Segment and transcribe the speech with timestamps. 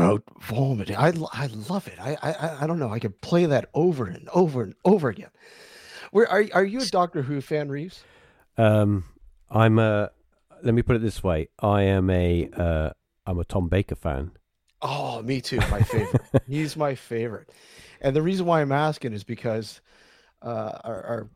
[0.00, 0.96] without vomiting.
[0.96, 1.98] I, I love it.
[2.00, 2.90] I, I I- I don't know.
[2.90, 5.30] I could play that over and over and over again.
[6.10, 8.02] Where are are you a Doctor Who fan, Reeves?
[8.56, 9.04] Um,
[9.50, 10.10] I'm a.
[10.62, 11.48] Let me put it this way.
[11.60, 12.48] I am a.
[12.52, 12.90] Uh,
[13.26, 14.32] I'm a Tom Baker fan.
[14.82, 15.58] Oh, me too.
[15.70, 16.22] My favorite.
[16.48, 17.50] He's my favorite.
[18.00, 19.80] And the reason why I'm asking is because
[20.42, 21.28] uh, our, our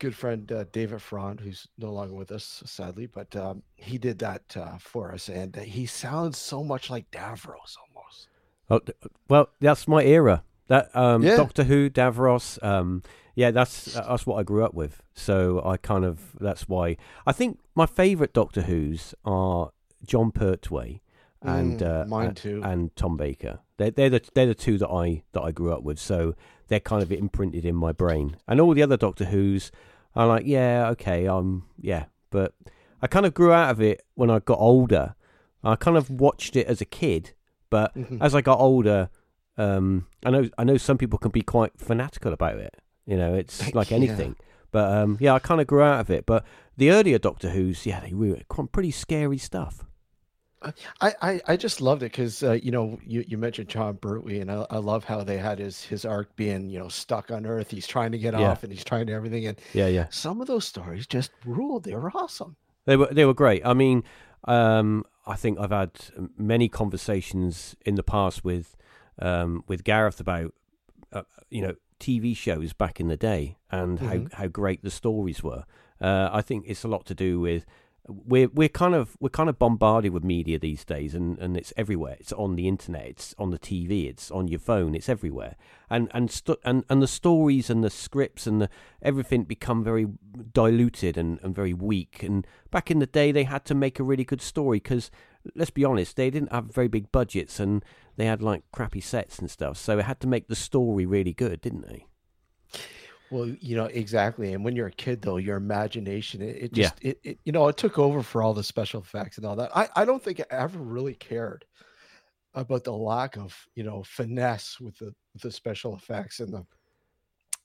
[0.00, 4.18] good friend uh, David Frond, who's no longer with us, sadly, but um, he did
[4.18, 8.28] that uh, for us, and uh, he sounds so much like Davros almost.
[8.68, 8.80] Oh,
[9.28, 10.42] well, that's my era.
[10.68, 11.36] That um, Yeah.
[11.36, 12.62] Doctor Who, Davros.
[12.64, 13.02] Um,
[13.34, 15.02] yeah, that's that's what I grew up with.
[15.14, 19.70] So I kind of that's why I think my favourite Doctor Who's are
[20.06, 21.00] Jon Pertwee
[21.42, 22.60] and Mm, uh, mine too.
[22.62, 23.60] and Tom Baker.
[23.78, 25.98] They're they're the they're the two that I that I grew up with.
[25.98, 26.34] So
[26.68, 28.36] they're kind of imprinted in my brain.
[28.46, 29.72] And all the other Doctor Who's,
[30.16, 32.54] I'm like, yeah, okay, um, yeah, but
[33.02, 35.14] I kind of grew out of it when I got older.
[35.62, 37.32] I kind of watched it as a kid,
[37.70, 38.18] but Mhm.
[38.20, 39.08] as I got older,
[39.58, 42.76] um, I know I know some people can be quite fanatical about it.
[43.06, 43.96] You know, it's like Yeah.
[43.96, 44.36] anything.
[44.72, 46.26] But um, yeah, I kind of grew out of it.
[46.26, 46.44] But
[46.76, 48.38] the earlier Doctor Who's, yeah, they were
[48.72, 49.84] pretty scary stuff.
[50.62, 54.40] I, I, I just loved it because uh, you know you, you mentioned Jon Pertwee
[54.40, 57.46] and I, I love how they had his his arc being you know stuck on
[57.46, 57.70] Earth.
[57.70, 58.50] He's trying to get Yeah.
[58.50, 59.46] off and he's trying to everything.
[59.46, 60.06] And Yeah, yeah.
[60.10, 61.84] some of those stories just ruled.
[61.84, 62.56] They were awesome.
[62.84, 63.64] They were they were great.
[63.64, 64.04] I mean,
[64.44, 65.92] um, I think I've had
[66.36, 68.76] many conversations in the past with
[69.18, 70.52] um, with Gareth about
[71.12, 74.30] uh, you know TV shows back in the day and Mhm.
[74.32, 75.64] how, how great the stories were.
[76.00, 77.64] Uh, I think it's a lot to do with
[78.10, 81.72] we're we're kind of we're kind of bombarded with media these days, and, and it's
[81.76, 82.16] everywhere.
[82.18, 85.56] It's on the internet, it's on the TV, it's on your phone, it's everywhere.
[85.88, 88.68] And and and and the stories and the scripts and the
[89.02, 90.06] everything become very
[90.52, 92.22] diluted and, and very weak.
[92.22, 95.10] And back in the day, they had to make a really good story because
[95.54, 97.84] let's be honest, they didn't have very big budgets and
[98.16, 99.76] they had like crappy sets and stuff.
[99.76, 102.06] So it had to make the story really good, didn't they?
[103.30, 104.52] Well, you know exactly.
[104.52, 106.90] And when you're a kid, though, your imagination it, it Yeah.
[106.90, 109.56] just it, it you know it took over for all the special effects and all
[109.56, 109.70] that.
[109.76, 111.64] I I don't think I ever really cared
[112.54, 116.66] about the lack of you know finesse with the with the special effects and the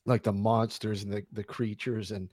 [0.06, 2.30] like the monsters and the, the creatures and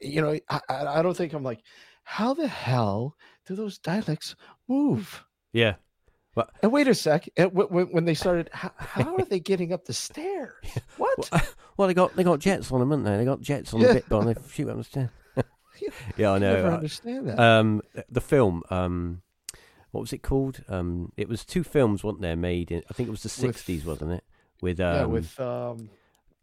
[0.00, 1.62] you know I, I I don't think I'm like
[2.04, 3.16] how the hell
[3.46, 4.34] do those Daleks
[4.68, 5.24] move?
[5.52, 5.76] Yeah.
[6.62, 9.92] And wait a sec, when, when- they started, how, how are they getting up the
[9.94, 10.52] stairs?
[10.96, 11.30] What?
[11.76, 13.18] Well, they got they got jets on them, haven't they?
[13.18, 13.88] They got jets on Yeah.
[13.88, 15.10] the bit, but they shoot up the stairs.
[16.16, 16.54] yeah, I know.
[16.54, 17.38] never Uh, understand that.
[17.38, 19.20] Um, the film, um,
[19.90, 20.62] what was it called?
[20.70, 22.34] Um, it was two films, weren't there?
[22.34, 24.24] Made in I think it was the sixties, wasn't it?
[24.62, 25.90] With um, yeah, with um,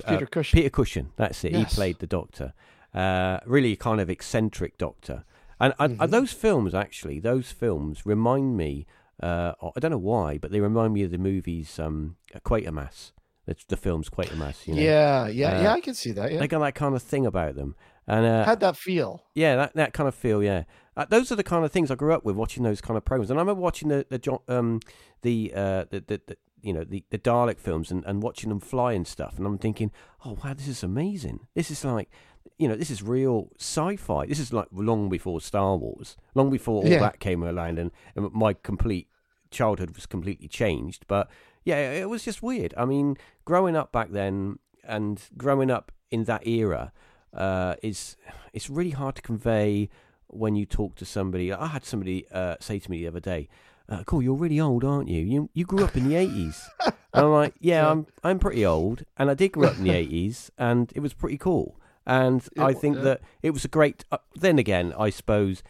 [0.06, 0.58] uh, Peter Cushing.
[0.60, 1.10] Peter Cushing.
[1.16, 1.52] That's it.
[1.54, 1.72] Yes.
[1.72, 2.54] He played the Doctor.
[2.94, 5.24] Uh, really kind of eccentric Doctor.
[5.60, 6.04] And, and, Mhm.
[6.04, 8.86] and those films, actually, those films remind me.
[9.22, 13.12] Uh, I don't know why, but they remind me of the movies um, Quatermass.
[13.46, 14.68] It's the films Quatermass.
[14.68, 14.82] You know?
[14.82, 15.74] yeah, yeah, Uh, yeah.
[15.74, 16.32] I can see that.
[16.32, 17.76] Yeah, They got that kind of thing about them.
[18.08, 19.24] And uh, had that feel.
[19.36, 20.44] yeah, that that kind of feel.
[20.44, 20.64] Yeah,
[20.98, 23.06] uh, those are the kind of things I grew up with watching those kind of
[23.06, 23.30] programs.
[23.30, 24.82] And I remember watching the the um
[25.22, 28.60] the uh the, the, the you know the the Dalek films and, and watching them
[28.60, 29.38] fly and stuff.
[29.38, 29.90] And I'm thinking,
[30.26, 31.48] oh wow, this is amazing.
[31.54, 32.10] This is like.
[32.58, 34.26] You know, this is real sci-fi.
[34.26, 37.00] This is like long before Star Wars, long before all Yeah.
[37.00, 39.08] that came around, and, and my complete
[39.52, 41.06] childhood was completely changed.
[41.08, 41.30] But
[41.64, 42.74] yeah, it was just weird.
[42.78, 46.92] I mean, growing up back then and growing up in that era
[47.34, 48.16] uh, is
[48.54, 49.90] it's really hard to convey
[50.28, 51.52] when you talk to somebody.
[51.54, 53.48] I had somebody uh, say to me the other day,
[53.90, 55.22] uh, "Cool, you're really old, aren't you?
[55.22, 57.92] You you grew up in the '80s." and I'm like, "Yeah, Yeah.
[57.92, 61.14] I'm I'm pretty old, and I did grow up in the '80s, and it was
[61.14, 63.04] pretty cool." And Yeah, I think yeah.
[63.04, 64.04] that it was a great.
[64.12, 65.64] Uh, then again, I suppose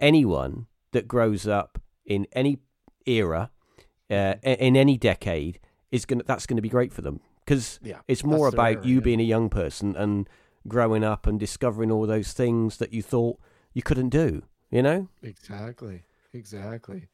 [0.00, 2.58] anyone that grows up in any
[3.06, 3.50] era,
[4.10, 5.58] uh, in any decade,
[5.90, 8.86] is gonna that's going to be great for them because Yeah, it's more about era,
[8.86, 9.00] you yeah.
[9.00, 10.28] being a young person and
[10.66, 13.38] growing up and discovering all those things that you thought
[13.72, 14.42] you couldn't do.
[14.70, 15.08] You know?
[15.22, 16.02] Exactly,
[16.32, 17.08] exactly.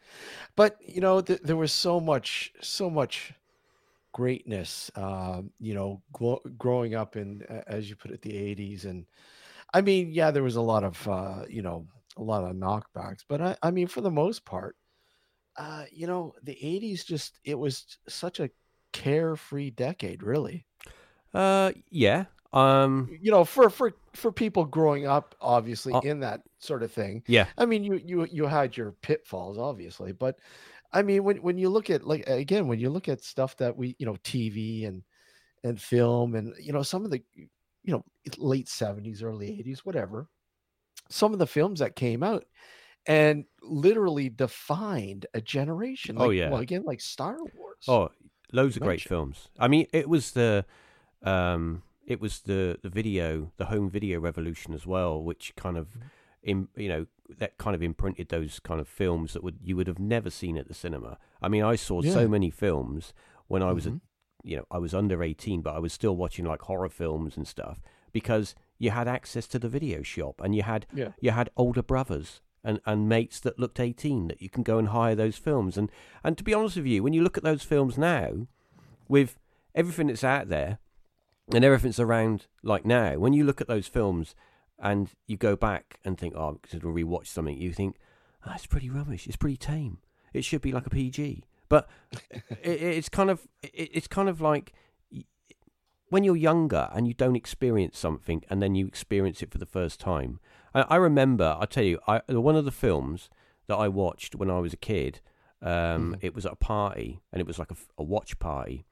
[0.56, 3.34] But you know, th- there was so much, so much
[4.12, 4.90] greatness.
[4.94, 9.06] Um, you know, glo- growing up in, as you put it, the '80s, and
[9.74, 13.24] I mean, yeah, there was a lot of, uh, you know, a lot of knockbacks.
[13.28, 14.76] But I, I mean, for the most part,
[15.56, 18.50] uh, you know, the '80s just it was such a
[18.92, 20.66] carefree decade, really.
[21.34, 22.26] Uh, yeah.
[22.52, 26.92] um, you know, for for for people growing up, obviously Uh, in that sort of
[26.92, 27.22] thing.
[27.26, 30.38] yeah, I mean, you you you had your pitfalls, obviously, but
[30.92, 33.76] I mean, when when you look at like again, when you look at stuff that
[33.76, 35.02] we, you know, TV and
[35.64, 38.04] and film, and you know, some of the, you know,
[38.38, 40.28] late seventies, early eighties, whatever,
[41.08, 42.44] some of the films that came out
[43.06, 46.16] and literally defined a generation.
[46.18, 46.50] Oh, yeah.
[46.50, 47.84] well, again, like Star Wars.
[47.88, 48.10] Oh,
[48.52, 49.48] loads of great films.
[49.58, 50.64] I mean, it was the,
[51.22, 55.88] um, it was the the video, the home video revolution as well, which kind of,
[56.44, 56.64] Mm-hmm.
[56.76, 57.06] you know,
[57.38, 60.56] that kind of imprinted those kind of films that would you would have never seen
[60.56, 61.18] at the cinema.
[61.40, 62.12] I mean, I saw Yeah.
[62.12, 63.12] so many films
[63.48, 63.96] when I was, Mhm.
[63.96, 64.00] a,
[64.48, 67.46] you know, I was under eighteen, but I was still watching like horror films and
[67.46, 67.80] stuff
[68.12, 71.12] because you had access to the video shop and you had Yeah.
[71.20, 74.88] you had older brothers and, and mates that looked 18 that you can go and
[74.88, 75.90] hire those films and
[76.22, 78.46] and to be honest with you when you look at those films now
[79.08, 79.38] with
[79.74, 80.78] everything that's out there
[81.52, 84.34] and everything's around like now when you look at those films
[84.82, 87.96] and you go back and think oh because to rewatch something you think
[88.46, 89.98] oh, it's pretty rubbish it's pretty tame
[90.34, 91.88] it should be like a PG but
[92.30, 94.74] it, it's kind of it, it's kind of like
[96.08, 99.64] when you're younger and you don't experience something and then you experience it for the
[99.64, 100.40] first time.
[100.74, 103.30] I, I remember, I tell you, I, one of the films
[103.66, 105.20] that I watched when I was a kid,
[105.62, 105.70] um,
[106.12, 106.18] Mhm.
[106.20, 108.84] it was at a party and it was like a watch party.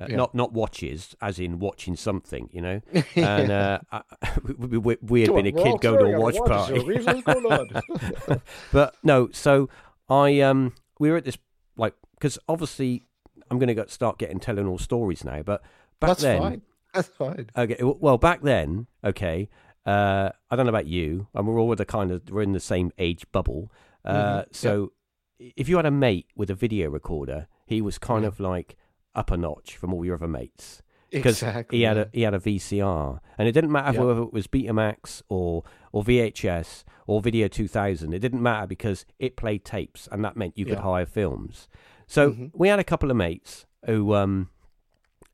[0.00, 0.16] Uh, Yeah.
[0.16, 2.80] Not not watches, as in watching something, you know.
[3.16, 4.02] And uh, I,
[4.58, 6.74] we, we, we had been a kid going to a watch party.
[8.72, 9.68] but no, so
[10.08, 11.38] I um we were at this
[11.76, 13.02] like because obviously
[13.50, 15.62] I'm going to start getting telling all stories now, but
[16.00, 16.62] back That's then, fine.
[16.94, 17.50] That's fine.
[17.56, 19.48] okay, well back then, okay,
[19.86, 22.60] uh, I don't know about you, and we're all the kind of we're in the
[22.60, 23.70] same age bubble.
[24.04, 24.92] Uh, Mhm, so
[25.38, 28.28] if you had a mate with a video recorder, he was kind Yeah.
[28.28, 28.76] of like
[29.14, 31.78] up a notch from all your other mates because Exactly.
[31.78, 34.04] he had a he had a VCR, and it didn't matter Yeah.
[34.04, 38.12] whether it was Betamax or or VHS or Video 2000.
[38.12, 41.68] It didn't matter because it played tapes, and that meant you could hire films.
[42.06, 42.50] So Mhm.
[42.54, 44.50] we had a couple of mates who um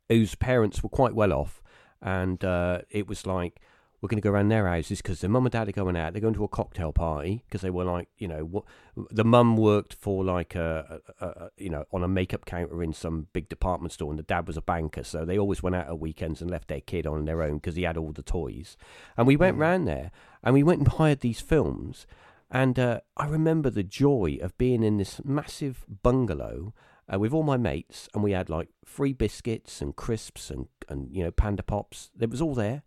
[0.08, 1.62] whose parents were quite well off,
[2.00, 3.60] and uh, it was like.
[4.04, 6.12] We're going to go around their houses because their mum and dad are going out.
[6.12, 8.64] They're going to a cocktail party because they were like, you know, what,
[9.10, 12.92] the mum worked for like a, a, a, you know, on a makeup counter in
[12.92, 15.86] some big department store, and the dad was a banker, so they always went out
[15.86, 18.76] at weekends and left their kid on their own because he had all the toys.
[19.16, 19.60] And we went Mhm.
[19.60, 20.10] round there,
[20.42, 22.06] and we went and hired these films,
[22.50, 26.74] and uh, I remember the joy of being in this massive bungalow.
[27.12, 31.14] Uh, with all my mates, and we had like free biscuits and crisps and, and
[31.14, 32.10] you know panda pops.
[32.18, 32.82] It was all there,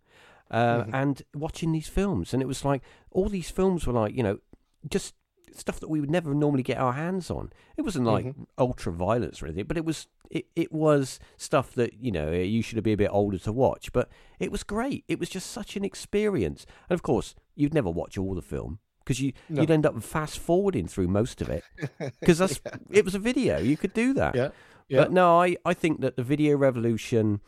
[0.50, 0.90] uh, Mhm.
[0.94, 4.38] and watching these films, and it was like all these films were like you know
[4.88, 5.14] just
[5.54, 7.50] stuff that we would never normally get our hands on.
[7.76, 8.46] It wasn't like Mhm.
[8.58, 12.62] ultra violence or anything, but it was it, it was stuff that you know you
[12.62, 13.92] should be a bit older to watch.
[13.92, 15.04] But it was great.
[15.08, 18.78] It was just such an experience, and of course you'd never watch all the film
[19.00, 19.62] because you No.
[19.62, 21.64] you'd end up fast forwarding through most of it
[22.20, 23.58] because that's it was a video.
[23.58, 24.34] You could do that.
[24.34, 24.50] Yeah.
[24.88, 25.02] Yeah.
[25.02, 27.40] But no, I, I think that the video revolution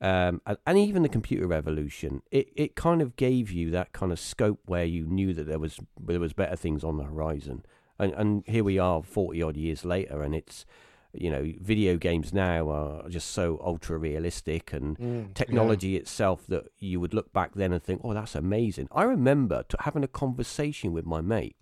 [0.00, 4.12] um, and, and even the computer revolution, it, it kind of gave you that kind
[4.12, 7.64] of scope where you knew that there was there was better things on the horizon.
[7.98, 10.66] And, and here we are, forty odd years later, and it's
[11.14, 16.64] you know video games now are just so ultra realistic and Mm, technology itself that
[16.78, 20.92] you would look back then and think, "Oh, that's amazing." I remember having a conversation
[20.92, 21.56] with my mate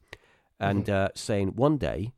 [0.59, 2.13] and uh, saying, "One day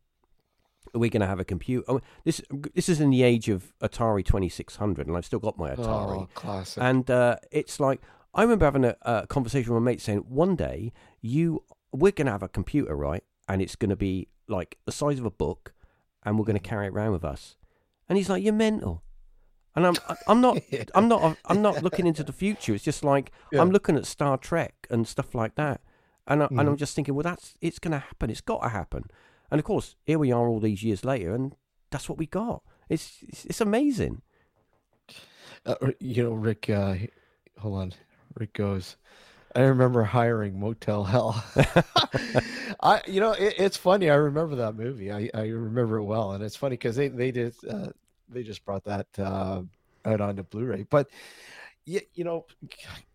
[0.98, 2.40] we're going to have a computer." Oh, this
[2.74, 5.70] this is in the age of Atari Twenty Six Hundred, and I've still got my.
[5.70, 6.22] Atari.
[6.22, 6.82] Oh, classic.
[6.82, 8.00] And uh, it's like
[8.34, 11.62] I remember having a, a conversation with my mate saying, "One day you
[11.92, 13.24] we're going to have a computer, right?
[13.48, 15.72] And it's going to be like the size of a book,
[16.24, 17.56] and we're going to carry it around with us."
[18.08, 19.02] And he's like, "You're mental."
[19.74, 19.94] And I'm
[20.26, 20.58] I'm not
[20.94, 22.74] I'm not I'm not looking into the future.
[22.74, 23.60] It's just like Yeah.
[23.60, 25.82] I'm looking at Star Trek and stuff like that,
[26.26, 26.78] and I, and I'm Mhm.
[26.78, 28.30] just thinking, well, that's it's going to happen.
[28.30, 29.04] It's got to happen.
[29.50, 31.54] And of course, here we are all these years later, and
[31.90, 32.62] that's what we got.
[32.88, 34.22] It's it's, it's amazing.
[35.64, 36.70] Uh, you know, Rick.
[36.70, 36.96] Uh,
[37.58, 37.92] hold on.
[38.38, 38.96] Rick goes.
[39.54, 41.42] I remember hiring Motel Hell.
[42.82, 44.10] I, you know, it, it's funny.
[44.10, 45.10] I remember that movie.
[45.10, 47.88] I, I remember it well, and it's funny because they they did uh,
[48.28, 49.62] they just brought that uh,
[50.04, 50.86] out onto Blu-ray.
[50.90, 51.08] But
[51.86, 52.46] yeah, you know,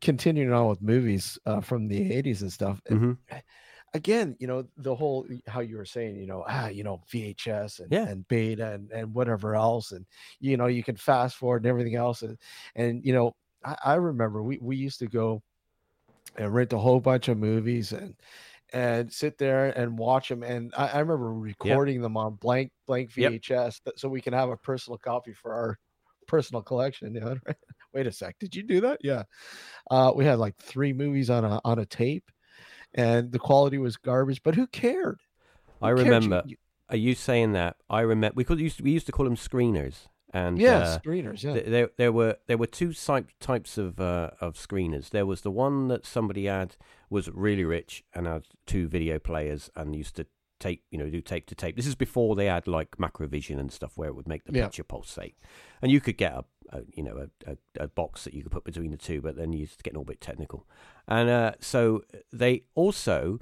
[0.01, 2.81] continuing on with movies uh, from the '80s and stuff.
[2.87, 3.13] and hmm
[3.93, 7.79] Again, you know, the whole how you were saying, you know, ah, you know, VHS
[7.79, 8.07] and, Yeah.
[8.07, 10.05] and beta and, and whatever else, and
[10.39, 12.37] you know, you can fast forward and everything else, and,
[12.75, 15.43] and you know, I, I remember we we used to go
[16.37, 18.15] and rent a whole bunch of movies and
[18.73, 20.43] and sit there and watch them.
[20.43, 24.49] And I, I remember recording them on blank blank VHS that, so we can have
[24.49, 25.77] a personal copy for our
[26.27, 27.13] personal collection.
[27.15, 27.37] You know,
[27.93, 28.99] wait a sec, did you do that?
[29.03, 29.23] Yeah.
[29.89, 32.31] Uh, we had like three movies on a on a tape,
[32.93, 34.41] and the quality was garbage.
[34.43, 35.19] But who cared?
[35.79, 35.99] Who I cared?
[36.07, 36.43] Remember.
[36.45, 36.57] you-
[36.89, 37.77] Are you saying that?
[37.89, 40.99] I remember we could used to, we used to call them screeners, and yeah, uh,
[40.99, 41.41] screeners.
[41.43, 41.53] Yeah.
[41.53, 45.09] th- there there were there were two type, types of uh, of screeners.
[45.09, 46.75] There was the one that somebody had
[47.09, 50.25] was really rich and had two video players and used to
[50.59, 51.75] tape you know do tape to tape.
[51.77, 54.65] This is before they had like macrovision and stuff where it would make the Yeah.
[54.65, 55.37] picture pulsate,
[55.81, 58.51] and you could get a, a you know a, a, a box that you could
[58.51, 60.67] put between the two, but then you used to get a bit technical.
[61.07, 63.39] And uh, so they also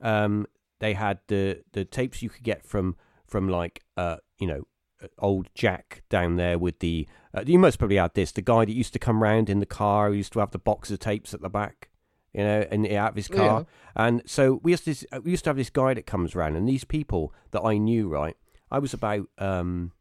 [0.00, 0.46] um,
[0.80, 2.96] they had the the tapes you could get from
[3.26, 4.66] from like uh, you know
[5.02, 7.08] uh, old Jack down there with the.
[7.32, 8.32] Uh, you most probably had this.
[8.32, 10.58] The guy that used to come round in the car, who used to have the
[10.58, 11.90] box of tapes at the back,
[12.32, 13.66] you know, and out of his car.
[13.94, 16.68] And so we used to we used to have this guy that comes round, and
[16.68, 18.36] these people that I knew, right?
[18.70, 19.92] I was about um,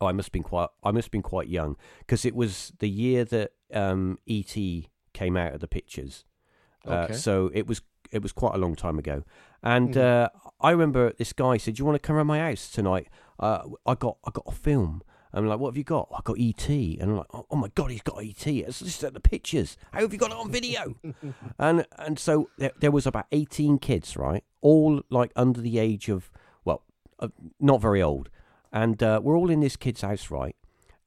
[0.00, 2.72] oh, I must have been quite I must have been quite young because it was
[2.78, 4.54] the year that um, ET
[5.12, 6.24] came out of the pictures.
[6.86, 7.12] Uh, Okay.
[7.14, 9.22] so it was it was quite a long time ago,
[9.62, 10.00] and Mhm.
[10.02, 10.28] uh,
[10.60, 13.08] I remember this guy said, "Do you want to come around my house tonight?
[13.38, 15.02] Uh, I got I got a film."
[15.32, 17.68] I'm like, "What have you got?" I got ET, and I'm like, "Oh, oh my
[17.76, 18.44] god, he's got ET!
[18.48, 19.76] It's just at the pictures.
[19.92, 20.96] How have you got it on video?"
[21.58, 24.42] and and so there, there was about 18 kids, right?
[24.60, 26.32] All like under the age of
[26.64, 26.82] well,
[27.20, 27.28] uh,
[27.60, 28.28] not very old,
[28.72, 30.56] and uh, we're all in this kid's house, right?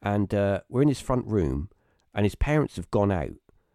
[0.02, 1.70] And uh, we're in his front room,
[2.14, 3.32] and his parents have gone out,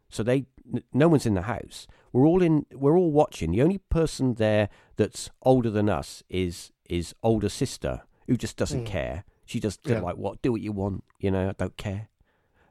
[0.08, 1.86] so they n- no one's in the house.
[2.12, 2.66] We're all in.
[2.72, 3.50] We're all watching.
[3.52, 8.84] The only person there that's older than us is his older sister who just doesn't
[8.84, 8.86] Mm.
[8.86, 9.24] care.
[9.46, 10.00] She just Yeah.
[10.00, 11.04] like what do what you want.
[11.18, 12.08] You know, I don't care.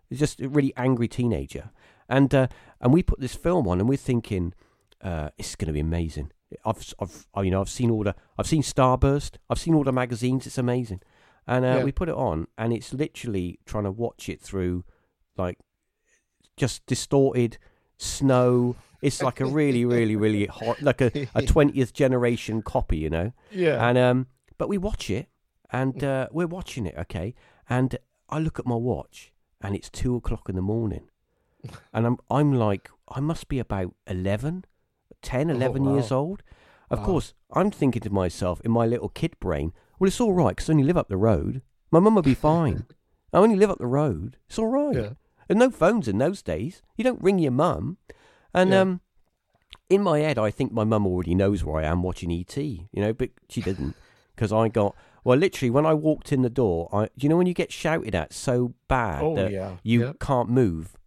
[0.09, 1.71] It's just a really angry teenager,
[2.07, 2.47] and uh,
[2.79, 4.53] and we put this film on, and we're thinking
[5.01, 6.31] uh, it's going to be amazing.
[6.65, 9.37] I've I've you know I've seen all the I've seen Starburst.
[9.49, 10.47] I've seen all the magazines.
[10.47, 11.01] It's amazing,
[11.45, 11.83] and uh, Yeah.
[11.83, 14.83] we put it on, and it's literally trying to watch it through
[15.37, 15.57] like
[16.55, 17.57] just distorted
[17.97, 18.75] snow.
[19.01, 23.31] It's like a really, really, really hot, like a a twentieth generation copy, you know.
[23.51, 23.87] yeah.
[23.87, 24.27] And um,
[24.57, 25.27] but we watch it,
[25.71, 27.35] and uh, we're watching it, okay.
[27.69, 27.97] And
[28.29, 31.09] I look at my watch, and it's two o'clock in the morning,
[31.93, 34.65] and I'm I'm like, I must be about 11,
[35.21, 36.43] 10, Oh, 11 years old.
[36.89, 37.05] Of Wow.
[37.05, 40.69] course, I'm thinking to myself in my little kid brain, well, it's all right because
[40.69, 41.61] I only live up the road.
[41.91, 42.85] My mum will be fine.
[43.33, 44.37] I only live up the road.
[44.47, 44.95] It's all right.
[44.95, 45.09] yeah.
[45.47, 46.81] There's no phones in those days.
[46.95, 47.97] You don't ring your mum.
[48.53, 48.81] And Yeah.
[48.81, 49.01] um,
[49.89, 52.87] in my head, I think my mum already knows where I am watching ET, you
[52.95, 53.95] know, but she didn't
[54.35, 55.37] because I got well.
[55.37, 58.13] Literally, when I walked in the door, I do you know when you get shouted
[58.15, 59.77] at so bad Oh that yeah.
[59.83, 60.11] you yeah.
[60.19, 60.97] can't move,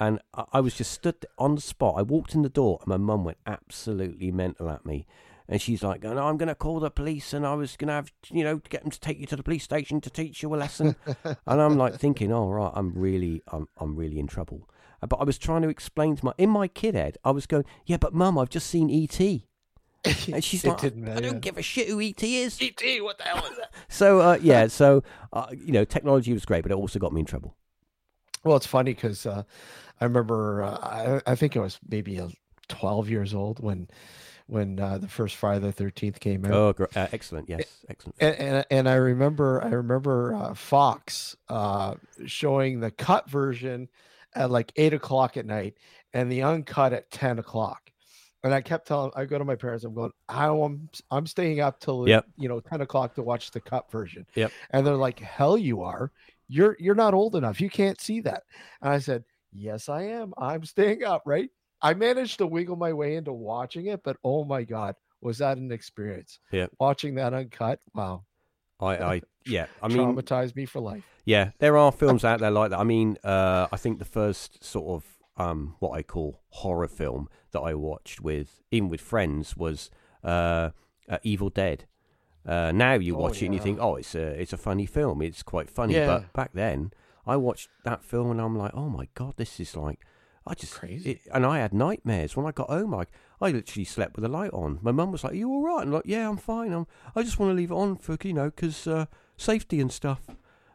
[0.00, 1.94] and I, I was just stood on the spot.
[1.98, 5.06] I walked in the door, and my mum went absolutely mental at me.
[5.48, 7.94] And she's like, "No, I'm going to call the police, and I was going to
[7.94, 10.54] have, you know, get them to take you to the police station to teach you
[10.54, 14.68] a lesson." and I'm like thinking, "Oh right, I'm really, I'm, I'm really in trouble."
[15.02, 17.46] Uh, But I was trying to explain to my, in my kid head, I was
[17.46, 19.18] going, "Yeah, but mum, I've just seen ET,"
[20.04, 23.18] and she's like, didn't "I matter, don't give a shit who ET is." ET, what
[23.18, 23.74] the hell is that?
[23.88, 25.02] So uh, yeah, so
[25.32, 27.56] uh, you know, technology was great, but it also got me in trouble.
[28.44, 29.42] Well, it's funny because uh,
[30.00, 32.28] I remember uh, I, I think I was maybe uh,
[32.68, 33.88] 12 years old when
[34.46, 36.52] when uh, the first Friday the 13th came out.
[36.52, 38.16] Oh, uh, excellent, yes, excellent.
[38.20, 41.94] And, and and I remember I remember uh, Fox uh,
[42.26, 43.88] showing the cut version
[44.34, 45.74] at like eight o'clock at night
[46.12, 47.92] and the uncut at ten o'clock.
[48.42, 51.78] And I kept telling I go to my parents, I'm going, I'm I'm staying up
[51.78, 52.26] till Yep.
[52.36, 54.26] you know ten o'clock to watch the cut version.
[54.34, 54.50] Yep.
[54.70, 56.10] And they're like, hell you are.
[56.52, 57.60] You're you're not old enough.
[57.60, 58.42] You can't see that.
[58.82, 60.32] And I said, Yes, I am.
[60.36, 61.48] I'm staying up, right?
[61.82, 65.58] I managed to wiggle my way into watching it, but oh my god, was that
[65.58, 66.40] an experience?
[66.50, 66.66] Yeah.
[66.78, 68.24] Watching that uncut, wow
[68.80, 71.04] I, I yeah, I mean, traumatized me for life.
[71.24, 72.78] yeah, there are films out there like that.
[72.78, 77.28] I mean, uh, I think the first sort of um, what I call horror film
[77.52, 79.90] that I watched with even with friends was
[80.24, 80.70] uh,
[81.08, 81.86] uh, Evil Dead.
[82.46, 84.86] Uh, now you Oh, watch it and you think, oh, it's a it's a funny
[84.86, 85.20] film.
[85.22, 85.94] It's quite funny.
[85.94, 86.06] Yeah.
[86.06, 86.92] But back then,
[87.26, 90.00] I watched that film and I'm like, oh my god, this is like.
[90.46, 91.10] I just Crazy.
[91.12, 92.92] it- and I had nightmares when I got home.
[92.92, 93.10] Like
[93.42, 94.78] I literally slept with the light on.
[94.80, 96.72] My mum was like, "Are you all right?" And I'm like, "Yeah, I'm fine.
[96.72, 96.86] I'm.
[97.14, 99.04] I just want to leave it on for you know, because uh,
[99.36, 100.22] safety and stuff."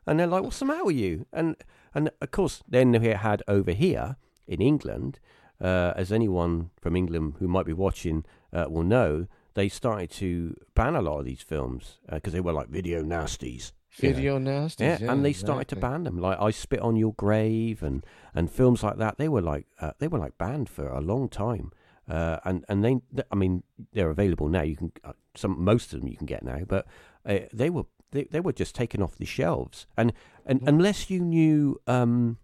[0.05, 1.55] And they're like, "What's the matter with you?" And
[1.95, 4.17] and of course, then we had over here
[4.47, 5.19] in England,
[5.59, 10.55] uh, as anyone from England who might be watching uh, will know, they started to
[10.75, 13.71] ban a lot of these films because they were like video nasties.
[13.97, 14.83] Video nasty.
[14.83, 16.19] Yeah, and they started to ban them.
[16.19, 19.17] Like I spit on your grave and and films like that.
[19.17, 21.71] They were like uh, they were like banned for a long time.
[22.07, 24.61] Uh, and and they, th- I mean, they're available now.
[24.61, 26.85] You can uh, some most of them you can get now, but
[27.25, 29.87] uh, they were they, they were just taken off the shelves.
[29.97, 30.13] And
[30.45, 32.37] and unless you knew um,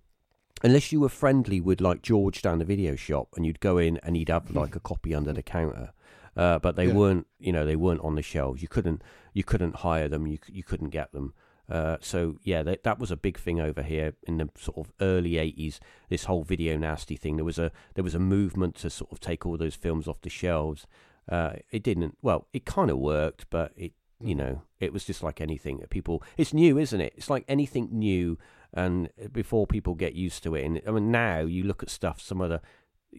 [0.63, 3.97] unless you were friendly with like George down the video shop, and you'd go in
[3.97, 5.91] and he'd have like a copy under the counter.
[6.35, 6.93] Uh, but they Yeah.
[6.93, 8.61] weren't, you know, they weren't on the shelves.
[8.61, 9.01] You couldn't,
[9.33, 10.27] you couldn't hire them.
[10.27, 11.33] You you couldn't get them.
[11.69, 14.91] Uh, so yeah, that that was a big thing over here in the sort of
[15.00, 15.79] early '80s.
[16.09, 17.35] This whole video nasty thing.
[17.38, 20.21] There was a there was a movement to sort of take all those films off
[20.21, 20.85] the shelves.
[21.29, 22.17] Uh, it didn't.
[22.21, 25.77] Well, it kind of worked, but it you know it was just like anything.
[25.79, 27.13] that People, it's new, isn't it?
[27.15, 28.38] It's like anything new,
[28.73, 30.65] and before people get used to it.
[30.65, 32.61] And I mean, now you look at stuff, some of the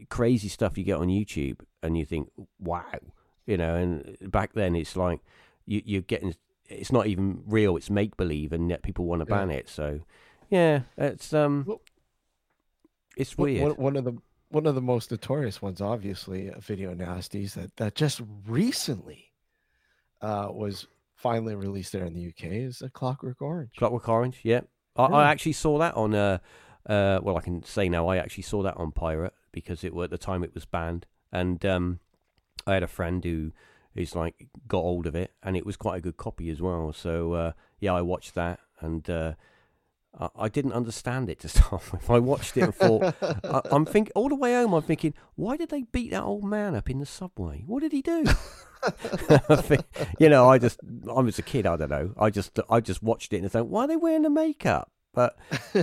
[0.09, 2.85] crazy stuff you get on YouTube, and you think, wow,
[3.47, 3.75] you know.
[3.75, 5.21] And back then, it's like
[5.67, 6.35] you, you're getting
[6.69, 9.37] it's not even real it's make believe and yet people want to Yeah.
[9.39, 10.01] ban it so
[10.49, 11.83] yeah it's um Well-
[13.17, 14.17] it's weird One, one of the
[14.49, 19.33] one of the most notorious ones, obviously, uh, video nasties that that just recently
[20.23, 23.73] uh, was finally released there in the UK is a Clockwork Orange.
[23.77, 24.61] clockwork orange yeah
[24.97, 26.39] I, I actually saw that on uh
[26.87, 30.11] uh well i can say now i actually saw that on pirate because it at
[30.11, 32.01] the time it was banned and um
[32.67, 36.01] i had a friend who's like got hold of it and it was quite a
[36.01, 39.33] good copy as well so uh yeah i watched that and uh
[40.19, 42.11] I, I didn't understand it to start with.
[42.11, 44.75] I watched it and thought, I, I'm thinking all the way home.
[44.75, 47.65] I'm thinking, why did they beat that old man up in the subway?
[47.67, 48.25] What did he do?
[50.19, 51.67] You know, I just, I was a kid.
[51.67, 52.13] I don't know.
[52.19, 54.91] I just, I just watched it and thought, why are they wearing the makeup?
[55.15, 55.37] But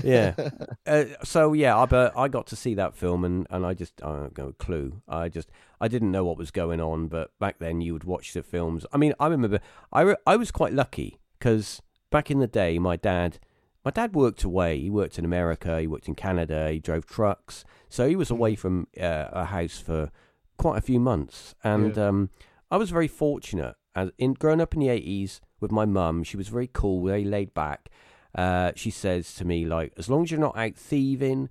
[0.03, 0.33] yeah,
[0.87, 4.01] uh, so yeah, I but I got to see that film and and I just
[4.03, 5.01] I don't know a clue.
[5.07, 7.07] I just I didn't know what was going on.
[7.07, 8.85] But back then, you would watch the films.
[8.91, 9.59] I mean, I remember
[9.93, 13.39] I re- I was quite lucky because back in the day, my dad.
[13.85, 14.77] My dad worked away.
[14.77, 15.79] He worked in America.
[15.79, 16.69] He worked in Canada.
[16.69, 20.11] He drove trucks, so he was away from uh, a house for
[20.57, 21.55] quite a few months.
[21.63, 22.07] And Yeah.
[22.09, 22.29] um,
[22.69, 23.75] I was very fortunate.
[23.95, 27.23] As in growing up in the eighties with my mum, she was very cool, very
[27.23, 27.89] laid back.
[28.35, 31.49] Uh, she says to me like, as long as you're not out thieving,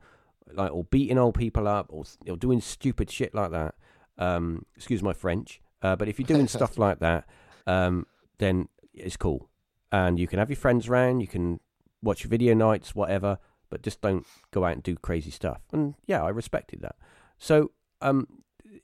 [0.53, 3.75] like or beating old people up, or, or doing stupid shit like that.
[4.17, 7.29] Um, excuse my French, uh, but if you're doing stuff like that,
[7.67, 8.07] um,
[8.39, 9.49] then it's cool,
[9.93, 11.61] and you can have your friends round, you can
[12.03, 13.39] watch video nights, whatever,
[13.71, 15.61] but just don't go out and do crazy stuff.
[15.73, 16.97] And yeah, I respected that.
[17.39, 18.27] So um,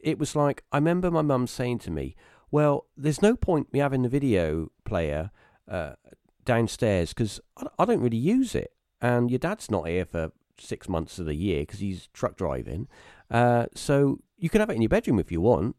[0.00, 2.14] it was like I remember my mum saying to me,
[2.50, 5.30] "Well, there's no point me having the video player
[5.68, 5.94] uh,
[6.44, 10.88] downstairs because I, I don't really use it, and your dad's not here for six
[10.88, 12.86] months of the year because he's truck driving.
[13.30, 15.76] Uh, so you can have it in your bedroom if you want."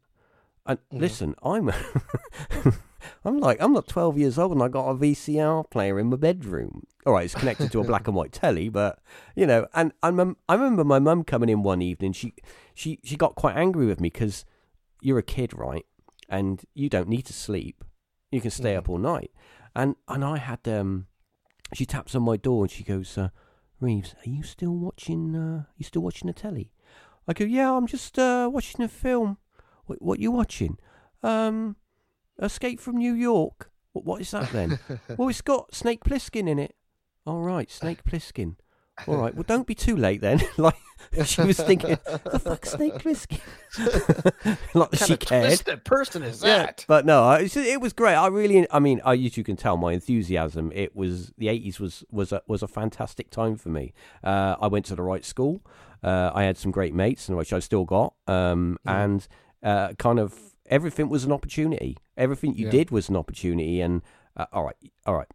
[0.66, 1.00] And Mhm.
[1.00, 1.70] listen, I'm
[3.24, 6.16] I'm like I'm not 12 years old and I got a VCR player in my
[6.16, 6.82] bedroom.
[7.04, 8.98] All right, it's connected to a black and white telly, but
[9.36, 12.12] you know, and I mem- I remember my mum coming in one evening.
[12.12, 12.34] She
[12.74, 14.44] she she got quite angry with me because
[15.00, 15.86] you're a kid, right?
[16.28, 17.84] And you don't need to sleep.
[18.32, 18.78] You can stay Mhm.
[18.78, 19.30] up all night.
[19.76, 21.06] And and I had um,
[21.74, 23.28] she taps on my door and she goes, uh,
[23.78, 25.36] Reeves, are you still watching?
[25.36, 26.72] Uh, you still watching the telly?
[27.28, 29.36] I go, yeah, I'm just uh, watching a film.
[29.84, 30.78] What, what you watching?
[31.22, 31.76] Um,
[32.40, 33.70] Escape from New York.
[33.92, 34.78] What, what is that then?
[35.16, 36.74] well, it's got Snake Plissken in it.
[37.26, 38.56] All right, Snake Plissken.
[39.06, 40.40] All right, well, don't be too late then.
[40.56, 40.76] like
[41.24, 43.40] she was thinking, the fuck, Snake Plissken?
[43.76, 45.44] like What she kind of cared.
[45.46, 46.84] twisted person is that?
[46.88, 48.14] But no, it was great.
[48.14, 50.72] I really, I mean, I, as you can tell, my enthusiasm.
[50.74, 53.92] It was the eighties was was a, was a fantastic time for me.
[54.24, 55.62] Uh, I went to the right school.
[56.02, 58.14] Uh, I had some great mates, and which I still got.
[58.26, 58.92] Um, Mhm.
[59.04, 59.28] and
[59.62, 60.34] uh, kind of
[60.66, 61.96] everything was an opportunity.
[62.16, 62.70] Everything you Yeah.
[62.72, 63.80] did was an opportunity.
[63.80, 64.02] And
[64.36, 65.28] uh, all right, all right,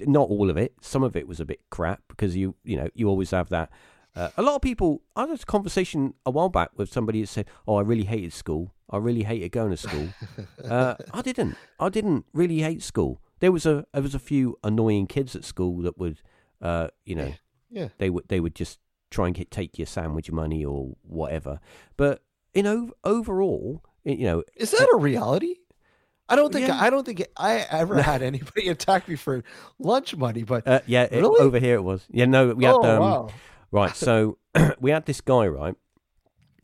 [0.00, 0.74] not all of it.
[0.80, 3.70] Some of it was a bit crap because you you know you always have that.
[4.18, 5.02] Uh, a lot of people.
[5.16, 8.32] I had a conversation a while back with somebody that said, "Oh, I really hated
[8.32, 8.74] school.
[8.90, 10.08] I really hated going to school."
[10.64, 11.56] uh, I didn't.
[11.78, 13.20] I didn't really hate school.
[13.40, 16.20] There was a there was a few annoying kids at school that would,
[16.60, 17.32] uh, you know,
[17.70, 17.88] Yeah.
[17.98, 21.60] they would they would just try and get, take your sandwich money or whatever.
[21.96, 22.22] But
[22.54, 25.54] you know, overall, you know, Is that a reality?
[26.28, 26.78] I don't think Yeah.
[26.82, 29.44] I don't think I ever had anybody attack me for
[29.78, 31.40] lunch money, but uh, yeah, it- Really?
[31.40, 32.04] over here it was.
[32.10, 33.28] Yeah, no, we had oh um, wow,
[33.70, 34.38] Right, so
[34.80, 35.74] we had this guy, right?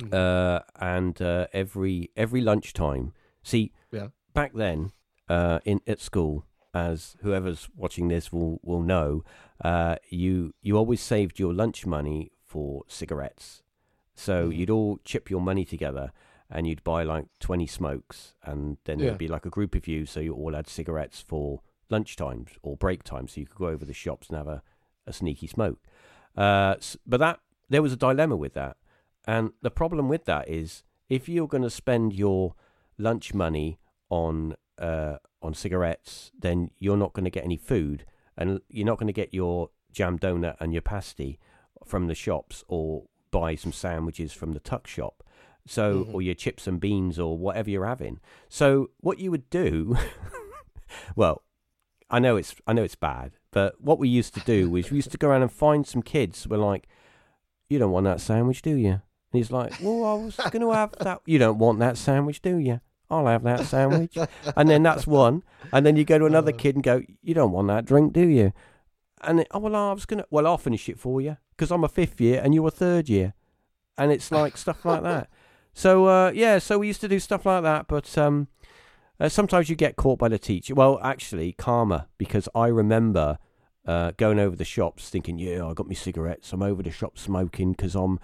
[0.03, 0.12] Mhm.
[0.12, 3.12] Uh, and uh, every every lunchtime,
[3.43, 4.09] see, Yeah.
[4.33, 4.93] back then,
[5.29, 9.23] uh, in at school, as whoever's watching this will will know,
[9.64, 13.62] uh, you you always saved your lunch money for cigarettes.
[14.17, 14.57] So Mhm.
[14.57, 16.12] you'd all chip your money together,
[16.51, 19.07] and you'd buy like twenty smokes, and then Yeah.
[19.07, 22.51] there'd be like a group of you, so you all had cigarettes for lunch times
[22.62, 24.62] or break times, so you could go over the shops and have a,
[25.07, 25.79] a sneaky smoke.
[26.37, 26.75] Uh,
[27.07, 28.77] but that there was a dilemma with that,
[29.27, 32.55] and the problem with that is if you're going to spend your
[32.99, 33.79] lunch money
[34.11, 38.05] on uh, on cigarettes, then you're not going to get any food,
[38.37, 41.38] and you're not going to get your jam donut and your pasty
[41.85, 45.23] from the shops or buy some sandwiches from the tuck shop.
[45.66, 46.14] So, Mhm.
[46.14, 48.20] or your chips and beans or whatever you're having.
[48.49, 49.97] So, what you would do,
[51.16, 51.42] well,
[52.11, 54.97] I know it's I know it's bad, but what we used to do was we
[54.99, 56.47] used to go around and find some kids.
[56.47, 56.87] We're like,
[57.71, 59.01] "You don't want that sandwich, do you?" And
[59.33, 61.21] he's like, "Well, I was going to have that.
[61.25, 64.17] You don't want that sandwich, do you?" I'll have that sandwich,
[64.57, 65.43] and then that's one.
[65.73, 66.57] And then you go to another Uh.
[66.57, 68.53] kid and go, "You don't want that drink, do you?"
[69.23, 70.25] And oh well, I was gonna.
[70.31, 73.09] Well, I'll finish it for you because I'm a fifth year and you're a third
[73.09, 73.35] year,
[73.97, 75.29] and it's like stuff like that.
[75.77, 78.47] So uh, yeah, so we used to do stuff like that, but um,
[79.20, 80.74] uh, sometimes you get caught by the teacher.
[80.74, 83.38] Well, actually, karma, because I remember
[83.87, 86.53] uh, going over the shops thinking, yeah, I got my cigarettes.
[86.53, 88.18] I'm over the shop smoking because I'm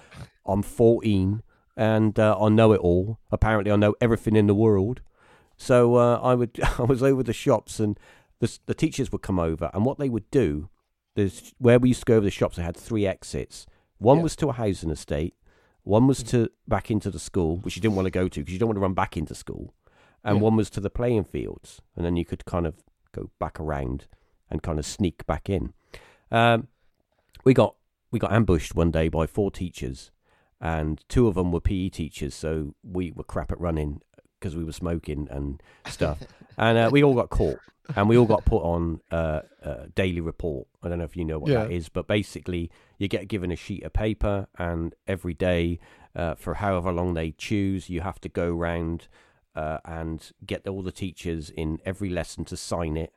[0.47, 1.43] I'm 14
[1.77, 3.19] and uh, I know it all.
[3.31, 5.01] Apparently, I know everything in the world.
[5.57, 7.99] So uh, I would I was over the shops and
[8.41, 10.71] the the teachers would come over and what they would do.
[11.15, 12.57] There's where we used to go over the shops.
[12.57, 13.67] They had three exits.
[13.99, 14.23] One Yeah.
[14.25, 15.35] was to a housing estate.
[15.83, 18.53] One was to back into the school, which you didn't want to go to because
[18.53, 19.75] you don't want to run back into school,
[20.25, 20.43] and Yeah.
[20.43, 22.75] one was to the playing fields, and then you could kind of
[23.13, 24.07] go back around
[24.51, 25.73] and kind of sneak back in.
[26.31, 26.69] Um,
[27.45, 27.75] we got
[28.13, 30.11] we got ambushed one day by four teachers,
[30.61, 34.01] and two of them were PE teachers, so we were crap at running
[34.39, 36.23] because we were smoking and stuff,
[36.59, 37.61] and uh, we all got caught,
[37.95, 40.67] and we all got put on uh, a daily report.
[40.83, 41.77] I don't know if you know what that Yeah.
[41.77, 45.79] is, but basically you get given a sheet of paper, and every day
[46.17, 49.07] uh, for however long they choose, you have to go round
[49.55, 53.13] uh, and get all the teachers in every lesson to sign it.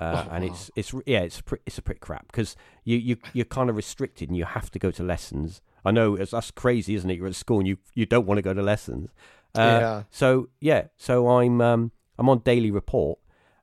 [0.00, 0.50] Uh, Oh, and wow.
[0.50, 3.76] it's it's yeah it's pre- it's a pretty crap because you you you're kind of
[3.76, 5.60] restricted and you have to go to lessons.
[5.84, 7.16] I know it's, that's crazy, isn't it?
[7.18, 9.10] You're at school and you you don't want to go to lessons.
[9.54, 10.02] Uh, yeah.
[10.10, 13.20] So yeah, so I'm um I'm on daily report,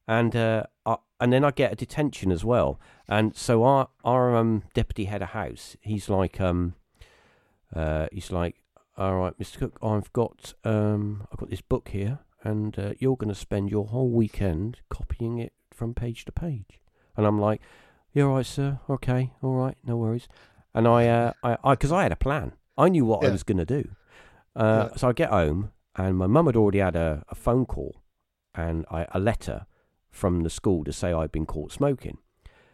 [0.07, 2.79] and uh I, and then I get a detention as well.
[3.09, 6.75] And so our our um deputy head of house, he's like um
[7.75, 8.55] uh he's like,
[8.97, 9.57] all right, Mr.
[9.59, 13.69] Cook, I've got um I've got this book here, and uh, you're going to spend
[13.71, 16.79] your whole weekend copying it from page to page.
[17.17, 17.61] And I'm like,
[18.13, 18.79] yeah, all right, sir.
[18.89, 20.27] Okay, all right, no worries.
[20.73, 22.53] And I uh I I because I had a plan.
[22.77, 23.89] I knew what I was going to do.
[24.55, 24.97] Uh, Yeah.
[24.97, 28.01] So I get home and my mum had already had a, a phone call
[28.55, 29.65] and I, a letter
[30.09, 32.17] from the school to say I'd been caught smoking.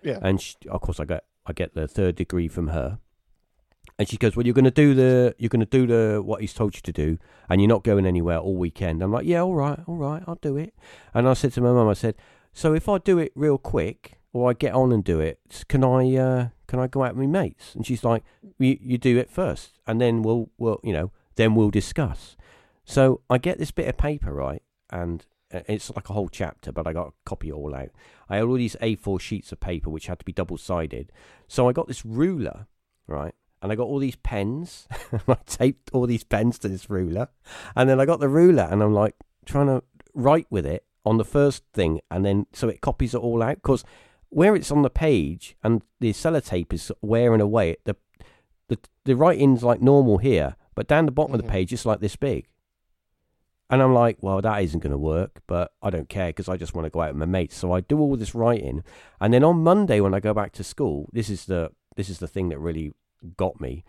[0.04, 0.20] Yeah.
[0.22, 3.00] And she, of course, I get I get the third degree from her,
[4.00, 6.42] and she goes, "Well, you're going to do the you're going to do the what
[6.42, 7.18] he's told you to do,
[7.50, 10.36] and you're not going anywhere all weekend." I'm like, "Yeah, all right, all right, I'll
[10.42, 10.74] do it."
[11.14, 12.16] And I said to my mum, I said,
[12.54, 15.84] "So if I do it real quick, or I get on and do it, can
[15.84, 18.24] I uh, can I go out with my mates?" And she's like,
[18.60, 22.36] "You you do it first, and then we'll we'll you know then we'll discuss."
[22.86, 26.72] So I get this bit of paper right, and uh, it's like a whole chapter,
[26.72, 27.90] but I got to copy it all out.
[28.30, 31.12] I had all these A4 sheets of paper which had to be double sided.
[31.48, 32.68] So I got this ruler,
[33.08, 33.34] right?
[33.62, 34.88] And I got all these pens.
[35.28, 37.30] I taped all these pens to this ruler.
[37.76, 39.16] And then I got the ruler and I'm like
[39.46, 42.02] trying to write with it on the first thing.
[42.12, 43.56] And then so it copies it all out.
[43.56, 43.84] Because
[44.30, 47.96] where it's on the page and the sellotape is wearing away, the,
[48.68, 50.56] the, the writing's like normal here.
[50.76, 51.46] But down the bottom of Mhm.
[51.46, 52.46] the page, it's like this big.
[53.70, 56.56] And I'm like, well, that isn't going to work, but I don't care because I
[56.56, 57.58] just want to go out with my mates.
[57.58, 58.82] So I do all this writing,
[59.20, 62.20] and then on Monday when I go back to school, this is the this is
[62.20, 62.94] the thing that really
[63.36, 63.84] got me,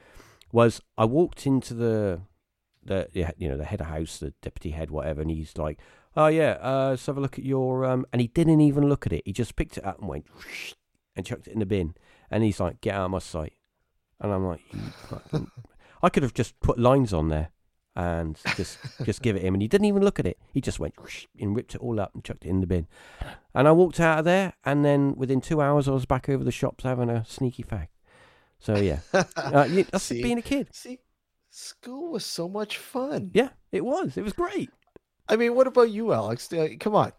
[0.52, 2.20] was I walked into the
[2.84, 5.78] the you know the head of house, the deputy head, whatever, and he's like,
[6.16, 9.06] oh yeah, uh, let's have a look at your um, and he didn't even look
[9.06, 9.22] at it.
[9.24, 10.26] He just picked it up and went
[11.16, 11.94] and chucked it in the bin,
[12.30, 13.54] and he's like, get out of my sight,
[14.20, 14.60] and I'm like.
[16.02, 17.50] I could have just put lines on there
[17.96, 20.38] and just just give it him, and he didn't even look at it.
[20.52, 20.94] He just went
[21.40, 22.86] and ripped it all up and chucked it in the bin.
[23.54, 26.44] And I walked out of there, and then within two hours, I was back over
[26.44, 27.88] the shops having a sneaky fag.
[28.60, 30.22] So yeah, uh, you, that's See?
[30.22, 30.68] being a kid.
[30.72, 30.98] See,
[31.50, 33.30] school was so much fun.
[33.32, 34.16] Yeah, it was.
[34.16, 34.70] It was great.
[35.28, 36.52] I mean, what about you, Alex?
[36.52, 37.12] Uh, Come on.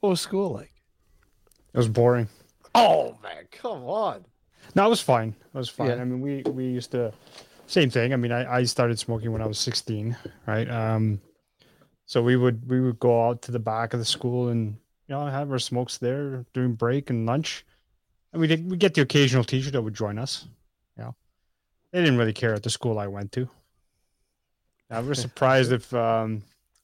[0.00, 0.72] What was school like?
[1.72, 2.28] It was boring.
[2.74, 4.24] Oh man, come on.
[4.74, 5.34] No, it was fine.
[5.54, 5.88] It was fine.
[5.88, 5.96] Yeah.
[5.96, 7.12] I mean, we we used to
[7.66, 8.12] same thing.
[8.12, 10.68] I mean, I, I started smoking when I was 16, right?
[10.70, 11.20] Um,
[12.06, 14.76] so we would we would go out to the back of the school and
[15.08, 17.64] you know have our smokes there during break and lunch,
[18.32, 20.46] and we did we get the occasional teacher that would join us.
[21.94, 23.48] You know, they didn't really care at the school I went to.
[24.90, 26.42] I was surprised if um,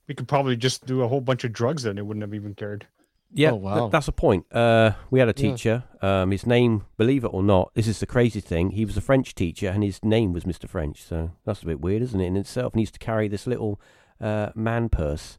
[0.09, 2.55] we could probably just do a whole bunch of drugs then they wouldn't have even
[2.55, 2.87] cared.
[3.33, 4.45] Yeah, Oh, th- that's a point.
[4.53, 5.51] Uh, we had a Yeah.
[5.51, 5.85] teacher.
[6.03, 8.71] Um, his name, believe it or not, this is the crazy thing.
[8.71, 10.69] He was a French teacher, and his name was Mr.
[10.69, 11.03] French.
[11.03, 12.73] So that's a bit weird, isn't it, in itself?
[12.73, 13.81] And he used to carry this little
[14.21, 15.39] uh, man purse.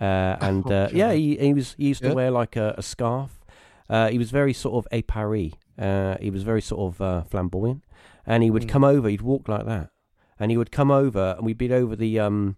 [0.00, 2.82] Uh, and Oh, uh, yeah, he, he was he used to wear like a, a
[2.82, 3.44] scarf.
[3.88, 5.52] Uh, he was very sort of a Paris.
[5.78, 7.82] Uh, he was very sort of uh, flamboyant,
[8.26, 8.68] and he would Mm.
[8.68, 9.08] come over.
[9.08, 9.90] He'd walk like that,
[10.38, 12.56] and he would come over, and we'd be over the um,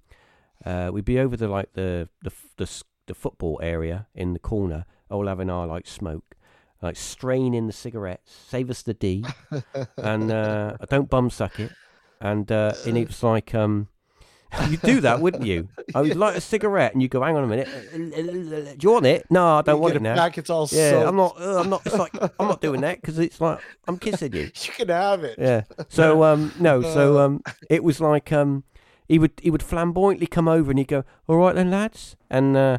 [0.64, 4.84] uh, we'd be over the like the the the, the football area in the corner,
[5.10, 6.36] all having our like smoke,
[6.82, 9.24] like straining the cigarettes, save us the D,
[9.96, 11.72] and uh, don't bum suck it,
[12.20, 13.88] and uh, and it was like um.
[14.68, 15.68] You'd do that, wouldn't you?
[15.94, 19.06] I would light a cigarette, and you go, "Hang on a minute, do you want
[19.06, 19.26] it?
[19.30, 21.08] No, I don't You want it now." Back, it's all Yeah, soaked.
[21.08, 21.40] I'm not.
[21.40, 21.82] Uh, I'm not.
[21.86, 24.50] It's like I'm not doing that because it's like I'm kissing you.
[24.64, 25.38] You can have it.
[25.38, 25.62] Yeah.
[25.88, 26.82] So um no.
[26.94, 28.64] So um it was like um
[29.08, 32.56] he would he would flamboyantly come over and he'd go, "All right then, lads," and
[32.56, 32.78] uh,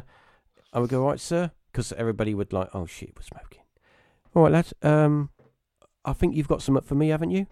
[0.72, 3.62] I would go, "All right, sir," because everybody would like, "Oh shit, we're smoking."
[4.34, 4.74] All right, lads.
[4.82, 5.30] Um,
[6.04, 7.46] I think you've got some up for me, haven't you?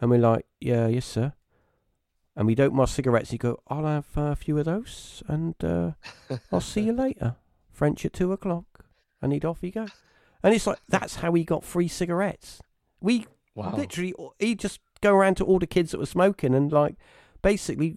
[0.00, 1.32] And we're like, "Yeah, yes, sir."
[2.38, 3.30] And we'd open our cigarettes.
[3.32, 5.90] He'd go, "I'll have uh, a few of those, and uh,
[6.52, 7.34] I'll see you later.
[7.72, 8.84] French at two o'clock."
[9.20, 9.86] And he'd off he go.
[10.44, 12.60] And it's like that's how he got free cigarettes.
[13.00, 13.74] We Wow.
[13.76, 16.94] literally he'd just go around to all the kids that were smoking and like
[17.42, 17.96] basically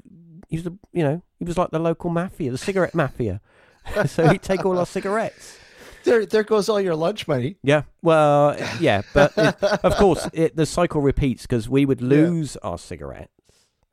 [0.49, 3.41] he was the you know he was like the local mafia the cigarette mafia
[4.07, 5.59] so he'd take all our cigarettes
[6.03, 7.57] There, there goes all your lunch money.
[7.61, 12.57] yeah well yeah but it, of course it, the cycle repeats because we would lose
[12.57, 13.31] our cigarettes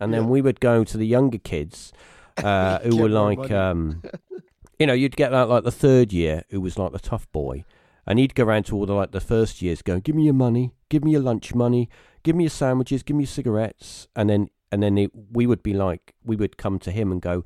[0.01, 0.29] and then Yeah.
[0.29, 1.93] we would go to the younger kids
[2.39, 4.03] uh, who were like um,
[4.79, 7.65] you know you'd get that like the third year who was like the tough boy.
[8.07, 10.33] And he'd go around to all the like the first years going give me your
[10.33, 10.73] money.
[10.89, 11.91] Give me your lunch money.
[12.23, 13.03] Give me your sandwiches.
[13.03, 14.09] Give me your cigarettes.
[14.17, 17.21] And then and then it, we would be like we would come to him and
[17.21, 17.45] go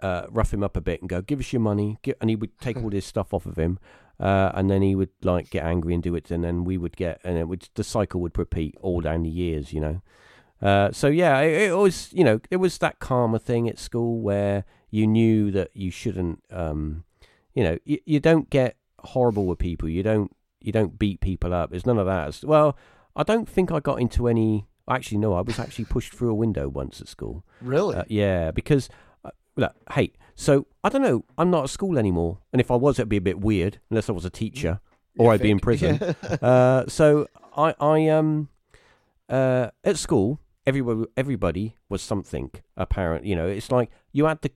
[0.00, 1.98] uh, rough him up a bit and go give us your money.
[2.04, 3.80] Gi and he would take all this stuff off of him
[4.20, 6.30] uh, and then he would like get angry and do it.
[6.30, 9.30] And then we would get and it would the cycle would repeat all down the
[9.30, 10.00] years you know
[10.62, 14.20] uh, so yeah it, it was you know it was that karma thing at school
[14.20, 17.04] where you knew that you shouldn't um,
[17.54, 21.52] you know you, you don't get horrible with people you don't you don't beat people
[21.52, 22.76] up there's none of that It's- well
[23.16, 26.34] i don't think i got into any actually no i was actually pushed through a
[26.34, 27.96] window once at school Really?
[27.96, 28.88] uh, yeah, because
[29.24, 31.24] uh, look, hey, so I don't know.
[31.38, 34.08] I'm not at school anymore, and if I was, it'd be a bit weird unless
[34.08, 34.80] I was a teacher
[35.18, 36.00] or You I'd be in prison.
[36.42, 38.48] Uh, so I, I um,
[39.28, 42.50] uh, at school, everybody, everybody was something.
[42.76, 44.50] Apparent, you know, it's like you had the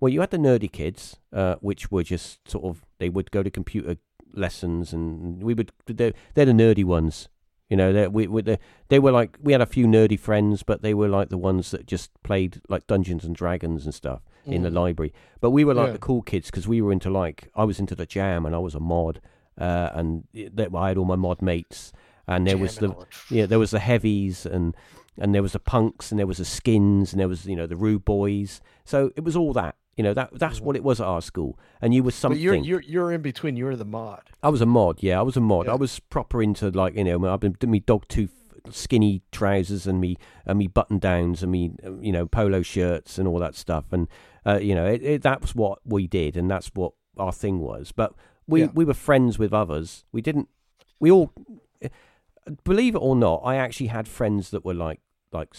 [0.00, 3.42] well, you had the nerdy kids, uh, which were just sort of they would go
[3.42, 3.96] to computer
[4.32, 7.28] lessons, and we would they're, they're the nerdy ones.
[7.68, 10.62] You know, they we, we, they they were like we had a few nerdy friends,
[10.62, 14.22] but they were like the ones that just played like Dungeons and Dragons and stuff
[14.46, 14.74] in the Mm.
[14.74, 15.12] library.
[15.40, 15.92] But we were like Yeah.
[15.92, 18.58] the cool kids because we were into like I was into the jam and I
[18.58, 19.20] was a mod,
[19.58, 21.92] uh, and that I had all my mod mates,
[22.26, 22.92] and there was the
[23.30, 24.74] yeah there was the heavies and
[25.20, 27.66] and there was the punks and there was the skins and there was you know
[27.66, 28.60] the rude boys.
[28.84, 29.76] So it was all that.
[29.96, 30.64] You know that that's Mhm.
[30.64, 32.40] what it was at our school, and you were But something.
[32.40, 33.56] you're you're you're in between.
[33.56, 34.30] You're the mod.
[34.42, 35.18] I was a mod, yeah.
[35.18, 35.66] I was a mod.
[35.66, 35.72] Yeah.
[35.72, 38.32] I was proper into like you know I've been doing me dog tooth
[38.70, 43.18] skinny trousers and me and me button downs and me uh, you know polo shirts
[43.18, 44.06] and all that stuff and
[44.46, 47.58] uh, you know it, it, that was what we did and that's what our thing
[47.60, 47.90] was.
[47.92, 48.14] But
[48.46, 48.68] we Yeah.
[48.74, 50.04] we were friends with others.
[50.12, 50.48] We didn't.
[50.98, 51.32] We all
[52.64, 53.42] believe it or not.
[53.44, 55.00] I actually had friends that were like
[55.32, 55.50] like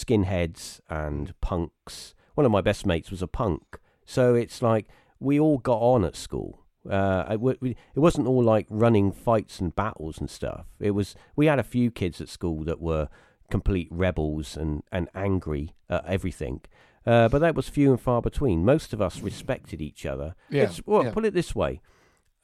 [0.00, 2.14] skinheads and punks.
[2.34, 3.78] One of my best mates was a punk.
[4.06, 4.86] So it's like
[5.18, 6.60] we all got on at school.
[6.88, 10.66] Uh, it, we- it wasn't all like running fights and battles and stuff.
[10.80, 13.08] It was we had a few kids at school that were
[13.50, 16.62] complete rebels and, and angry at everything.
[17.06, 18.64] Uh, but that was few and far between.
[18.64, 20.34] Most of us respected each other.
[20.48, 20.64] Yeah.
[20.64, 21.10] It's, well, yeah.
[21.12, 21.80] put it this way: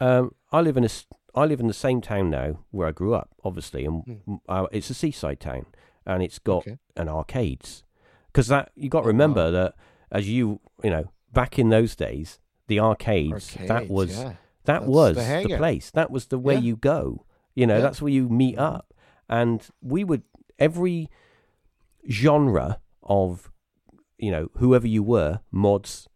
[0.00, 0.88] um, I live in a
[1.34, 4.40] I live in the same town now where I grew up, obviously, and Mm.
[4.48, 5.66] uh, it's a seaside town,
[6.06, 6.78] and it's got Okay.
[6.96, 7.84] an arcades.
[8.26, 9.50] Because that you got to remember wow.
[9.50, 9.74] that
[10.12, 12.38] as you you know back in those days,
[12.68, 14.34] the arcades, that was yeah.
[14.64, 15.90] that That's was the the, place.
[15.90, 16.60] That was the way Yeah.
[16.60, 17.24] you go.
[17.54, 17.82] You know, Yeah.
[17.82, 18.76] that's where you meet mm-hmm.
[18.76, 18.94] up.
[19.28, 20.22] And we would
[20.58, 21.08] every
[22.10, 23.50] genre of
[24.18, 26.08] you know whoever you were, mods,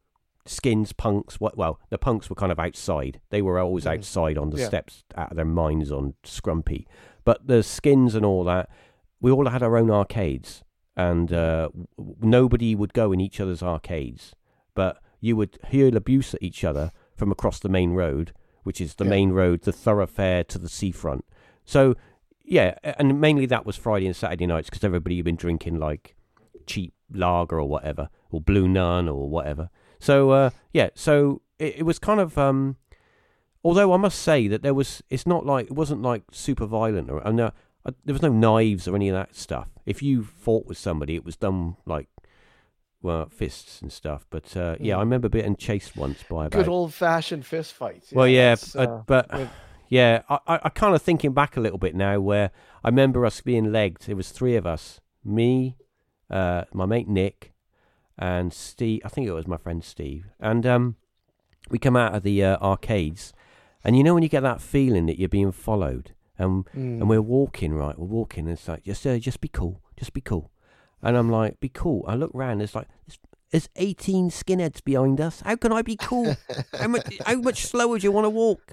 [0.46, 1.40] skins, punks.
[1.40, 1.56] What?
[1.56, 3.20] Well, the punks were kind of outside.
[3.30, 6.86] They were always outside on the steps, out of their minds on Scrumpy.
[7.24, 8.70] But the skins and all that,
[9.20, 10.62] we all had our own arcades,
[10.96, 14.34] and uh, w- nobody would go in each other's arcades.
[14.74, 18.94] But you would hear abuse at each other from across the main road, which is
[18.94, 19.10] the Yeah.
[19.10, 21.24] main road, the thoroughfare to the seafront.
[21.64, 21.94] So,
[22.44, 26.16] yeah, and mainly that was Friday and Saturday nights because everybody had been drinking like
[26.66, 29.68] cheap lager or whatever, or Blue Nun or whatever.
[29.98, 32.38] So, uh, yeah, so it, it was kind of.
[32.38, 32.76] Um,
[33.62, 37.10] although I must say that there was, it's not like it wasn't like super violent
[37.10, 37.50] or uh,
[37.84, 39.68] there was no knives or any of that stuff.
[39.86, 42.08] If you fought with somebody, it was done like
[43.02, 44.26] well fists and stuff.
[44.30, 45.04] But uh, yeah, I Mhm.
[45.04, 48.12] remember being chased once by about Good old fashioned fist fights.
[48.12, 49.50] well, yeah, uh, but with-
[49.88, 52.52] Yeah, I, I, I kind of thinking back a little bit now where
[52.84, 54.08] I remember us being legged.
[54.08, 55.76] It was three of us me,
[56.30, 57.52] uh, my mate Nick,
[58.16, 59.00] and Steve.
[59.04, 60.26] I think it was my friend Steve.
[60.38, 60.94] And um,
[61.70, 63.32] we come out of the uh, arcades.
[63.82, 66.12] And you know when you get that feeling that you're being followed?
[66.40, 67.00] And, Mm.
[67.00, 67.98] and we're walking, right?
[67.98, 69.80] We're walking, and it's like, just, uh, just be cool.
[69.98, 70.50] Just be cool.
[71.02, 72.04] And I'm like, be cool.
[72.08, 73.18] I look round, it's like, there's,
[73.50, 75.40] there's 18 skinheads behind us.
[75.42, 76.36] How can I be cool?
[76.78, 78.72] how much how much slower do you want to walk?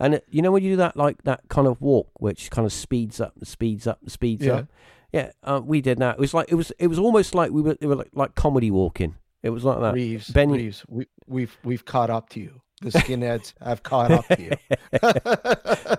[0.00, 2.64] And it, you know when you do that like that kind of walk, which kind
[2.66, 4.52] of speeds up, and speeds up, and speeds Yeah.
[4.54, 4.68] up.
[5.12, 6.14] Yeah, uh, we did that.
[6.16, 8.34] It was like it was it was almost like we were it were like, like
[8.34, 9.14] comedy walking.
[9.42, 9.94] It was like that.
[9.94, 12.60] Reeves, Benny- Reeves, we, we've we've caught up to you.
[12.80, 14.50] The skinheads have caught up to you.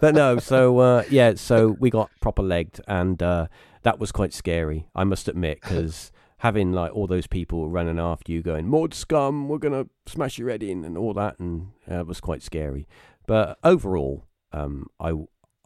[0.01, 3.47] but no, so uh, yeah, so we got proper legged, and uh,
[3.83, 4.87] that was quite scary.
[4.93, 9.47] I must admit, because having like all those people running after you, going "Mod scum,
[9.47, 12.87] we're gonna smash your head in," and all that, and uh, it was quite scary.
[13.25, 15.13] But overall, um, I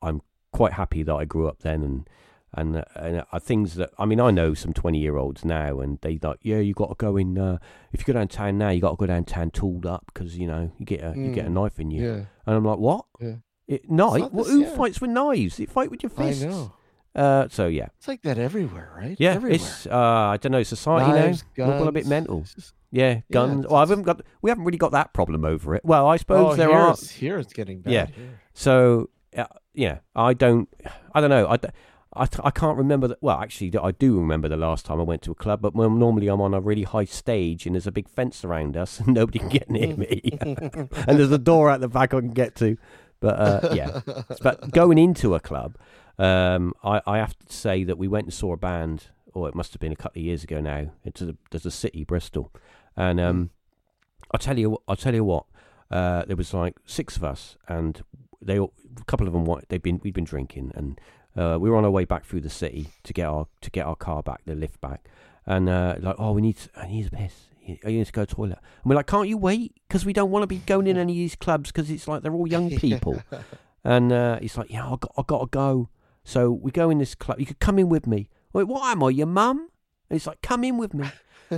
[0.01, 2.09] I'm quite happy that I grew up then, and
[2.53, 5.79] and uh, and uh, things that I mean, I know some twenty year olds now,
[5.79, 7.37] and they like, yeah, you got to go in.
[7.37, 7.57] Uh,
[7.93, 10.71] if you go downtown now, you got to go downtown tooled up because you know
[10.77, 12.03] you get a you get a Mm, knife in you.
[12.05, 13.05] yeah, And I'm like, what?
[13.19, 13.35] Yeah.
[13.67, 14.31] It, knife?
[14.31, 14.75] Well, who yeah.
[14.75, 15.59] fights with knives?
[15.59, 16.43] You fight with your I fists.
[16.43, 16.73] know.
[17.15, 19.15] Uh, so yeah, It's like that everywhere, right?
[19.19, 19.31] yeah.
[19.31, 19.55] everywhere.
[19.55, 20.63] It's uh, I don't know.
[20.63, 22.41] Society Knives, now, we're all a bit mental.
[22.41, 23.65] just- Yeah, guns.
[23.65, 24.21] it's well, I haven't got.
[24.41, 25.83] We haven't really got that problem over it.
[25.85, 26.95] Well, I suppose oh, there here are.
[26.95, 27.93] Here it's getting bad.
[27.93, 28.05] Yeah.
[28.07, 28.39] here.
[28.53, 30.69] So uh, yeah, I don't.
[31.13, 31.47] I don't know.
[31.47, 31.67] I, d-
[32.19, 33.07] I, I can't remember.
[33.07, 33.21] that.
[33.21, 35.61] well, actually, I do remember the last time I went to a club.
[35.61, 38.75] But when normally I'm on a really high stage and there's a big fence around
[38.75, 42.19] us and nobody can get near me, and there's a door out the back I
[42.19, 42.77] can get to.
[43.21, 44.01] But uh, yeah,
[44.41, 45.77] but going into a club,
[46.17, 49.55] um, I, I have to say that we went and saw a band, or it
[49.55, 50.91] must have been a couple of years ago now.
[51.03, 52.51] Into the, there's a city, Bristol,
[52.95, 53.49] and um,
[54.31, 55.45] I'll tell you, I'll tell you what.
[55.91, 58.03] Uh, there was like six of us, and
[58.41, 60.99] they all, a couple of them they've been we'd been drinking, and
[61.35, 63.85] uh, we were on our way back through the city to get our to get
[63.85, 65.07] our car back, the lift back,
[65.45, 67.45] and uh, like oh we need to, I need a piss.
[67.85, 68.57] I need to go to the toilet.
[68.83, 69.75] And we're like, can't you wait?
[69.87, 72.23] Because we don't want to be going in any of these clubs because it's like
[72.23, 73.21] they're all young people.
[73.83, 75.89] And uh, he's like, yeah, I got, I got to go.
[76.23, 77.39] So we go in this club.
[77.39, 78.29] You could come in with me.
[78.53, 79.69] Wait, what am I, your mum?
[80.09, 81.07] And he's like, come in with me.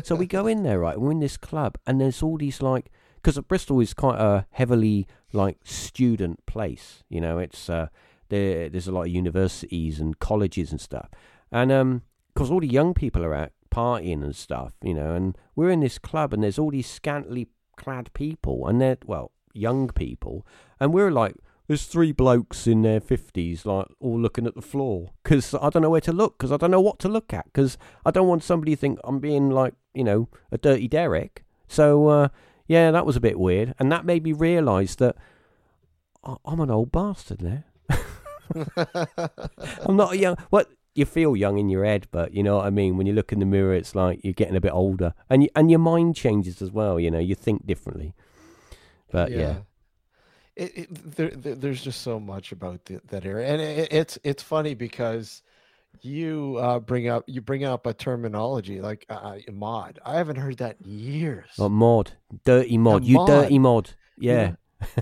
[0.03, 0.99] so we go in there, right?
[0.99, 5.07] We're in this club, and there's all these like, because Bristol is quite a heavily
[5.33, 7.03] like student place.
[7.09, 7.87] You know, it's uh,
[8.31, 8.67] there.
[8.67, 11.09] There's a lot of universities and colleges and stuff,
[11.51, 12.01] and um,
[12.33, 15.81] because all the young people are out partying and stuff, you know, and we're in
[15.81, 20.43] this club, and there's all these scantily clad people, and they're well, young people,
[20.79, 21.35] and we're like.
[21.67, 25.83] There's three blokes in their fifties, like all looking at the floor, because I don't
[25.83, 28.27] know where to look, because I don't know what to look at, because I don't
[28.27, 31.45] want somebody to think I'm being like, you know, a dirty Derek.
[31.69, 32.27] So uh,
[32.67, 35.15] yeah, that was a bit weird, and that made me realise that
[36.25, 37.63] I- I'm an old bastard now.
[39.85, 40.37] I'm not a young.
[40.49, 42.97] What you feel young in your head, but you know what I mean.
[42.97, 45.49] When you look in the mirror, it's like you're getting a bit older, and you,
[45.55, 46.99] and your mind changes as well.
[46.99, 48.13] You know, you think differently.
[49.11, 49.57] But yeah,
[50.55, 54.19] It, it, there, there, there's just so much about the, that area, and it, it's
[54.23, 55.41] it's funny because
[56.01, 59.99] you uh, bring up you bring up a terminology like uh, mod.
[60.05, 61.49] I haven't heard that in years.
[61.57, 63.27] Like mod, dirty mod, A you mod.
[63.27, 63.91] dirty mod.
[64.17, 64.53] Yeah,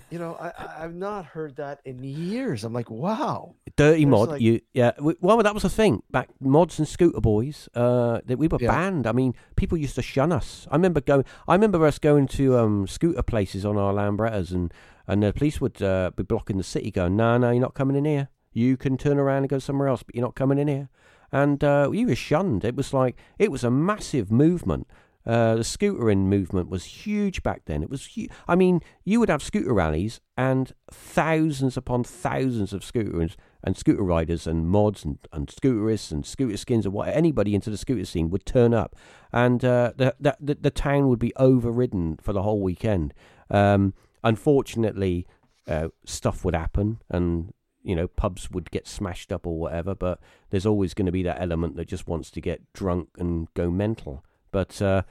[0.09, 2.63] you know, I, I've not heard that in years.
[2.63, 3.55] I'm like, wow.
[3.75, 4.29] dirty there's mod.
[4.29, 4.91] like- You yeah.
[4.99, 6.29] Well, that was the thing back.
[6.39, 7.69] Mods and scooter boys.
[7.73, 8.71] Uh, that we were Yeah.
[8.71, 9.08] banned.
[9.08, 10.67] I mean, people used to shun us.
[10.71, 11.25] I remember going.
[11.47, 14.73] I remember us going to um scooter places on our Lambrettas, and
[15.08, 17.95] and the police would uh, be blocking the city, going, "No, no, you're not coming
[17.95, 18.29] in here.
[18.54, 20.89] You can turn around and go somewhere else, but you're not coming in here."
[21.31, 22.65] And uh, we were shunned.
[22.65, 24.87] It was like it was a massive movement.
[25.25, 27.83] Uh, the scootering movement was huge back then.
[27.83, 28.31] It was huge.
[28.47, 34.01] I mean, you would have scooter rallies and thousands upon thousands of scooters and scooter
[34.01, 38.05] riders and mods and, and scooterists and scooter skins and what anybody into the scooter
[38.05, 38.95] scene would turn up,
[39.33, 43.13] and uh, the, the the the town would be overridden for the whole weekend.
[43.49, 43.93] Um,
[44.23, 45.27] unfortunately,
[45.67, 47.53] uh, stuff would happen and.
[47.81, 51.23] You know, pubs would get smashed up or whatever, but there's always going to be
[51.23, 54.21] that element that just wants to get drunk and go mental.
[54.52, 55.04] But uh,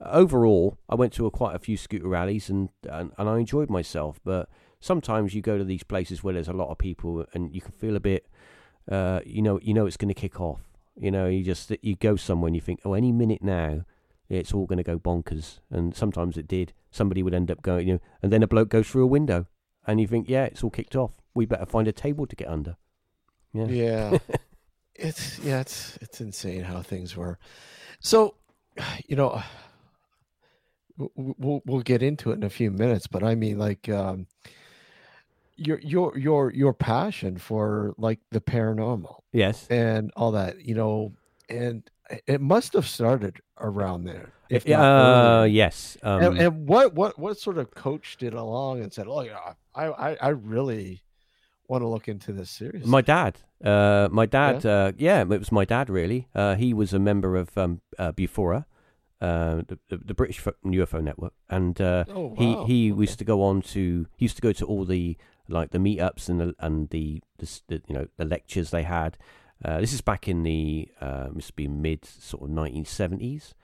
[0.00, 3.70] overall, I went to a, quite a few scooter rallies and, and and I enjoyed
[3.70, 4.20] myself.
[4.24, 4.48] But
[4.80, 7.72] sometimes you go to these places where there's a lot of people and you can
[7.72, 8.26] feel a bit,
[8.90, 10.60] uh, you know, you know it's going to kick off.
[10.98, 13.84] You know, you just you go somewhere and you think, oh, any minute now,
[14.28, 15.60] it's all going to go bonkers.
[15.70, 16.72] And sometimes it did.
[16.90, 19.46] Somebody would end up going, you know, and then a bloke goes through a window,
[19.86, 21.12] and you think, yeah, it's all kicked off.
[21.34, 22.76] We better find a table to get under.
[23.52, 23.66] Yeah.
[23.66, 24.18] Yeah.
[24.94, 27.38] it's yeah, it's it's insane how things were.
[28.00, 28.34] So,
[29.06, 29.42] you know,
[31.16, 34.26] we'll we'll get into it in a few minutes, but I mean, like, um,
[35.56, 39.66] your your your your passion for like the paranormal Yes.
[39.68, 41.12] and all that, you know,
[41.48, 41.88] and
[42.26, 44.32] it must have started around there.
[44.48, 45.96] If uh, yes.
[46.02, 49.54] Um, and, and what what what sort of coached it along and said, "Oh yeah,
[49.74, 51.02] I I, I really
[51.68, 54.70] want to look into this series." My dad, uh, my dad, yeah?
[54.70, 56.28] Uh, yeah, it was my dad really.
[56.34, 58.66] Uh, he was a member of um, uh, Bufora,
[59.20, 62.34] uh, the, the, the British UFO network, and uh, oh, wow.
[62.36, 63.00] he he okay.
[63.00, 65.16] used to go on to he used to go to all the
[65.48, 69.16] like the meetups and the and the, the, the you know the lectures they had.
[69.64, 73.54] Uh, this is back in the uh, must be mid sort of nineteen seventies,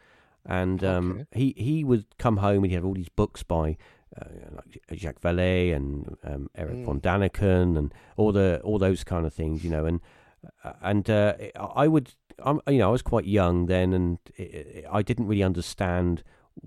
[0.47, 1.27] and um, Okay.
[1.33, 3.77] he he would come home and he had all these books by
[4.21, 4.25] uh,
[4.57, 6.85] like Jacques Vallée and um, Eric Mm.
[6.85, 10.01] von Daniken and all the all those kind of things, you know, and
[10.65, 14.43] uh, and uh, I would, I'm, you know, I was quite young then, and it,
[14.43, 16.23] it, I didn't really understand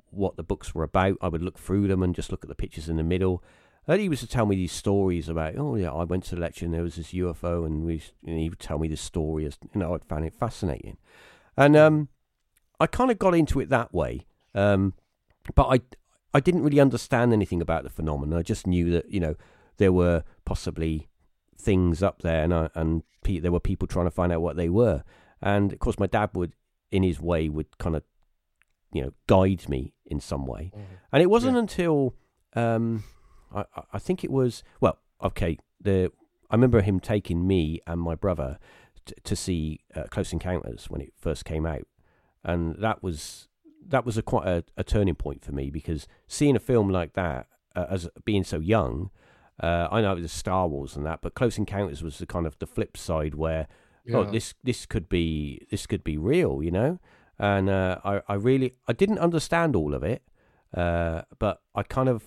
[0.09, 1.17] what the books were about.
[1.21, 3.43] I would look through them and just look at the pictures in the middle.
[3.87, 6.41] And he was to tell me these stories about, oh yeah, I went to the
[6.41, 9.45] lecture and there was this UFO, and we, and he would tell me this story.
[9.45, 10.97] As you know, I found it fascinating,
[11.55, 12.07] and um,
[12.79, 14.25] I kind of got into it that way.
[14.55, 14.93] Um,
[15.53, 15.81] but I,
[16.35, 18.37] I didn't really understand anything about the phenomenon.
[18.37, 19.35] I just knew that you know
[19.77, 21.07] there were possibly
[21.57, 24.55] things up there, and I, and pe- there were people trying to find out what
[24.57, 25.03] they were.
[25.41, 26.53] And of course, my dad would,
[26.91, 28.03] in his way, would kind of,
[28.93, 30.71] you know, guide me in some way.
[30.75, 30.81] Mhm.
[31.11, 31.59] And it wasn't Yeah.
[31.65, 32.15] until
[32.63, 33.03] um,
[33.53, 35.57] I, I- I think it was well, okay.
[35.81, 36.11] The
[36.51, 38.59] I remember him taking me and my brother
[39.05, 41.87] t- to see uh, Close Encounters when it first came out,
[42.43, 43.47] and that was
[43.87, 47.13] that was a quite a, a turning point for me because seeing a film like
[47.13, 49.09] that uh, as being so young,
[49.61, 52.45] uh, I know it was Star Wars and that, but Close Encounters was the kind
[52.45, 53.67] of the flip side where
[54.13, 56.99] oh this this could be this could be real, you know,
[57.39, 60.23] and uh, I I really I didn't understand all of it,
[60.73, 62.23] uh, but I kind of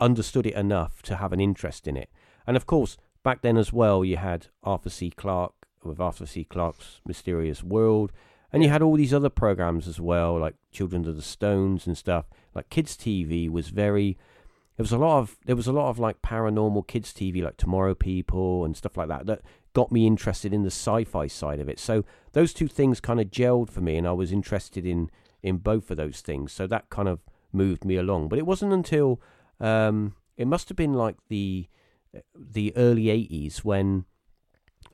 [0.00, 2.10] understood it enough to have an interest in it,
[2.46, 5.10] and of course back then as well you had Arthur C.
[5.10, 6.44] Clarke with Arthur C.
[6.44, 8.12] Clarke's Mysterious World.
[8.54, 11.98] And you had all these other programs as well, like Children of the Stones and
[11.98, 12.26] stuff.
[12.54, 14.16] Like kids TV was very.
[14.76, 17.56] There was a lot of there was a lot of like paranormal kids TV, like
[17.56, 19.42] Tomorrow People and stuff like that, that
[19.72, 21.80] got me interested in the sci-fi side of it.
[21.80, 25.10] So those two things kind of gelled for me, and I was interested in
[25.42, 26.52] in both of those things.
[26.52, 27.18] So that kind of
[27.52, 28.28] moved me along.
[28.28, 29.20] But it wasn't until
[29.58, 31.66] um, it must have been like the
[32.36, 34.04] the early '80s when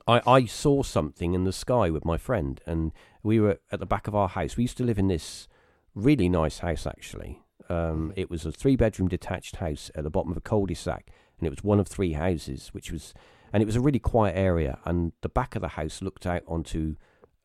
[0.07, 2.91] I, I saw something in the sky with my friend, and
[3.23, 4.57] we were at the back of our house.
[4.57, 5.47] We used to live in this
[5.95, 7.43] really nice house, actually.
[7.69, 10.73] Um, it was a three bedroom detached house at the bottom of a cul de
[10.73, 13.13] sac, and it was one of three houses, which was,
[13.53, 14.79] and it was a really quiet area.
[14.85, 16.95] And the back of the house looked out onto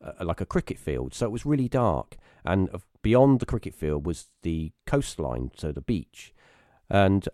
[0.03, 2.17] uh, like a cricket field, so it was really dark.
[2.45, 6.33] And uh, beyond the cricket field was the coastline, so the beach.
[6.89, 7.27] And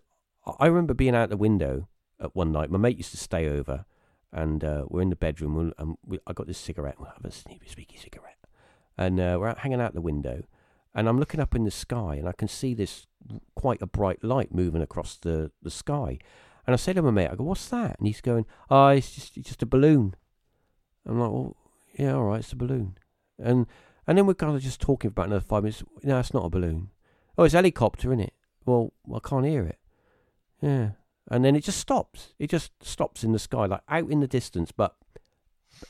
[0.59, 1.87] I remember being out the window
[2.19, 2.69] at one night.
[2.69, 3.85] My mate used to stay over
[4.33, 5.55] and uh, we're in the bedroom.
[5.55, 6.95] we'll- And we, I got this cigarette.
[6.99, 8.37] We'll have a sneaky, sneaky cigarette,
[8.97, 10.43] and uh, we're out hanging out the window.
[10.95, 13.07] And I'm looking up in the sky, and I can see this
[13.55, 16.19] quite a bright light moving across the, the sky.
[16.67, 19.13] And I say to my mate, I go, "What's that?" And he's going, "Oh, it's
[19.15, 20.15] just it's just a balloon."
[21.05, 21.55] I'm like, "Well,
[21.97, 22.97] yeah, all right, it's a balloon."
[23.39, 23.65] And
[24.07, 25.83] and then we're kind of just talking for about another five minutes.
[26.03, 26.89] No, it's not a balloon.
[27.37, 28.33] Oh, it's a helicopter, isn't it?
[28.65, 29.79] Well, I can't hear it.
[30.61, 30.91] Yeah.
[31.29, 32.33] And then it just stops.
[32.37, 34.95] It just stops in the sky, like out in the distance, but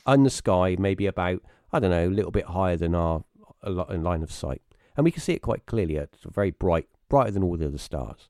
[0.06, 3.24] in the sky, maybe about, I don't know, a little bit higher than our
[3.64, 4.62] line of sight.
[4.96, 5.96] And we can see it quite clearly.
[5.96, 8.28] It's very bright, brighter than all the other stars.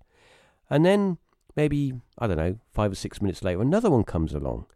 [0.70, 1.18] And then
[1.56, 4.66] maybe, I don't know, five or six minutes later, another one comes along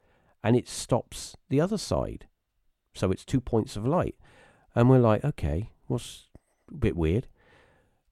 [0.44, 2.26] and it stops the other side.
[2.94, 4.16] So it's two points of light.
[4.74, 6.26] And we're like, okay, what's
[6.70, 7.26] a bit weird.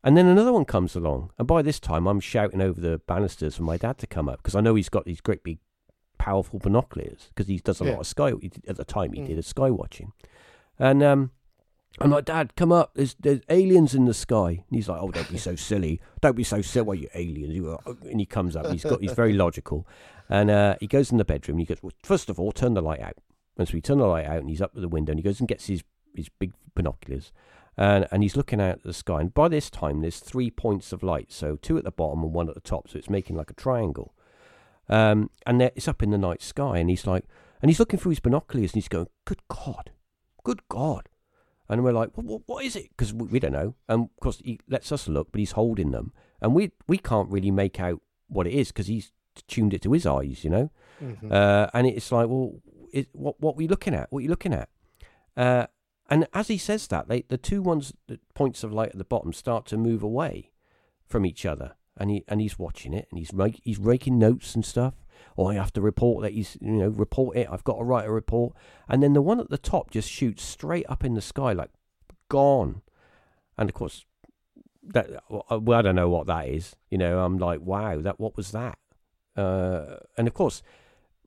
[0.06, 3.56] And then another one comes along, and by this time I'm shouting over the banisters
[3.56, 5.58] for my dad to come up because I know he's got these great big,
[6.16, 7.90] powerful binoculars because he does a Yeah.
[7.94, 8.32] lot of sky.
[8.68, 9.26] At the time, he Mm.
[9.26, 10.12] did a sky watching,
[10.78, 11.32] and um,
[12.00, 12.92] I'm like, Dad, come up.
[12.94, 14.50] There's there's aliens in the sky.
[14.68, 16.00] And he's like, Oh, don't be so silly.
[16.20, 16.86] Don't be so silly.
[16.86, 17.66] Why you aliens?
[17.66, 18.70] Are-" And he comes up.
[18.70, 19.88] He's got he's very logical,
[20.28, 21.56] and uh, he goes in the bedroom.
[21.56, 23.14] And he goes, well, first of all, turn the light out.
[23.58, 25.24] And so we turn the light out, and he's up at the window, and he
[25.24, 25.82] goes and gets his
[26.14, 27.32] his big binoculars,
[27.76, 29.20] and and he's looking out at the sky.
[29.20, 32.32] And by this time, there's three points of light, so two at the bottom and
[32.32, 34.14] one at the top, so it's making like a triangle.
[34.88, 37.24] Um, and there, it's up in the night sky, and he's like,
[37.60, 39.90] and he's looking through his binoculars, and he's going, "Good God,
[40.44, 41.08] good God!"
[41.68, 42.90] And we're like, what, what, what is it?
[42.90, 43.74] Because we, we don't know.
[43.88, 47.28] And of course, he lets us look, but he's holding them, and we we can't
[47.30, 49.12] really make out what it is because he's
[49.48, 50.70] tuned it to his eyes, you know.
[51.02, 51.30] Mhm.
[51.30, 52.60] Uh, and it's like, well,
[52.92, 54.10] it, what what were you looking at?
[54.10, 54.68] What are you looking at?
[55.36, 55.66] Uh,
[56.08, 59.04] and as he says that, they, the two ones, the points of light at the
[59.04, 60.52] bottom, start to move away
[61.06, 64.54] from each other, and he and he's watching it, and he's ra- he's raking notes
[64.54, 64.94] and stuff,
[65.36, 67.48] or I have to report that he's, you know, report it.
[67.50, 68.54] I've got to write a report.
[68.88, 71.70] And then the one at the top just shoots straight up in the sky, like
[72.28, 72.82] gone.
[73.58, 74.04] And of course,
[74.82, 76.76] that well, I don't know what that is.
[76.90, 78.78] You know, I'm like, wow, that what was that?
[79.36, 80.62] Uh, and of course,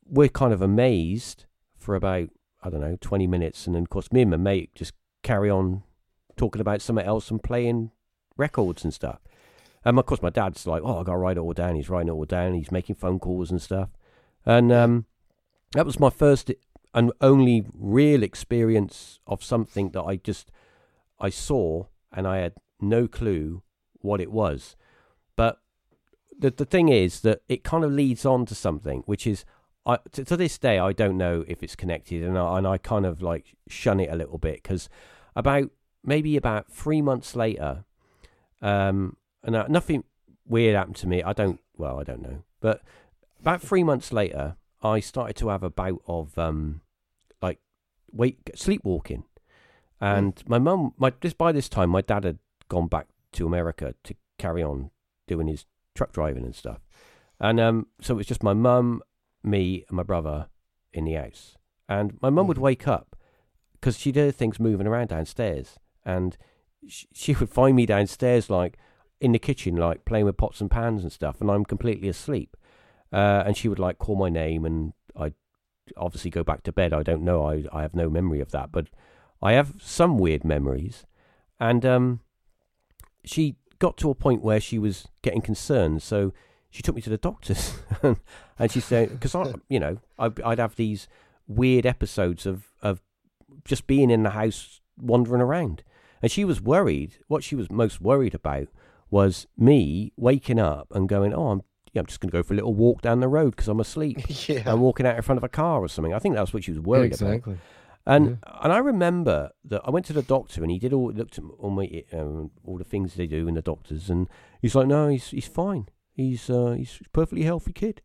[0.06, 1.46] we're kind of amazed
[1.78, 2.30] for about
[2.62, 4.94] I don't know twenty minutes, and then of course, me and my mate just
[5.24, 5.84] carry on
[6.38, 7.92] talking about something else and playing
[8.38, 9.20] records and stuff.
[9.86, 11.90] And of course, my dad's like, "Oh, I got to write it all down." He's
[11.90, 12.54] writing it all down.
[12.54, 13.90] He's making phone calls and stuff.
[14.46, 15.06] And um,
[15.74, 16.52] that was my first
[16.94, 20.52] and only real experience of something that I just
[21.20, 23.62] I saw and I had no clue
[24.02, 24.76] what it was.
[25.36, 25.60] But
[26.38, 29.46] the the thing is that it kind of leads on to something, which is
[29.90, 32.78] I to, to this day I don't know if it's connected, and I, and I
[32.78, 34.90] kind of like shun it a little bit because
[35.36, 35.72] about
[36.04, 37.86] maybe about three months later,
[38.62, 40.04] um, and uh, nothing
[40.48, 41.24] weird happened to me.
[41.24, 42.82] I don't well, I don't know, but
[43.42, 46.82] about three months later, I started to have a bout of um,
[47.42, 47.60] like
[48.12, 49.24] wait sleepwalking,
[50.00, 50.50] and mm.
[50.50, 52.38] my mum, my just by this time, my dad had
[52.68, 54.92] gone back to America to carry on
[55.28, 55.66] doing his
[55.96, 56.80] truck driving and stuff,
[57.40, 59.02] and um, so it was just my mum,
[59.44, 60.48] me, and my brother
[60.94, 62.50] in the house, and my mum mm.
[62.50, 63.16] would wake up
[63.74, 66.38] because she'd hear things moving around downstairs, and
[66.88, 68.78] she, she would find me downstairs like
[69.22, 72.56] in the kitchen, like playing with pots and pans and stuff, and I'm completely asleep.
[73.12, 75.34] Uh, and she would like call my name, and I'd
[75.98, 76.94] obviously go back to bed.
[76.94, 77.44] I don't know.
[77.44, 78.88] I I have no memory of that, but
[79.42, 81.06] I have some weird memories.
[81.60, 82.22] And um,
[83.26, 86.34] she got to a point where she was getting concerned, so
[86.70, 87.80] she took me to the doctors,
[88.60, 91.08] and she said, because I, you know, I'd, I'd have these
[91.48, 93.02] weird episodes of of
[93.66, 95.84] just being in the house wandering around,
[96.22, 97.18] and she was worried.
[97.28, 98.68] What she was most worried about
[99.10, 102.54] was me waking up and going, "Oh, I'm yeah, I'm just going to go for
[102.54, 104.20] a little walk down the road because I'm asleep.
[104.48, 104.64] yeah.
[104.66, 106.14] I'm walking out in front of a car or something.
[106.14, 107.54] I think that's what she was worried yeah, exactly.
[107.54, 107.64] about.
[108.06, 108.60] And yeah.
[108.62, 111.44] and I remember that I went to the doctor and he did all looked at
[111.60, 114.28] all my um, all the things they do in the doctors and
[114.62, 115.90] he's like, no, he's he's fine.
[116.14, 118.02] He's uh, he's a perfectly healthy kid.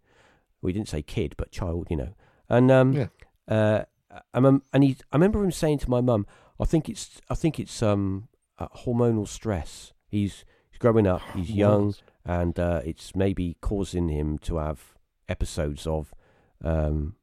[0.65, 2.15] We well, didn't say kid, but child, you know.
[2.49, 3.07] And um, yeah.
[3.47, 3.85] uh,
[4.33, 6.27] and, and he, I remember him saying to my mum,
[6.59, 9.93] I think it's I think it's um uh, hormonal stress.
[10.09, 11.21] He's he's growing up.
[11.35, 11.95] He's young
[12.25, 14.95] and uh, it's maybe causing him to have
[15.29, 16.15] episodes of
[16.63, 17.17] um,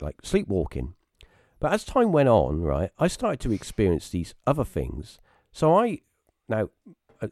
[0.00, 0.94] like sleepwalking.
[1.60, 5.18] But as time went on, right, I started to experience these other things.
[5.52, 6.00] So I
[6.48, 6.70] now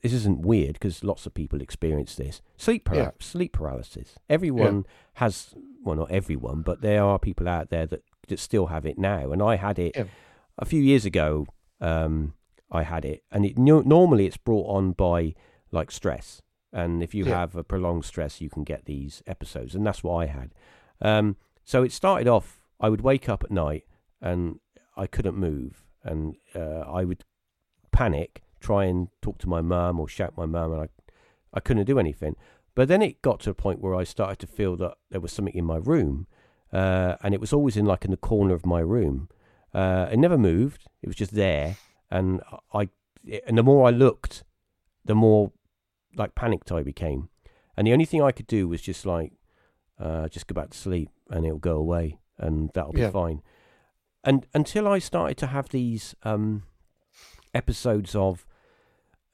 [0.02, 3.10] this isn't weird because lots of people experience this sleep para- yeah.
[3.20, 4.14] sleep paralysis.
[4.28, 4.92] Everyone yeah.
[5.14, 8.98] has well, not everyone, but there are people out there that that still have it
[8.98, 9.30] now.
[9.32, 10.04] And I had it yeah.
[10.58, 11.46] a few years ago.
[11.80, 12.34] Um,
[12.70, 15.34] I had it, and it normally it's brought on by
[15.70, 16.42] like stress.
[16.72, 19.74] And if you have a prolonged stress, you can get these episodes.
[19.74, 20.52] And that's what I had.
[21.00, 23.84] Um, so it started off, I would wake up at night
[24.20, 24.60] and
[24.96, 25.84] I couldn't move.
[26.04, 27.24] And uh, I would
[27.92, 30.88] panic, try and talk to my mum or shout my mum, and I,
[31.52, 32.36] I couldn't do anything.
[32.74, 35.32] But then it got to a point where I started to feel that there was
[35.32, 36.26] something in my room.
[36.72, 39.28] Uh, and it was always in like in the corner of my room.
[39.72, 40.84] Uh, it never moved.
[41.02, 41.76] It was just there.
[42.10, 42.42] And
[42.74, 42.88] I,
[43.46, 44.44] and the more I looked,
[45.04, 45.52] the more
[46.14, 47.28] like panicked I became,
[47.76, 49.32] and the only thing I could do was just like
[49.98, 53.10] uh, just go back to sleep and it'll go away and that'll be yeah.
[53.10, 53.42] fine.
[54.24, 56.64] And until I started to have these um,
[57.56, 58.46] episodes of,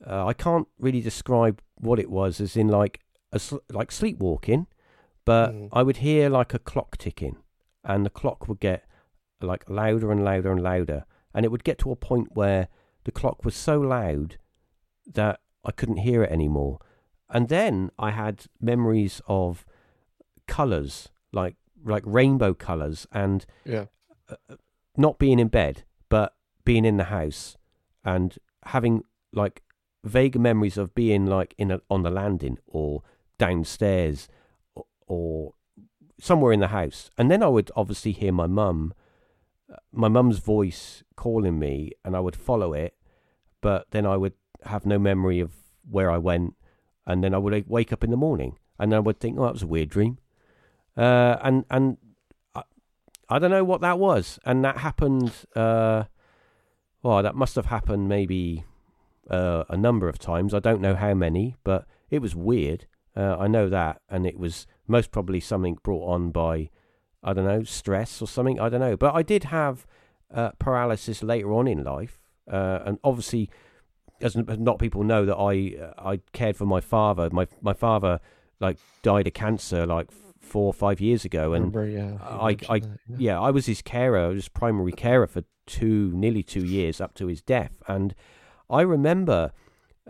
[0.07, 3.01] uh, I can't really describe what it was, as in like
[3.33, 4.67] a sl- like sleepwalking,
[5.25, 5.69] but mm.
[5.73, 7.37] I would hear like a clock ticking,
[7.85, 8.85] and the clock would get
[9.41, 11.05] like louder and louder and louder,
[11.35, 12.69] and it would get to a point where
[13.05, 14.39] the clock was so loud
[15.13, 16.79] that I couldn't hear it anymore.
[17.29, 19.65] And then I had memories of
[20.47, 23.87] colors, like like rainbow colors, and yeah.
[24.29, 24.57] Uh, uh,
[24.97, 27.57] not being in bed, but being in the house
[28.05, 29.63] and having like
[30.05, 33.03] vague memories of being like in a, on the landing or
[33.39, 34.29] downstairs
[34.75, 35.55] or, or
[36.21, 37.11] somewhere in the house.
[37.17, 38.95] And then I would obviously hear my mum,
[39.73, 42.95] uh, my mum's voice calling me, and I would follow it.
[43.61, 44.35] But then I would
[44.65, 45.53] have no memory of
[45.89, 46.55] where I went,
[47.07, 49.53] and then I would wake up in the morning and I would think, "Oh, that
[49.53, 50.19] was a weird dream,"
[50.97, 51.99] uh, and and
[52.55, 52.63] I,
[53.29, 55.33] I, don't know what that was, and that happened.
[55.55, 56.05] Uh,
[57.03, 58.65] well, that must have happened maybe
[59.31, 60.55] uh, a number of times.
[60.55, 62.87] I don't know how many, but it was weird.
[63.17, 66.71] Uh, I know that, and it was most probably something brought on by
[67.23, 68.59] I don't know stress or something.
[68.59, 69.87] I don't know, but I did have
[70.33, 73.51] uh, paralysis later on in life, uh, and obviously
[74.21, 77.29] as not people know that I uh, I cared for my father.
[77.31, 78.21] My my father
[78.61, 80.09] like died of cancer like
[80.43, 82.19] four or five years ago, and Remember, yeah.
[82.21, 83.17] I- I- that, yeah.
[83.19, 84.19] yeah, I was his carer.
[84.19, 87.73] I was primary carer for two, nearly two years up to his death.
[87.89, 88.15] And
[88.69, 89.53] I remember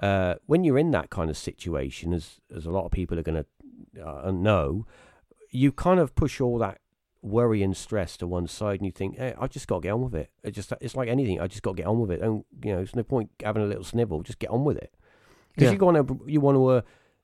[0.00, 3.22] uh, when you're in that kind of situation, as as a lot of people are
[3.22, 4.86] going to uh, know,
[5.50, 6.78] you kind of push all that
[7.20, 9.92] worry and stress to one side, and you think, hey, I just got to get
[9.92, 10.30] on with it.
[10.42, 11.40] It just it's like anything.
[11.40, 12.20] I just got to get on with it.
[12.22, 12.76] Don't you know?
[12.78, 14.22] There's no point having a little snivel.
[14.22, 14.94] Just get on with it.
[15.54, 15.78] Because Yeah.
[15.78, 16.66] you want to, you want to.
[16.66, 16.80] Uh,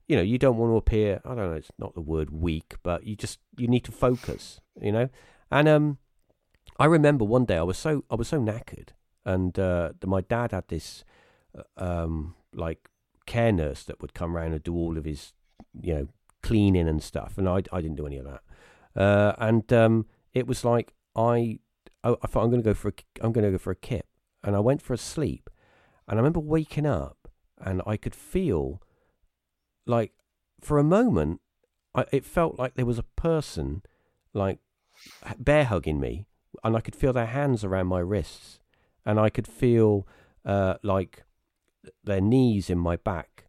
[0.09, 1.21] you know, you don't want to appear.
[1.25, 1.53] I don't know.
[1.53, 4.61] It's not the word weak, but you just you need to focus.
[4.81, 5.09] You know,
[5.51, 5.99] and um,
[6.79, 8.89] I remember one day I was so I was so knackered,
[9.25, 11.05] and uh, my dad had this
[11.57, 12.89] uh, um like
[13.27, 15.35] care nurse that would come round and do all of his
[15.81, 16.09] you know
[16.43, 18.43] cleaning and stuff, and I I didn't do any of that,
[19.01, 21.59] uh, and um, it was like I
[22.03, 23.77] I, I thought I'm going to go for a I'm going to go for a
[23.77, 24.07] kip,
[24.43, 25.51] and I went for a sleep,
[26.09, 27.17] and I remember waking up
[27.61, 28.81] and I could feel
[29.89, 30.13] like
[30.61, 31.41] for a moment
[31.95, 33.83] I, it felt like there was a person
[34.33, 34.59] like
[35.39, 36.27] bear hugging me
[36.63, 38.61] and I could feel their hands around my wrists
[39.05, 40.07] and I could feel
[40.45, 41.25] uh, like
[42.05, 43.47] their knees in my back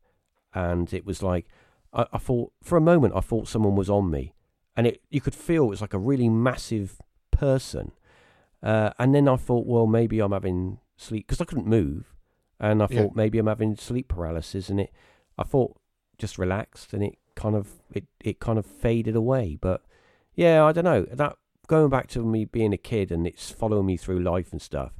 [0.53, 1.45] and it was like
[1.93, 4.33] I, I thought for a moment I thought someone was on me
[4.75, 6.99] and it you could feel it was like a really massive
[7.31, 7.91] person
[8.63, 12.13] uh, and then I thought well maybe I'm having sleep because I couldn't move
[12.59, 13.01] and I Yeah.
[13.03, 14.91] thought maybe I'm having sleep paralysis and it
[15.37, 15.75] I thought
[16.19, 19.81] just relaxed and it kind of it, it kind of faded away but
[20.35, 21.35] yeah I don't know that
[21.67, 24.93] going back to me being a kid and it's following me through life and stuff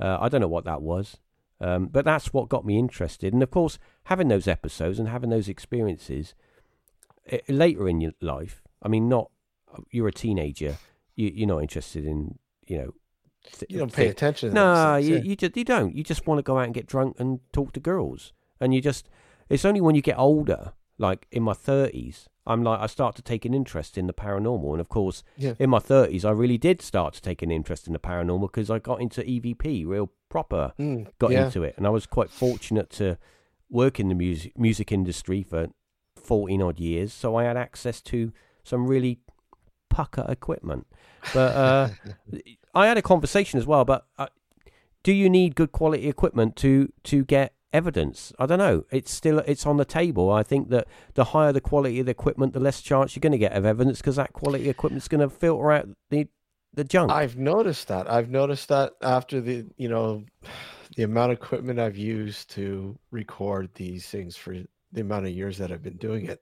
[0.00, 1.18] uh, I don't know what that was
[1.60, 5.30] um, but that's what got me interested and of course having those episodes and having
[5.30, 6.34] those experiences
[7.28, 9.30] eh, later in your life I mean not
[9.90, 10.78] you're a teenager
[11.14, 12.94] you, you're not interested in you know
[13.52, 14.48] th- You don't pay thi- attention.
[14.50, 15.94] to no, you, things, you just you don't.
[15.94, 18.80] You just want to go out and get drunk and talk to girls, and you
[18.80, 19.08] just.
[19.48, 23.22] It's only when you get older, like in my thirties, I'm like I start to
[23.22, 25.54] take an interest in the paranormal, and of course, Yeah.
[25.58, 28.70] in my thirties, I really did start to take an interest in the paranormal because
[28.70, 30.72] I got into EVP, real proper.
[30.78, 31.46] Mm, got yeah.
[31.46, 33.18] into it, and I was quite fortunate to
[33.70, 35.68] work in the music music industry for
[36.16, 38.32] fourteen odd years, so I had access to
[38.62, 39.20] some really
[39.90, 40.86] pucker equipment.
[41.32, 41.88] But uh,
[42.74, 43.84] I had a conversation as well.
[43.84, 44.26] But uh,
[45.02, 48.32] do you need good quality equipment to to get evidence?
[48.38, 48.84] I don't know.
[48.90, 50.30] It's still it's on the table.
[50.30, 53.32] I think that the higher the quality of the equipment, the less chance you're going
[53.32, 56.28] to get of evidence because that quality equipment's going to filter out the
[56.72, 57.10] the junk.
[57.12, 58.10] I've noticed that.
[58.10, 60.24] I've noticed that after the, you know,
[60.96, 64.56] the amount of equipment I've used to record these things for
[64.92, 66.40] the amount of years that I've been doing it.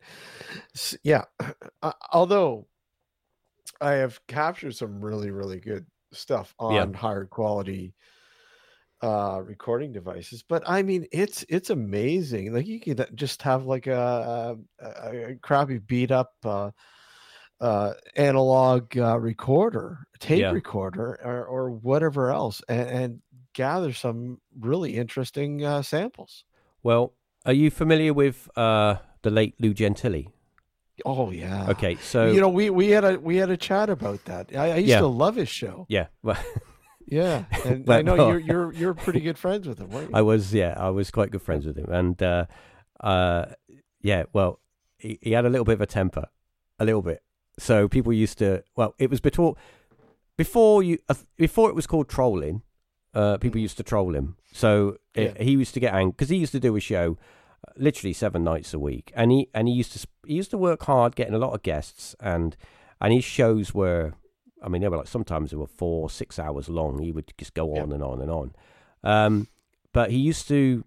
[0.74, 1.24] S- Yeah.
[1.82, 2.66] Uh, although
[3.80, 6.96] I have captured some really, really good stuff on Yeah.
[6.96, 7.94] higher quality
[9.02, 13.86] uh recording devices but i mean it's it's amazing like you could just have like
[13.88, 14.86] a, a,
[15.30, 16.70] a crappy beat up uh
[17.60, 20.52] uh analog uh, recorder tape Yeah.
[20.52, 23.20] recorder or, or whatever else and, and
[23.54, 26.44] gather some really interesting uh samples
[26.84, 27.14] well,
[27.46, 30.24] are you familiar with uh, the late Lou Gentile?
[31.06, 34.24] oh yeah Okay, so you know we we had a we had a chat about
[34.24, 34.98] that i, I used Yeah.
[34.98, 36.36] to love his show yeah, well,
[37.06, 40.16] yeah and But i know you're you're you're pretty good friends with him weren't you?
[40.16, 42.46] I was yeah, I was quite good friends with him, and uh,
[43.00, 43.46] uh,
[44.00, 44.60] yeah, well,
[44.98, 46.26] he, he had a little bit of a temper,
[46.78, 47.22] a little bit.
[47.58, 49.56] So people used to well, it was before
[50.36, 52.62] before you uh, before it was called trolling.
[53.14, 56.36] Uh, people used to troll him, so it, he used to get angry because he
[56.36, 57.18] used to do a show
[57.68, 60.56] uh, literally seven nights a week, and he and he used to he used to
[60.58, 62.56] work hard, getting a lot of guests, and
[63.02, 64.14] and his shows were,
[64.62, 66.98] I mean, they were like sometimes they were four, six hours long.
[67.00, 67.82] He would just go Yeah.
[67.82, 68.54] on and on and on.
[69.04, 69.48] Um,
[69.92, 70.84] but he used to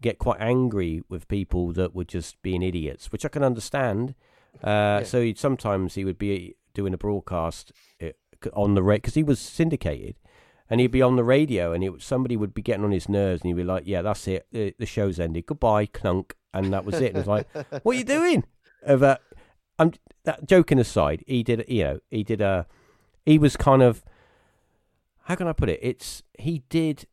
[0.00, 4.14] get quite angry with people that were just being idiots, which I can understand.
[4.62, 7.72] Uh, So he'd, sometimes he would be doing a broadcast
[8.02, 8.08] uh,
[8.52, 10.16] on the radio because he was syndicated,
[10.70, 13.42] and he'd be on the radio, and it, somebody would be getting on his nerves,
[13.42, 14.46] and he'd be like, "Yeah, that's it.
[14.52, 15.46] The, the show's ended.
[15.46, 17.08] Goodbye, clunk." And that was it.
[17.14, 17.46] And was like,
[17.82, 18.44] "What are you doing?"
[18.86, 19.20] Uh, but
[19.78, 19.92] I'm
[20.24, 21.22] that joking aside.
[21.26, 22.66] He did, you know, he did a.
[23.26, 24.02] He was kind of.
[25.24, 25.80] How can I put it?
[25.82, 27.06] It's he did.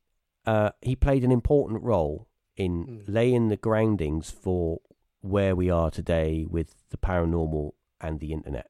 [0.45, 3.03] Uh, he played an important role in Mm.
[3.07, 4.79] laying the groundings for
[5.21, 8.69] where we are today with the paranormal and the internet.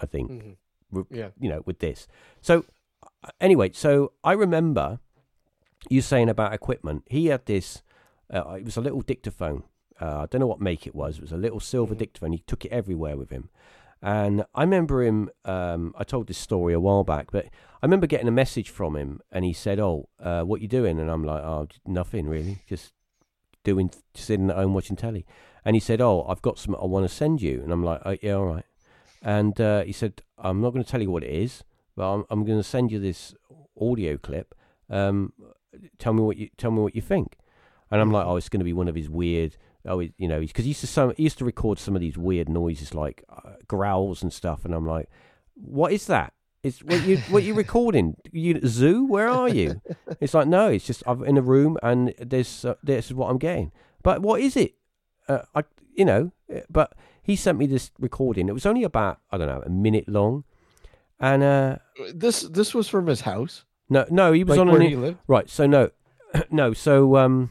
[0.00, 0.30] I think
[0.92, 1.06] Mhm.
[1.10, 2.06] Yeah you know, with this.
[2.40, 2.64] So,
[3.02, 5.00] uh, anyway, so I remember
[5.90, 7.02] you saying about equipment.
[7.08, 7.82] He had this,
[8.32, 9.64] uh, it was a little dictaphone.
[10.00, 11.16] Uh, I don't know what make it was.
[11.18, 11.98] It was a little silver Mhm.
[11.98, 12.32] dictaphone.
[12.32, 13.48] He took it everywhere with him.
[14.04, 18.06] And I remember him, um, I told this story a while back, but I remember
[18.06, 21.00] getting a message from him and he said, Oh, uh, what you doing?
[21.00, 22.58] And I'm like, Oh, nothing really.
[22.68, 22.92] Just
[23.62, 25.24] doing, sitting at home watching telly.
[25.64, 27.62] And he said, Oh, I've got some I want to send you.
[27.62, 28.66] And I'm like, oh, Yeah, all right.
[29.22, 31.64] and uh, he said, "I'm not going to tell you what it is,
[31.96, 33.34] but I'm, I'm going to send you this
[33.80, 34.54] audio clip.
[34.90, 35.32] Um,
[35.98, 37.38] tell me what you tell me what you think."
[37.90, 39.56] And I'm like, "Oh, it's going to be one of his weird."
[39.86, 42.00] Oh, he- you know, because he used to some he used to record some of
[42.00, 45.08] these weird noises like uh, growls and stuff, and I'm like,
[45.54, 46.32] "What is that?
[46.62, 48.16] Is what you what you recording?
[48.32, 49.04] You zoo?
[49.04, 49.82] Where are you?"
[50.20, 53.28] It's like, no, it's just I'm in a room and there's uh, this is what
[53.30, 53.72] I'm getting.
[54.02, 54.74] But what is it?
[55.28, 55.64] Uh, I
[55.94, 58.48] you know, uh, but he sent me this recording.
[58.48, 60.44] It was only about I don't know a minute long,
[61.20, 61.76] and uh,
[62.14, 64.96] This this was from his house, no, no, he was like on where an, he
[64.96, 65.18] lived.
[65.26, 65.48] right.
[65.50, 65.90] So no,
[66.50, 67.50] no, so um,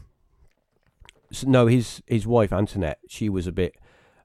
[1.42, 3.74] no, his his wife Antoinette, she was a bit,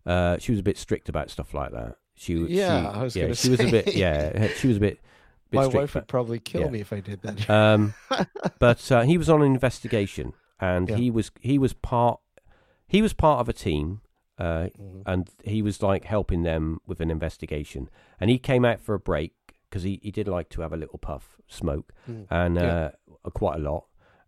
[0.06, 1.96] uh, she was a bit strict about stuff like that.
[2.16, 3.94] She was, Yeah, she, I was yeah, she was a bit, say.
[3.98, 5.00] yeah, she was a bit.
[5.50, 6.70] bit My strict, wife would probably kill yeah.
[6.70, 7.50] me if I did that.
[7.50, 7.94] um,
[8.60, 10.98] but uh, he was on an investigation, and Yeah.
[10.98, 12.20] he was he was part
[12.88, 14.02] he was part of a team,
[14.38, 15.04] uh, Mhm.
[15.06, 17.90] and he was like helping them with an investigation.
[18.20, 19.34] And he came out for a break
[19.70, 22.26] because he, he did like to have a little puff smoke, Mm.
[22.30, 22.90] and Yeah.
[23.26, 23.86] uh, quite a lot.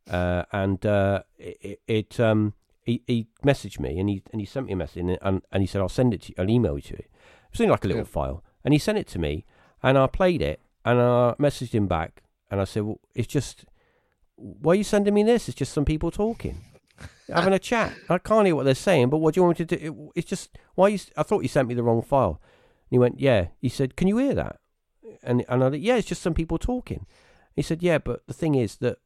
[0.10, 2.54] Uh, and uh, it, it um
[2.84, 5.62] he, he messaged me and he and he sent me a message and, and, and
[5.64, 7.10] he said I'll send it to you, I'll email you to it.
[7.10, 8.08] It was only like a little Yeah.
[8.08, 9.46] file, and he sent it to me,
[9.84, 13.66] and I played it, and I messaged him back, and I said, well, it's just
[14.36, 15.48] why are you sending me this?
[15.50, 16.62] It's just some people talking,
[17.34, 17.94] having a chat.
[18.10, 19.86] I can't hear what they're saying, but what do you want me to do?
[20.16, 21.00] It- it's just why you.
[21.16, 22.42] I thought you sent me the wrong file.
[22.90, 23.48] And he went, yeah.
[23.60, 24.58] He said, can you hear that?
[25.24, 27.06] And and I said, yeah, it's just some people talking.
[27.56, 28.98] He said, yeah, but the thing is that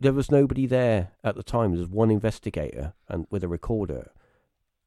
[0.00, 1.70] there was nobody there at the time.
[1.72, 4.10] There was one investigator and with a recorder,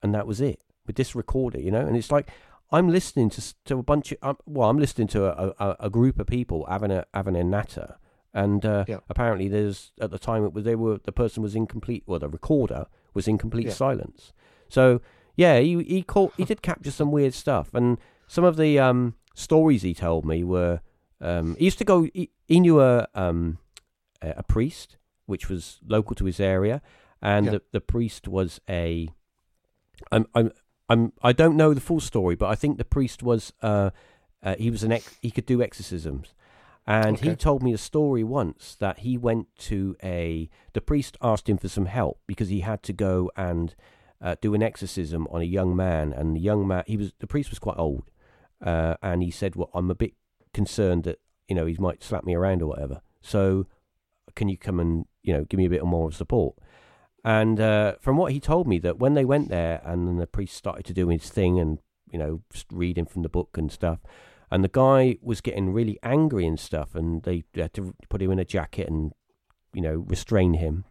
[0.01, 1.85] and that was it with this recorder, you know.
[1.85, 2.29] And it's like
[2.71, 5.89] I'm listening to to a bunch of um, well, I'm listening to a, a, a
[5.89, 7.97] group of people having a having a natter,
[8.33, 8.99] and uh, Yeah.
[9.09, 12.19] apparently there's at the time it was they were the person was in complete well
[12.19, 13.73] the recorder was in complete Yeah.
[13.73, 14.33] silence.
[14.69, 15.01] So
[15.35, 17.97] yeah, he he caught he did capture some weird stuff, and
[18.27, 20.81] some of the um stories he told me were
[21.21, 23.59] um he used to go he, he knew a um
[24.21, 26.81] a priest which was local to his area,
[27.21, 27.51] and Yeah.
[27.53, 29.09] the the priest was a
[30.11, 30.51] I'm I'm
[30.89, 33.91] I'm I don't know the full story, but I think the priest was uh,
[34.43, 36.33] uh he was an ex- he could do exorcisms,
[36.85, 41.49] and he told me a story once that he went to a the priest asked
[41.49, 43.75] him for some help because he had to go and
[44.21, 47.27] uh, do an exorcism on a young man, and the young man he was the
[47.27, 48.09] priest was quite old,
[48.61, 50.13] uh, and he said, "Well, I'm a bit
[50.53, 53.67] concerned that you know he might slap me around or whatever, so
[54.37, 56.55] can you come and you know give me a bit more of support?"
[57.23, 60.27] And uh, from what he told me, that when they went there and then the
[60.27, 61.79] priest started to do his thing and
[62.13, 63.99] you know reading from the book and stuff,
[64.49, 68.31] and the guy was getting really angry and stuff, and they had to put him
[68.31, 69.11] in a jacket and
[69.73, 70.85] you know restrain him.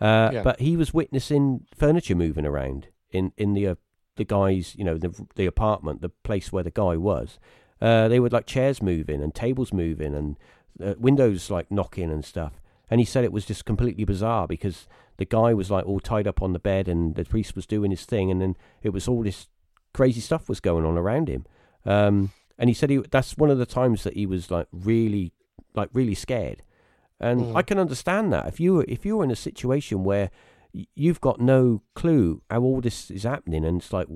[0.00, 0.42] Uh, Yeah.
[0.42, 3.74] But he was witnessing furniture moving around in in the uh,
[4.16, 7.38] the guy's you know the the apartment, the place where the guy was.
[7.80, 10.38] Uh, they would like chairs moving and tables moving and
[10.84, 12.60] uh, windows like knocking and stuff.
[12.90, 16.26] And he said it was just completely bizarre because the guy was like all tied
[16.26, 19.06] up on the bed and the priest was doing his thing and then it was
[19.06, 19.48] all this
[19.94, 21.46] crazy stuff was going on around him.
[21.86, 25.32] Um, and he said he, that's one of the times that he was like really,
[25.74, 26.62] like really scared.
[27.20, 27.56] And Mm.
[27.56, 30.30] I can understand that if you were, if you were in a situation where
[30.72, 34.08] you've got no clue how all this is happening and it's like,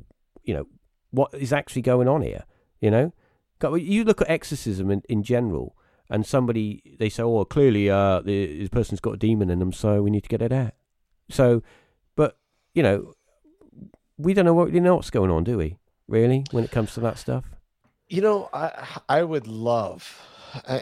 [0.43, 0.67] you know,
[1.11, 2.45] what is actually going on here,
[2.81, 3.13] you know?
[3.63, 5.77] You look at exorcism in, in general,
[6.11, 9.73] and somebody they say, "Oh, clearly, uh, the, this person's got a demon in them,
[9.73, 10.73] so we need to get it out."
[11.31, 11.63] So,
[12.17, 12.37] but
[12.75, 13.15] you know,
[14.19, 15.77] we don't know what we know what's going on, do we?
[16.09, 17.45] Really, when it comes to that stuff?
[18.09, 20.21] You know, I I would love,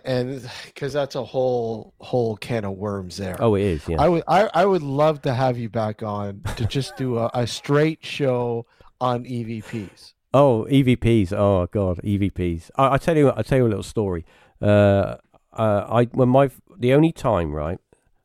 [0.05, 3.37] and because that's a whole whole can of worms there.
[3.39, 3.89] Oh, it is.
[3.89, 4.01] Yeah.
[4.01, 7.31] I would I, I would love to have you back on to just do a,
[7.33, 8.66] a straight show
[9.01, 10.14] on EVPs.
[10.35, 11.33] Oh, EVPs.
[11.33, 12.70] Oh God, EVPs.
[12.77, 14.25] I, I tell you, I tell you a little story.
[14.62, 15.16] Uh,
[15.52, 17.78] uh, I when my the only time right,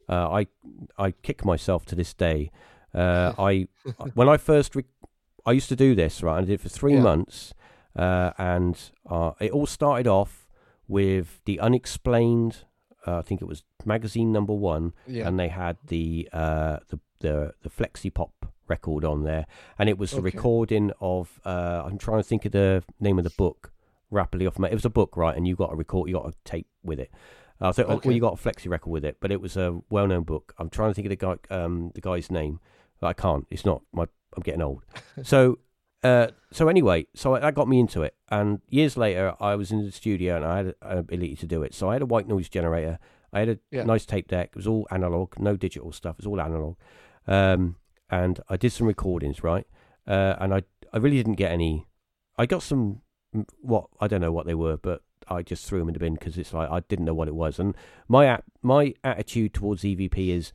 [0.09, 0.47] uh, I
[0.97, 2.51] I kick myself to this day.
[2.93, 3.67] Uh, I
[4.13, 4.85] when I first re-
[5.45, 6.37] I used to do this right.
[6.37, 7.01] I did it for three Yeah.
[7.01, 7.53] months,
[7.95, 8.77] uh, and
[9.09, 10.47] uh, it all started off
[10.87, 12.65] with the unexplained.
[13.05, 15.27] Uh, I think it was magazine number one, Yeah.
[15.27, 18.33] and they had the uh, the the the Flexi Pop
[18.67, 19.45] record on there,
[19.79, 20.25] and it was the Okay.
[20.35, 21.39] recording of.
[21.45, 23.71] Uh, I'm trying to think of the name of the book
[24.11, 24.69] rapidly off my.
[24.69, 25.35] It was a book, right?
[25.35, 27.11] And you got a record, you got a tape with it.
[27.59, 28.07] I think Okay.
[28.09, 30.53] well, you got a Flexi record with it, but it was a well-known book.
[30.59, 32.59] I'm trying to think of the guy, um, the guy's name.
[32.99, 33.45] But I can't.
[33.49, 34.03] It's not my.
[34.35, 34.83] I'm getting old.
[35.23, 35.57] so,
[36.03, 38.15] uh, so anyway, so that got me into it.
[38.29, 41.63] And years later, I was in the studio and I had an ability to do
[41.63, 41.73] it.
[41.73, 42.99] So I had a white noise generator.
[43.33, 43.83] I had a Yeah.
[43.83, 44.49] nice tape deck.
[44.49, 46.15] It was all analog, no digital stuff.
[46.19, 46.75] It was all analog.
[47.27, 47.75] Um,
[48.09, 49.65] and I did some recordings, right?
[50.07, 50.61] Uh, and I,
[50.93, 51.87] I really didn't get any.
[52.37, 53.01] I got some
[53.61, 56.13] what I don't know what they were, but I just threw them in the bin
[56.13, 57.59] because it's like I didn't know what it was.
[57.59, 57.75] And
[58.07, 60.53] my my attitude towards EVP is,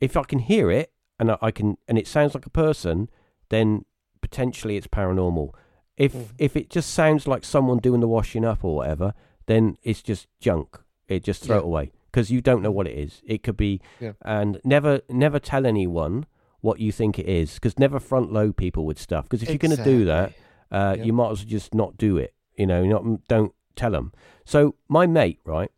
[0.00, 3.08] if I can hear it and I, I can and it sounds like a person,
[3.48, 3.84] then
[4.20, 5.50] potentially it's paranormal.
[5.96, 6.26] If Mhm.
[6.38, 9.14] if it just sounds like someone doing the washing up or whatever,
[9.46, 10.78] then it's just junk.
[11.08, 11.60] It just throw Yeah.
[11.62, 13.22] it away because you don't know what it is.
[13.26, 14.12] It could be, Yeah.
[14.22, 16.26] and never never tell anyone
[16.60, 19.58] what you think it is because never front load people with stuff because if you're
[19.58, 20.44] going to do that Exactly.
[20.70, 21.06] Uh, Yep.
[21.06, 22.34] you might as well just not do it.
[22.56, 24.12] You know, not don't tell them.
[24.44, 25.70] So my mate, right?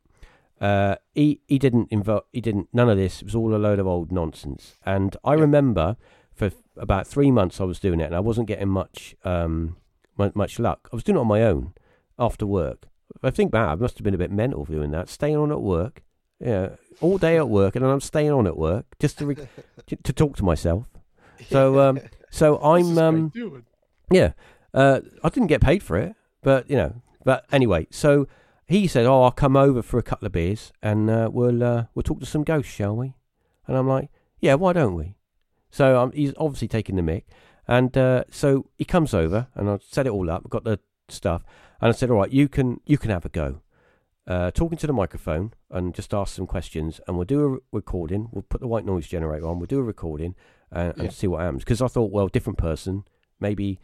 [0.61, 3.22] Uh, he he didn't invo- he didn't none of this.
[3.22, 4.76] It was all a load of old nonsense.
[4.84, 5.41] And I Yep.
[5.41, 5.97] remember
[6.34, 9.76] for about three months I was doing it, and I wasn't getting much um
[10.16, 10.88] much luck.
[10.93, 11.72] I was doing it on my own
[12.18, 12.88] after work.
[13.22, 15.09] I think back, I must have been a bit mental for doing that.
[15.09, 16.03] Staying on at work,
[16.38, 19.49] yeah, all day at work, and then I'm staying on at work just to re-
[19.86, 20.86] to, to talk to myself.
[21.49, 23.32] So um, so I'm um.
[24.11, 24.32] Yeah,
[24.75, 27.03] uh, I didn't get paid for it, but you know.
[27.25, 28.27] But anyway, so
[28.66, 31.85] he said, "Oh, I'll come over for a couple of beers and uh, we'll uh,
[31.95, 33.14] we'll talk to some ghosts, shall we?"
[33.66, 34.11] And I'm like,
[34.41, 35.16] "Yeah, why don't we?"
[35.71, 37.27] So um, he's obviously taking the mic,
[37.68, 41.45] and uh, so he comes over and I set it all up, got the stuff,
[41.81, 43.61] and I said, "All right, you can you can have a go."
[44.27, 48.29] Uh, talking to the microphone and just ask some questions, and we'll do a recording.
[48.31, 49.59] We'll put the white noise generator on.
[49.59, 50.37] We'll do a recording
[50.73, 51.11] uh, and Yeah.
[51.11, 51.64] see what happens.
[51.64, 53.05] Because I thought, well, different person,
[53.41, 53.81] maybe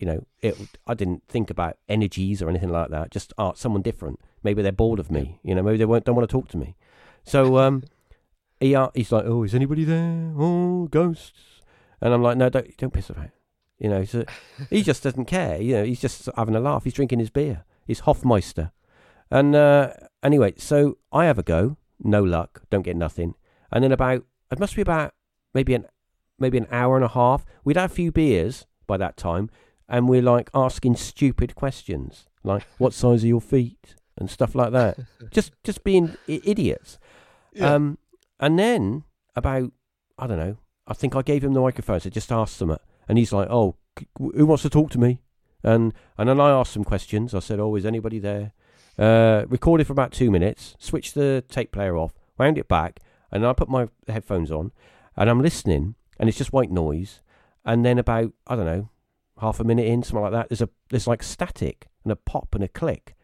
[0.00, 0.56] you know, it.
[0.86, 3.10] I didn't think about energies or anything like that.
[3.10, 4.18] Just art, someone different.
[4.42, 5.38] Maybe they're bored of me.
[5.42, 6.74] You know, maybe they won't, don't want to talk to me.
[7.22, 7.84] So um,
[8.60, 10.32] he uh, he's like, oh, is anybody there?
[10.36, 11.60] Oh, ghosts.
[12.00, 13.26] And I'm like, no, don't don't piss about.
[13.26, 13.32] it."
[13.78, 14.24] You know, so
[14.70, 15.60] he just doesn't care.
[15.60, 16.84] You know, he's just having a laugh.
[16.84, 17.64] He's drinking his beer.
[17.86, 18.72] He's Hofmeister.
[19.30, 19.92] And uh,
[20.22, 21.76] anyway, so I have a go.
[22.02, 22.62] No luck.
[22.70, 23.34] Don't get nothing.
[23.70, 25.14] And then about it must be about
[25.54, 25.86] maybe an
[26.38, 27.44] maybe an hour and a half.
[27.64, 29.50] We'd had a few beers by that time,
[29.90, 34.72] and we're like asking stupid questions, like what size are your feet and stuff like
[34.72, 34.98] that.
[35.30, 36.98] just just being I- idiots.
[37.52, 37.74] Yeah.
[37.74, 37.98] Um,
[38.38, 39.04] and then
[39.36, 39.72] about
[40.18, 40.56] I don't know.
[40.86, 42.76] I think I gave him the microphone, so just asked them,
[43.08, 45.20] and he's like, "Oh, c- who wants to talk to me?"
[45.62, 47.34] And and then I asked some questions.
[47.34, 48.52] I said, "Oh, is anybody there?"
[48.98, 50.74] Uh, recorded for about two minutes.
[50.78, 53.00] Switched the tape player off, wound it back,
[53.32, 54.72] and I put my headphones on,
[55.16, 57.20] and I'm listening, and it's just white noise.
[57.64, 58.88] And then about I don't know,
[59.40, 60.48] half a minute in, something like that.
[60.48, 63.14] There's a there's like static and a pop and a click,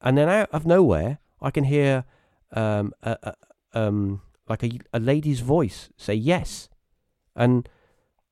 [0.00, 2.04] and then out of nowhere, I can hear
[2.52, 3.34] um a, a,
[3.78, 6.68] um like a a lady's voice say yes,
[7.34, 7.68] and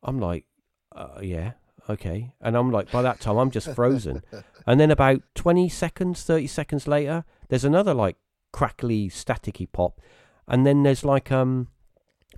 [0.02, 0.46] I'm like,
[0.94, 1.52] uh, yeah,
[1.88, 4.22] okay, and I'm like, by that time I'm just frozen,
[4.66, 8.16] and then about twenty seconds, thirty seconds later, there's another like
[8.52, 10.00] crackly, staticky pop,
[10.46, 11.68] and then there's like um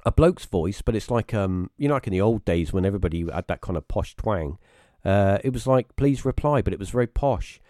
[0.05, 2.85] a bloke's voice, but it's like um you know like in the old days when
[2.85, 4.59] everybody had that kind of posh twang.
[5.05, 7.61] Uh, it was like please reply, but it was very posh.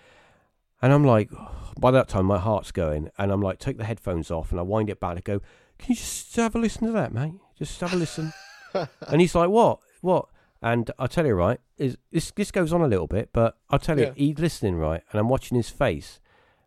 [0.82, 1.30] And I'm like,
[1.78, 4.62] by that time my heart's going, and I'm like, take the headphones off, and I
[4.62, 5.16] wind it back.
[5.16, 5.41] I go,
[5.78, 7.35] can you just have a listen to that, mate?
[7.59, 8.32] Just have a listen.
[9.09, 10.26] and he's like, what, what?
[10.62, 13.78] And I tell you, right, is this this goes on a little bit, but I'll
[13.78, 14.12] tell you, Yeah.
[14.16, 16.20] he's listening, right, and I'm watching his face,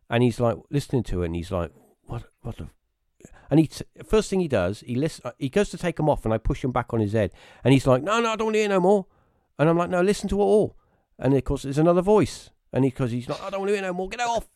[0.10, 1.72] and he's like listening to it, and he's like,
[2.06, 2.68] what, what the.
[3.50, 6.10] And he t- first thing he does, he listen, uh, he goes to take them
[6.10, 7.32] off, and I push him back on his head,
[7.64, 9.06] and he's like, "No, no, I don't want to hear no more."
[9.60, 10.76] And I'm like, "No, listen to it all."
[11.20, 13.74] And of course, there's another voice, and he because he's like, "I don't want to
[13.74, 14.48] hear no more, get it off."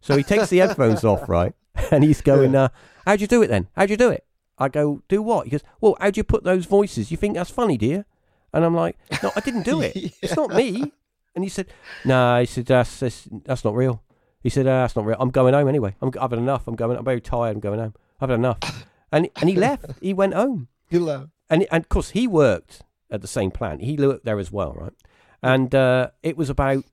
[0.00, 1.52] So he takes the headphones off, right,
[1.90, 2.68] and he's going, uh,
[3.06, 3.68] "How'd you do it then?
[3.76, 4.24] How'd you do it?"
[4.58, 7.10] I go, "Do what?" He goes, "Well, how'd you put those voices?
[7.10, 8.04] You think that's funny, do you?"
[8.52, 9.96] And I'm like, "No, I didn't do it.
[10.22, 10.92] It's not me."
[11.34, 11.66] And he said,
[12.04, 14.02] "No," he said, "That's that's, that's not real."
[14.42, 15.16] He said, uh, "That's not real.
[15.20, 15.96] I'm going home anyway.
[16.00, 16.66] I'm, I've had enough.
[16.66, 16.96] I'm going.
[16.96, 17.56] I'm very tired.
[17.56, 17.94] I'm going home.
[18.20, 18.58] I've had enough."
[19.12, 19.86] And and he left.
[20.00, 20.68] He went home.
[20.88, 21.26] You laugh.
[21.48, 23.82] And and of course he worked at the same plant.
[23.82, 24.92] He worked there as well, right?
[25.42, 26.84] And uh, it was about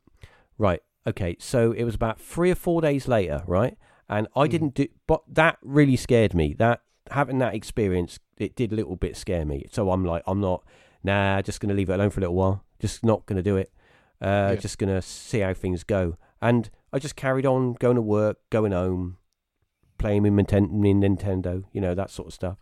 [0.58, 0.82] right.
[1.06, 3.78] Okay, so it was about three or four days later, right?
[4.10, 4.50] And I Mm.
[4.52, 6.54] didn't do, but that really scared me.
[6.58, 9.66] That having that experience, it did a little bit scare me.
[9.72, 10.64] So I'm like, I'm not,
[11.04, 12.64] nah, just gonna leave it alone for a little while.
[12.80, 13.72] Just not gonna do it.
[14.22, 14.56] Uh, Yeah.
[14.56, 16.18] Just gonna see how things go.
[16.42, 19.18] And I just carried on going to work, going home,
[19.98, 22.58] playing with Nintendo, you know that sort of stuff.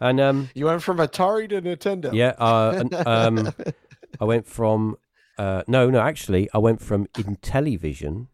[0.00, 2.12] And um, You went from Atari to Nintendo.
[2.14, 3.52] yeah, uh, and, um,
[4.20, 4.96] I went from
[5.38, 8.26] uh, no, no, actually, I went from Intellivision,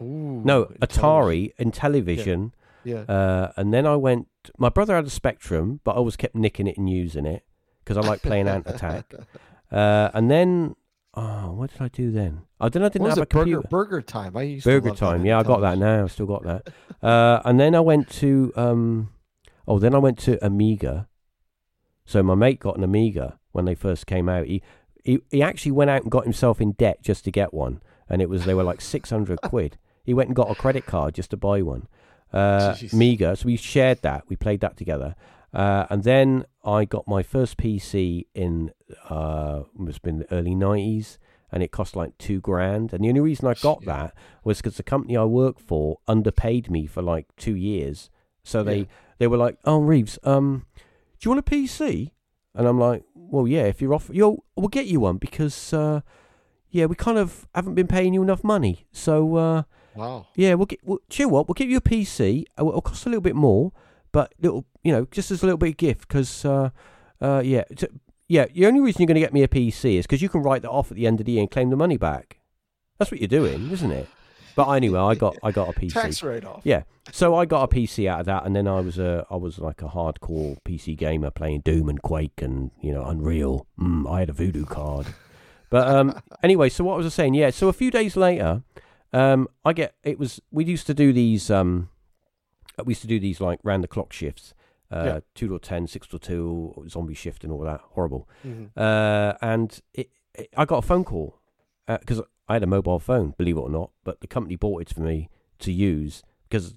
[0.00, 2.52] Ooh, no, Atari, Intellivision,
[2.84, 2.98] Yeah.
[3.08, 4.28] uh, and then I went.
[4.58, 7.44] My brother had a Spectrum, but I always kept nicking it and using it
[7.82, 9.12] because I like playing Ant Attack.
[9.72, 10.76] Uh, and then,
[11.14, 12.42] oh, what did I do then?
[12.60, 13.28] I then I didn't have a it?
[13.28, 13.68] Burger, computer.
[13.68, 14.36] Burger Time.
[14.36, 16.04] I used to Burger Time, yeah, I got that now.
[16.04, 16.68] I still got that.
[17.02, 19.10] Uh, and then I went to um,
[19.66, 21.08] oh, then I went to Amiga.
[22.06, 24.46] So my mate got an Amiga when they first came out.
[24.46, 24.62] He
[25.02, 27.80] he he actually went out and got himself in debt just to get one.
[28.08, 29.78] and it was they were like six hundred quid.
[30.04, 31.88] He went and got a credit card just to buy one.
[32.32, 32.76] Uh.
[32.92, 33.36] Mega.
[33.36, 34.24] So we shared that.
[34.28, 35.14] We played that together.
[35.52, 38.72] Uh, and then I got my first PC in
[39.08, 41.18] uh, must have been the early nineties,
[41.52, 42.92] and it cost like two grand.
[42.92, 43.92] And the only reason I got Yeah.
[43.96, 48.10] that was because the company I worked for underpaid me for like two years.
[48.42, 48.84] So they Yeah.
[49.18, 52.10] They were like, "Oh, Reeves, um, do you want a PC?"
[52.54, 56.00] And I'm like, "Well, yeah, if you're off, yo, we'll get you one because, uh,
[56.70, 58.86] yeah, we kind of haven't been paying you enough money.
[58.92, 59.62] So, uh,
[59.96, 60.26] Wow.
[60.34, 60.80] yeah, we'll get.
[60.84, 61.30] We'll, chill.
[61.30, 61.48] What?
[61.48, 62.44] We'll give you a PC.
[62.58, 63.72] It'll cost a little bit more,
[64.12, 66.08] but little, you know, just as a little bit of gift.
[66.08, 66.70] Because, uh,
[67.20, 67.86] uh, yeah, t-
[68.28, 68.46] yeah.
[68.46, 70.62] The only reason you're going to get me a PC is because you can write
[70.62, 72.38] that off at the end of the year and claim the money back.
[72.98, 74.08] That's what you're doing, isn't it?
[74.56, 75.92] But anyway, I got I got a PC.
[75.92, 76.60] Tax write off.
[76.64, 76.82] Yeah.
[77.12, 79.58] So I got a PC out of that, and then I was a I was
[79.58, 83.66] like a hardcore PC gamer playing Doom and Quake and you know Unreal.
[83.78, 85.06] Mm, I had a Voodoo card.
[85.70, 87.34] But um, anyway, so what was I saying?
[87.34, 87.50] Yeah.
[87.50, 88.62] So a few days later,
[89.12, 91.88] um, I get it was we used to do these um,
[92.84, 94.54] we used to do these like round the clock shifts.
[94.92, 95.20] Uh, Yeah.
[95.34, 98.28] two till ten, six till two, zombie shift, and all that horrible.
[98.46, 98.70] Mhm.
[98.76, 101.40] Uh, and it, it, I got a phone call
[101.88, 104.94] because I had a mobile phone, believe it or not, but the company bought it
[104.94, 105.30] for me
[105.60, 106.74] to use because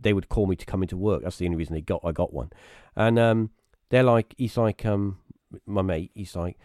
[0.00, 1.22] they would call me to come into work.
[1.22, 2.50] That's the only reason they got I got one.
[2.94, 3.50] And um,
[3.90, 5.18] they're like, he's like, um,
[5.66, 6.56] my mate, he's like,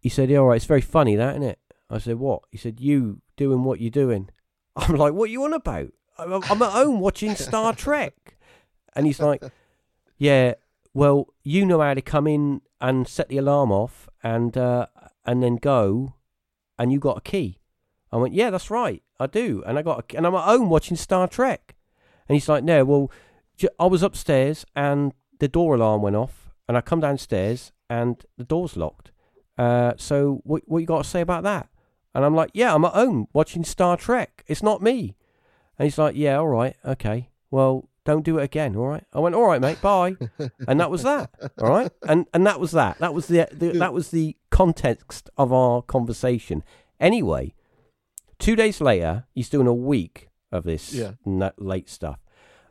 [0.00, 1.58] he said, yeah, all right, it's very funny, that, isn't it?
[1.88, 2.42] I said, what?
[2.50, 4.30] He said, you doing what you're doing.
[4.76, 5.92] I'm like, what are you on about?
[6.18, 8.36] I'm, I'm at home watching Star Trek.
[8.94, 9.42] And he's like,
[10.18, 10.54] yeah,
[10.94, 14.86] well, you know how to come in and set the alarm off and uh,
[15.26, 16.14] and then go,
[16.78, 17.58] and you got a key.
[18.16, 20.70] I went, yeah, that's right, I do, and I got, a, and I'm at home
[20.70, 21.74] watching Star Trek.
[22.28, 23.10] And he's like, no, well,
[23.78, 28.44] I was upstairs and the door alarm went off, and I come downstairs and the
[28.44, 29.12] door's locked.
[29.58, 31.68] Uh, so what what you got to say about that?
[32.14, 34.42] And I'm like, yeah, I'm at home watching Star Trek.
[34.46, 35.14] It's not me.
[35.78, 37.28] And he's like, yeah, all right, okay.
[37.50, 39.04] Well, don't do it again, all right?
[39.12, 40.16] I went, all right, mate, bye.
[40.68, 41.90] and that was that, all right?
[42.08, 42.98] And and that was that.
[42.98, 46.64] That was the, the that was the context of our conversation.
[46.98, 47.54] Anyway,
[48.38, 51.12] two days later, he's doing a week of this Yeah.
[51.26, 52.20] n- late stuff.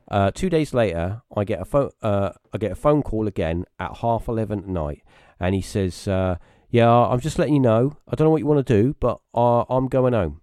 [0.09, 1.89] Uh, two days later, I get a phone.
[2.01, 5.01] Uh, I get a phone call again at half eleven at night,
[5.39, 6.37] and he says, uh,
[6.69, 7.97] "Yeah, I'm just letting you know.
[8.07, 10.41] I don't know what you want to do, but uh, I'm going home."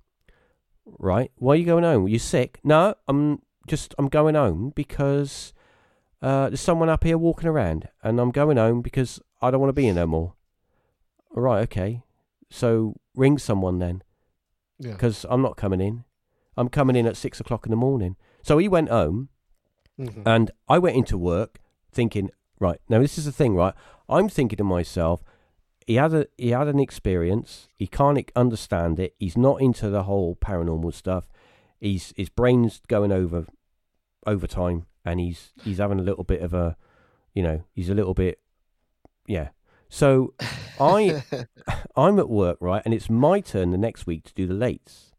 [0.84, 1.30] Right?
[1.36, 2.06] Why are you going home?
[2.06, 2.58] Are you sick?
[2.64, 5.52] No, I'm just I'm going home because
[6.20, 9.68] uh, there's someone up here walking around, and I'm going home because I don't want
[9.70, 10.34] to be here no more.
[11.30, 11.60] Right?
[11.62, 12.02] Okay.
[12.50, 14.02] So ring someone then
[14.82, 14.92] Yeah.
[14.92, 16.04] because I'm not coming in.
[16.56, 18.16] I'm coming in at six o'clock in the morning.
[18.42, 19.28] So he went home,
[19.98, 20.22] Mhm.
[20.26, 21.58] and I went into work
[21.92, 23.74] thinking, right now this is the thing, right?
[24.08, 25.22] I'm thinking to myself,
[25.86, 27.68] he had a he had an experience.
[27.76, 29.14] He can't understand it.
[29.18, 31.28] He's not into the whole paranormal stuff.
[31.80, 33.46] He's his brain's going over
[34.26, 36.76] overtime, and he's he's having a little bit of a,
[37.34, 38.40] you know, he's a little bit,
[39.26, 39.48] yeah.
[39.93, 40.32] So
[40.80, 41.22] I
[41.95, 45.12] I'm at work, right, and it's my turn the next week to do the lates.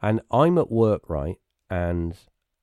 [0.00, 1.36] And I'm at work, right,
[1.68, 2.16] and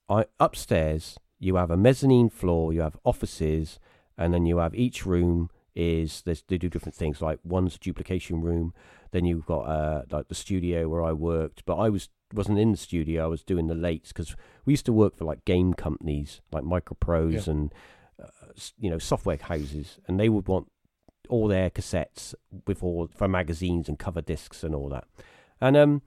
[0.10, 3.80] I upstairs you have a mezzanine floor, you have offices,
[4.18, 7.22] and then you have each room is there's they do different things.
[7.22, 8.74] Like one's a duplication room,
[9.12, 12.72] then you've got uh like the studio where I worked, but I was wasn't in
[12.72, 13.24] the studio.
[13.24, 14.36] I was doing the lates because
[14.66, 17.52] we used to work for like game companies like Microprose Yeah.
[17.54, 17.74] and
[18.20, 18.28] uh,
[18.80, 20.72] you know software houses, and they would want
[21.30, 22.34] all their cassettes
[22.68, 25.06] with all for magazines and cover discs and all that.
[25.62, 26.02] And um,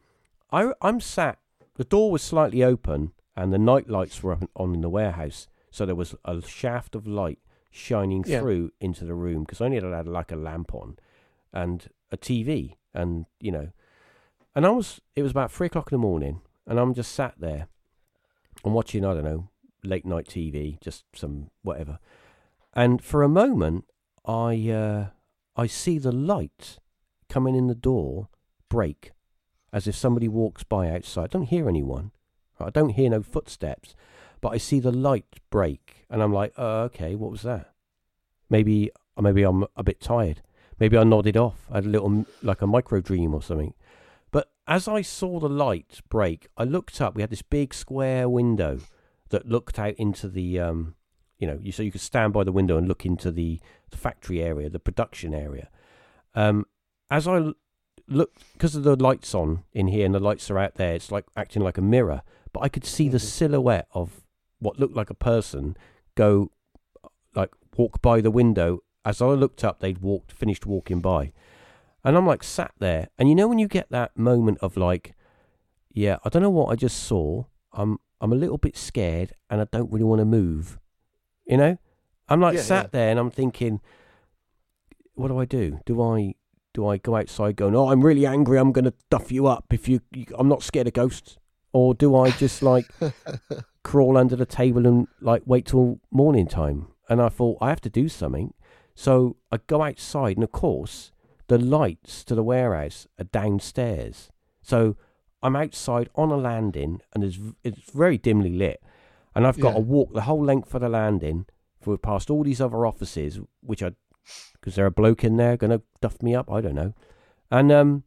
[0.53, 1.39] I I'm sat.
[1.77, 5.47] The door was slightly open, and the night lights were up on in the warehouse,
[5.71, 7.39] so there was a shaft of light
[7.71, 8.41] shining Yeah.
[8.41, 10.99] through into the room because I only had like a lamp on,
[11.53, 13.69] and a TV, and you know,
[14.55, 17.35] and I was it was about three o'clock in the morning, and I'm just sat
[17.39, 17.69] there,
[18.65, 19.49] and watching I don't know
[19.85, 22.01] late night TV, just some whatever,
[22.75, 23.85] and for a moment
[24.29, 25.07] I uh,
[25.57, 26.79] I see the light
[27.29, 28.29] coming in the door
[28.69, 29.13] break,
[29.73, 31.25] as if somebody walks by outside.
[31.25, 32.13] I don't hear anyone.
[32.61, 33.95] I don't hear no footsteps,
[34.41, 37.73] but I see the light break, and I'm like, uh, okay, what was that?
[38.51, 40.43] Maybe maybe I'm a bit tired.
[40.79, 41.67] Maybe I nodded off.
[41.71, 43.75] I had a little like a micro dream or something.
[44.31, 47.15] But as I saw the light break, I looked up.
[47.15, 48.81] We had this big square window
[49.31, 50.95] that looked out into the um,
[51.39, 53.61] you know, you, so you could stand by the window and look into the,
[53.91, 55.69] the factory area, the production area.
[56.35, 56.67] Um,
[57.11, 57.55] as I l-
[58.09, 61.13] looked, because of the lights on in here and the lights are out there, it's
[61.13, 62.23] like acting like a mirror.
[62.53, 63.23] But I could see the Mhm.
[63.23, 64.23] silhouette of
[64.59, 65.77] what looked like a person
[66.15, 66.51] go,
[67.35, 68.81] like walk by the window.
[69.05, 71.33] As I looked up, they'd walked, finished walking by,
[72.05, 73.09] and I'm like sat there.
[73.19, 75.15] And you know when you get that moment of like,
[75.93, 77.45] yeah, I don't know what I just saw.
[77.73, 80.79] I'm I'm a little bit scared, and I don't really want to move.
[81.49, 81.79] You know,
[82.29, 82.89] I'm like Yeah, sat yeah.
[82.93, 83.81] there, and I'm thinking,
[85.15, 85.81] what do I do?
[85.87, 86.35] Do I
[86.75, 89.73] do I go outside going, oh, I'm really angry, I'm going to duff you up
[89.73, 91.39] if you, you, I'm not scared of ghosts,
[91.73, 92.85] or do I just like
[93.83, 96.89] crawl under the table and like wait till morning time?
[97.09, 98.53] And I thought I have to do something,
[98.95, 101.11] so I go outside, and of course
[101.49, 104.29] the lights to the warehouse are downstairs,
[104.61, 104.97] so
[105.43, 108.83] I'm outside on a landing, and it's it's very dimly lit,
[109.39, 109.75] and I've got Yeah.
[109.75, 111.47] to walk the whole length of the landing
[111.81, 113.93] for past all these other offices, which I
[114.53, 116.51] because there a bloke in there going to duff me up.
[116.51, 116.93] I don't know.
[117.51, 118.03] And um,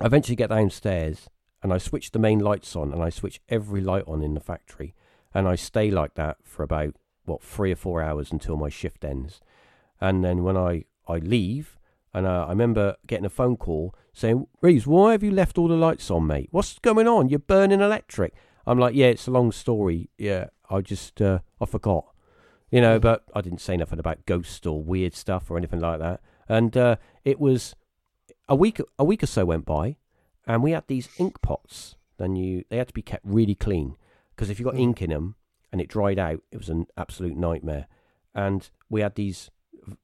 [0.00, 1.28] I eventually get downstairs
[1.62, 4.40] and I switch the main lights on and I switch every light on in the
[4.40, 4.94] factory.
[5.34, 6.94] And I stay like that for about,
[7.24, 9.40] what, three or four hours until my shift ends.
[10.00, 11.78] And then when I, I leave,
[12.14, 15.68] and uh, I remember getting a phone call saying, Reeves, why have you left all
[15.68, 16.48] the lights on, mate?
[16.52, 17.28] What's going on?
[17.28, 18.32] You're burning electric.
[18.66, 20.10] I'm like, yeah, it's a long story.
[20.18, 22.06] Yeah, I just, uh, I forgot
[22.74, 26.00] you know, but I didn't say nothing about ghosts or weird stuff or anything like
[26.00, 26.20] that.
[26.48, 27.76] And uh, it was
[28.48, 29.94] a week, a week or so went by,
[30.44, 31.94] and we had these ink pots.
[32.18, 33.96] Then you, they had to be kept really clean
[34.30, 34.80] because if you got Mm.
[34.80, 35.36] ink in them
[35.70, 37.86] and it dried out, it was an absolute nightmare.
[38.34, 39.52] And we had these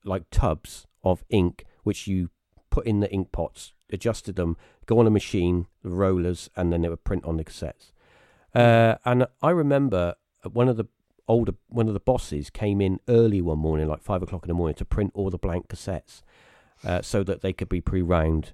[0.04, 2.30] like tubs of ink which you
[2.70, 4.56] put in the ink pots, adjusted them,
[4.86, 7.90] go on a machine, the rollers, and then they would print on the cassettes.
[8.54, 10.14] Uh, and I remember
[10.52, 10.86] one of the
[11.28, 14.54] older one of the bosses came in early one morning, like five o'clock in the
[14.54, 16.22] morning, to print all the blank cassettes,
[16.84, 18.52] uh, so that they could be pre-round,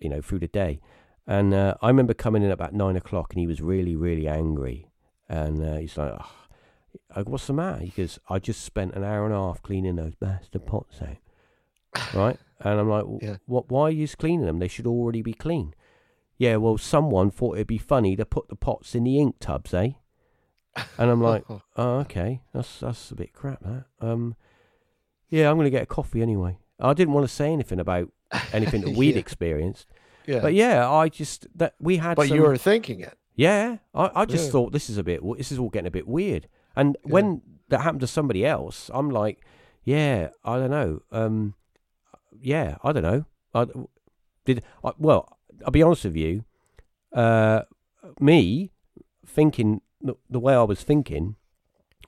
[0.00, 0.80] you know, through the day.
[1.26, 4.88] And uh, I remember coming in about nine o'clock, and he was really, really angry.
[5.28, 6.18] And uh, he's like,
[7.14, 9.96] go, "What's the matter?" He goes, "I just spent an hour and a half cleaning
[9.96, 11.16] those bastard pots out."
[12.14, 12.38] right?
[12.60, 13.36] And I'm like, Yeah.
[13.46, 13.70] "What?
[13.70, 14.58] Why are you cleaning them?
[14.58, 15.74] They should already be clean."
[16.42, 19.72] Yeah, well, someone thought it'd be funny to put the pots in the ink tubs,
[19.72, 19.90] eh?
[20.98, 21.44] And I'm like,
[21.76, 22.40] Oh, okay.
[22.52, 23.60] That's that's a bit crap.
[23.62, 23.84] That.
[24.00, 24.34] Um,
[25.28, 26.58] yeah, I'm going to get a coffee anyway.
[26.80, 28.08] I didn't want to say anything about
[28.52, 29.20] anything that we'd Yeah.
[29.20, 29.86] experienced,
[30.26, 30.40] yeah.
[30.40, 32.16] but yeah, I just that we had.
[32.16, 33.16] But some, you were thinking it.
[33.36, 34.50] Yeah, I, I just Yeah.
[34.52, 35.20] thought this is a bit.
[35.38, 36.48] This is all getting a bit weird.
[36.74, 37.12] And Yeah.
[37.12, 39.44] when that happened to somebody else, I'm like,
[39.84, 41.02] yeah, I don't know.
[41.12, 41.54] Um,
[42.40, 43.26] yeah, I don't know.
[43.54, 43.66] I
[44.44, 44.64] did.
[44.82, 46.44] I, well, I'll be honest with you.
[47.12, 47.62] Uh,
[48.20, 48.70] me
[49.26, 51.36] thinking the, the way I was thinking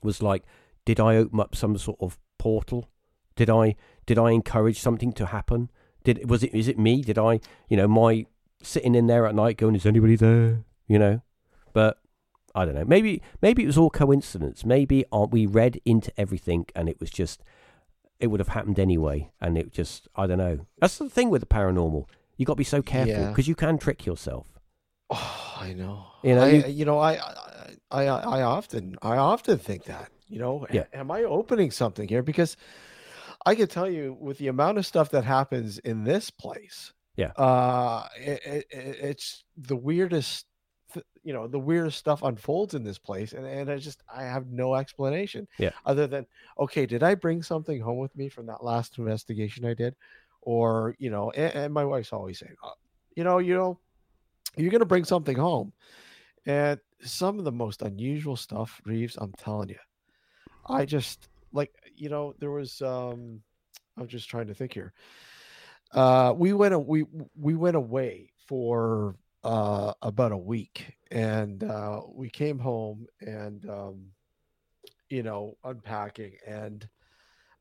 [0.01, 0.43] was like,
[0.83, 2.89] did I open up some sort of portal?
[3.35, 3.75] Did I
[4.05, 5.69] did I encourage something to happen?
[6.03, 7.01] Did was it is it me?
[7.01, 7.39] Did I
[7.69, 8.25] you know my
[8.61, 10.63] sitting in there at night going, is anybody there?
[10.87, 11.21] You know,
[11.73, 11.99] but
[12.53, 12.85] I don't know.
[12.85, 14.63] Maybe maybe it was all coincidence.
[14.63, 17.43] Maybe uh, we read into everything and it was just
[18.19, 20.65] it would have happened anyway, and it just I don't know.
[20.79, 22.05] That's the thing with the paranormal.
[22.37, 23.29] You got to be so careful Yeah.
[23.29, 24.47] because you can trick yourself.
[25.09, 26.05] Oh, I know.
[26.23, 27.13] You know, I, you- you know, I,
[27.91, 30.09] I, I, I often, I often think that.
[30.27, 30.85] You know, Yeah.
[30.91, 32.23] am I opening something here?
[32.23, 32.57] Because
[33.45, 37.27] I can tell you, with the amount of stuff that happens in this place, Yeah.
[37.37, 40.47] uh, it, it- it's the weirdest.
[41.23, 44.47] You know, the weirdest stuff unfolds in this place, and and I just I have
[44.47, 45.47] no explanation.
[45.57, 45.71] Yeah.
[45.85, 46.25] Other than
[46.57, 49.95] okay, did I bring something home with me from that last investigation I did,
[50.45, 52.69] or you know, and, and my wife's always saying, "Uh,
[53.15, 53.79] you know, you know,
[54.55, 55.73] you're gonna bring something home,
[56.45, 59.17] and some of the most unusual stuff, Reeves.
[59.19, 59.79] I'm telling you,
[60.67, 63.41] I just like you know there was um,
[63.97, 64.93] I'm just trying to think here.
[65.91, 67.05] Uh, we went we
[67.35, 74.05] we went away for uh about a week, and uh, we came home and um,
[75.09, 76.87] you know unpacking and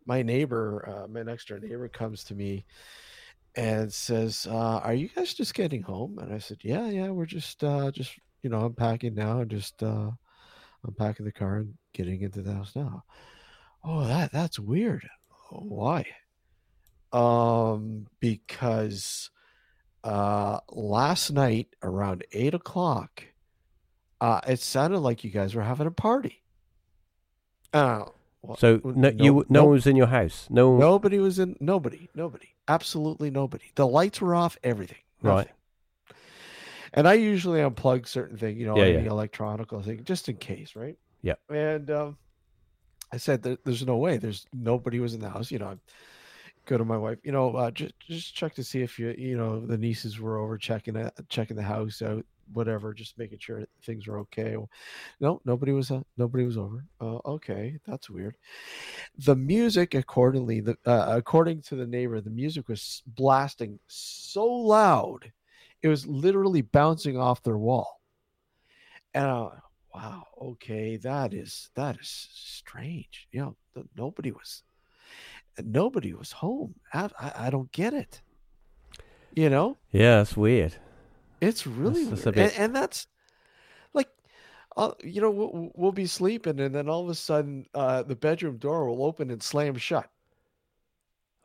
[0.06, 2.64] my neighbor, uh, my next door neighbor, comes to me
[3.56, 7.26] and says, uh, "Are you guys just getting home?" And I said, "Yeah, yeah, we're
[7.26, 8.12] just uh, just
[8.42, 10.10] you know unpacking now and just uh,
[10.84, 13.04] unpacking the car and getting into the house now."
[13.84, 15.08] Oh, that that's weird.
[15.50, 16.06] Why?
[17.12, 19.30] Um, because
[20.02, 23.24] uh, last night around eight o'clock,
[24.20, 26.42] uh, it sounded like you guys were having a party.
[27.72, 28.04] Uh,
[28.46, 30.46] well, So no, you no, one was in your house.
[30.50, 31.56] No, one, Nobody was in.
[31.60, 32.08] Nobody.
[32.14, 32.48] Nobody.
[32.68, 33.64] Absolutely nobody.
[33.74, 34.56] The lights were off.
[34.62, 34.98] Everything.
[35.22, 35.48] Right.
[36.92, 39.10] And I usually unplug certain things, you know, Yeah, any yeah.
[39.10, 40.96] electronic thing, just in case, right?
[41.22, 41.34] Yeah.
[41.48, 42.16] And um,
[43.12, 44.16] I said, there, "There's no way.
[44.18, 45.76] There's nobody was in the house." You know, I
[46.66, 47.18] go to my wife.
[47.24, 50.38] You know, uh, just just check to see if you, you know, the nieces were
[50.38, 54.56] over checking it, checking the house out, whatever, just making sure things were okay.
[55.20, 55.90] No, nobody was.
[55.90, 56.84] Uh, nobody was over.
[57.00, 58.36] Uh, okay, that's weird
[59.18, 65.32] the music accordingly the uh, according to the neighbor the music was blasting so loud
[65.82, 68.00] It was literally bouncing off their wall.
[69.14, 69.50] And went,
[69.94, 73.28] wow, okay, that is that is strange.
[73.32, 73.40] You
[73.74, 74.62] know, nobody was
[75.62, 76.74] nobody was home.
[76.92, 78.22] I, I, I don't get it.
[79.34, 80.76] You know, Yeah, that's weird.
[81.48, 83.06] It's really That's- that's a bit- And, and that's
[83.92, 84.08] like,
[84.76, 88.16] uh, you know, we'll, we'll be sleeping, and then all of a sudden, uh, the
[88.16, 90.08] bedroom door will open and slam shut.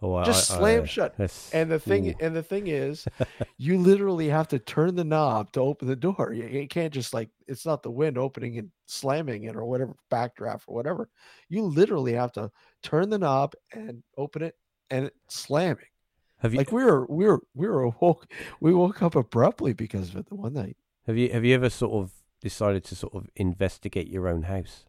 [0.02, 1.18] Oh, Just I- slam I- shut.
[1.18, 2.14] that's- And the thing, ooh.
[2.22, 3.06] and the thing is,
[3.58, 6.32] you literally have to turn the knob to open the door.
[6.34, 9.96] You, you can't just like it's not the wind opening and slamming it or whatever
[10.10, 11.10] backdraft or whatever.
[11.50, 12.50] You literally have to
[12.82, 14.56] turn the knob and open it
[14.90, 15.84] and it slamming.
[16.40, 18.28] Have you Like we were, we were, we were awoke.
[18.60, 20.78] We woke up abruptly because of it the one night.
[21.08, 22.12] have you have you ever sort of
[22.42, 24.86] decided to sort of investigate your own house?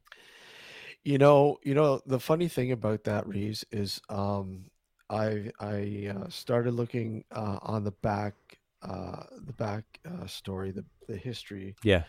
[1.02, 4.64] You know, you know the funny thing about that, Reeves, is um,
[5.08, 8.34] I I uh, started looking uh, on the back
[8.82, 12.04] uh, the back uh, story, the the history, Yeah.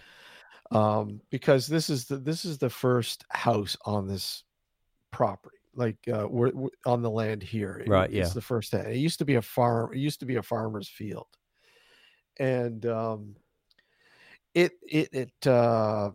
[0.72, 4.44] um, because this is the this is the first house on this
[5.12, 7.81] property, like uh, we're, we're on the land here.
[7.85, 8.73] It- Right, It's the first.
[8.73, 9.93] It used to be a farm.
[9.93, 11.27] It used to be a farmer's field,
[12.39, 13.35] and um,
[14.53, 16.11] it it it uh,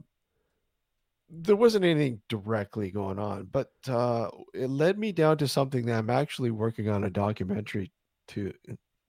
[1.29, 5.99] there wasn't anything directly going on, but uh, it led me down to something that
[5.99, 7.93] I'm actually working on a documentary
[8.29, 8.53] to.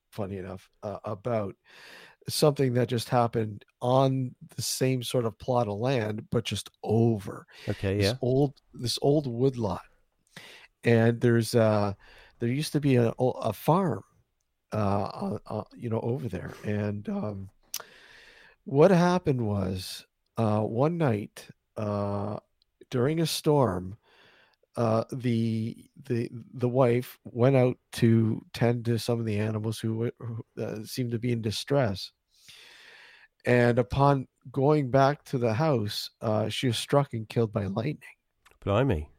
[0.09, 1.53] Funny enough, uh, about
[2.29, 7.45] something that just happened on the same sort of plot of land, but just over
[7.69, 7.97] Okay.
[7.97, 8.13] this Yeah.
[8.21, 9.81] old this old woodlot.
[10.87, 11.93] And there's uh
[12.39, 14.03] there used to be a a farm
[14.71, 16.53] uh, uh, uh you know over there.
[16.63, 17.49] And um
[18.63, 20.05] what happened was
[20.37, 21.45] uh one night
[21.75, 22.37] uh
[22.89, 23.97] during a storm
[24.77, 25.75] uh the
[26.07, 30.83] the the wife went out to tend to some of the animals who, who uh,
[30.83, 32.11] seemed to be in distress
[33.45, 38.15] and upon going back to the house uh she was struck and killed by lightning
[38.63, 39.09] Blimey.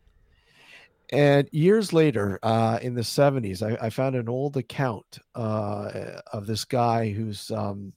[1.11, 6.47] And years later, uh, in the 70s, I, I found an old account uh, of
[6.47, 7.95] this guy who's um,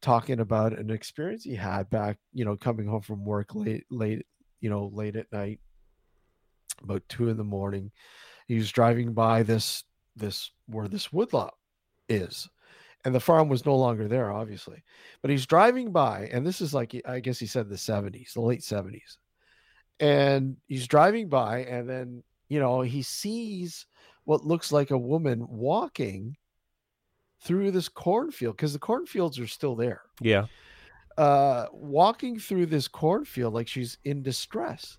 [0.00, 4.24] talking about an experience he had back, you know, coming home from work late, late,
[4.60, 5.58] you know, late at night,
[6.82, 7.90] about two in the morning.
[8.46, 9.82] He was driving by this,
[10.14, 11.54] this, where this woodlot
[12.08, 12.48] is.
[13.04, 14.82] And the farm was no longer there, obviously.
[15.20, 18.40] But he's driving by, and this is like, I guess he said the 70s, the
[18.40, 19.16] late 70s
[20.00, 23.86] and he's driving by and then you know he sees
[24.24, 26.36] what looks like a woman walking
[27.42, 30.02] through this cornfield because the cornfields are still there.
[30.20, 30.46] Yeah.
[31.16, 34.98] uh walking through this cornfield like she's in distress.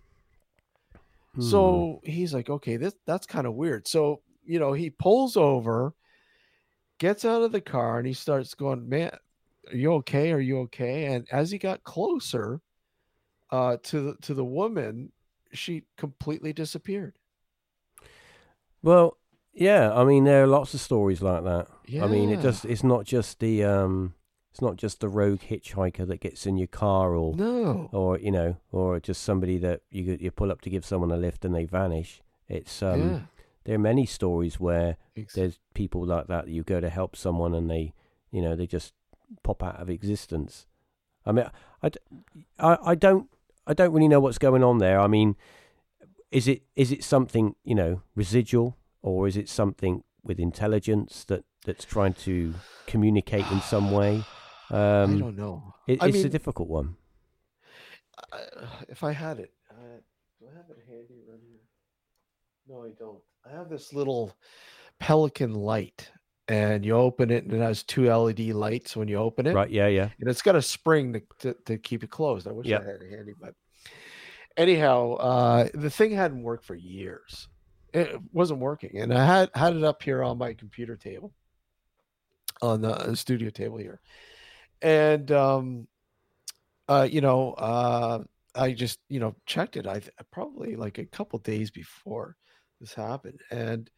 [1.36, 1.42] Hmm.
[1.42, 3.88] so he's like okay this that's kind of weird.
[3.88, 5.94] So you know he pulls over
[6.98, 9.12] gets out of the car and he starts going man
[9.72, 10.32] are you okay?
[10.32, 11.06] Are you okay?
[11.06, 12.62] And as he got closer
[13.56, 15.12] uh to the to the woman
[15.54, 17.16] she completely disappeared
[18.84, 19.18] Well,
[19.54, 19.94] yeah.
[19.94, 21.68] I mean, there are lots of stories like that.
[22.04, 24.14] I mean, it just it's not just the um,
[24.52, 28.32] it's not just the rogue hitchhiker that gets in your car or no or you
[28.32, 31.56] know or just somebody that you you pull up to give someone a lift and
[31.56, 32.22] they vanish.
[32.48, 33.20] It's um, yeah
[33.66, 37.16] there are many stories where ex- there's people like that that you go to help
[37.16, 37.94] someone and they
[38.32, 38.94] you know they just
[39.42, 40.68] pop out of existence
[41.26, 41.50] i mean
[41.82, 41.90] I,
[42.60, 43.28] I, I don't
[43.68, 45.00] i don't really know what's going on there.
[45.00, 45.36] I mean
[46.32, 51.46] is it is it something you know residual or is it something with intelligence that
[51.66, 52.54] that's trying to
[52.88, 54.24] communicate in some way?
[54.72, 55.74] I um don't know.
[55.88, 56.98] it, I it's a difficult one.
[58.34, 58.40] I,
[58.90, 60.00] if I had it, uh,
[60.40, 61.62] do I have it handy right here?
[62.68, 63.22] No, I don't.
[63.46, 64.34] I have this little
[65.00, 66.12] Pelican light,
[66.48, 69.70] and you open it, and it has two LED lights when you open it, right
[69.72, 72.48] yeah yeah and it's got a spring to, to, to keep it closed.
[72.48, 72.82] I wish Yep.
[72.82, 73.56] I had it handy, but
[74.58, 77.48] anyhow, uh, the thing hadn't worked for years.
[77.94, 81.34] It wasn't working, and I had had it up here on my computer table,
[82.62, 84.02] on the studio table here,
[84.82, 85.88] and um,
[86.90, 88.24] uh, you know, uh,
[88.54, 89.88] I just you know checked it.
[89.88, 92.36] I th- probably like a couple days before
[92.82, 93.90] this happened, and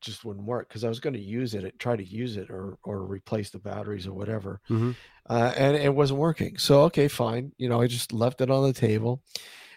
[0.00, 2.50] just wouldn't work because I was going to use it, and try to use it,
[2.50, 4.92] or or replace the batteries or whatever, hmm
[5.28, 6.58] uh, and it wasn't working.
[6.58, 7.52] So okay, fine.
[7.58, 9.22] You know, I just left it on the table,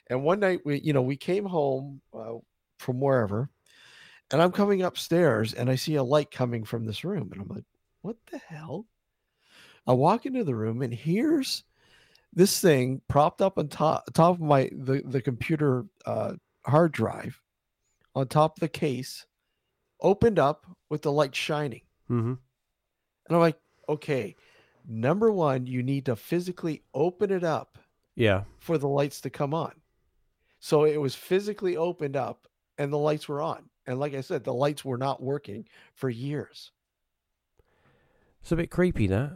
[0.08, 2.36] and one night we, you know, we came home uh,
[2.80, 3.50] from wherever,
[4.32, 7.48] and I'm coming upstairs and I see a light coming from this room, and I'm
[7.50, 7.66] like,
[8.02, 8.88] what the hell?
[9.88, 11.64] I walk into the room and here's
[12.34, 16.36] this thing propped up on top top of my the the computer uh,
[16.66, 17.42] hard drive,
[18.16, 19.26] on top of the case,
[20.02, 21.82] opened up with the light shining.
[22.08, 22.34] hmm
[23.28, 24.36] And I'm like, okay,
[24.88, 27.78] number one, you need to physically open it up
[28.16, 28.44] Yeah.
[28.60, 29.74] for the lights to come on.
[30.60, 32.48] So it was physically opened up
[32.78, 33.70] and the lights were on.
[33.88, 36.72] And like I said, the lights were not working for years.
[38.42, 39.32] It's a bit creepy that.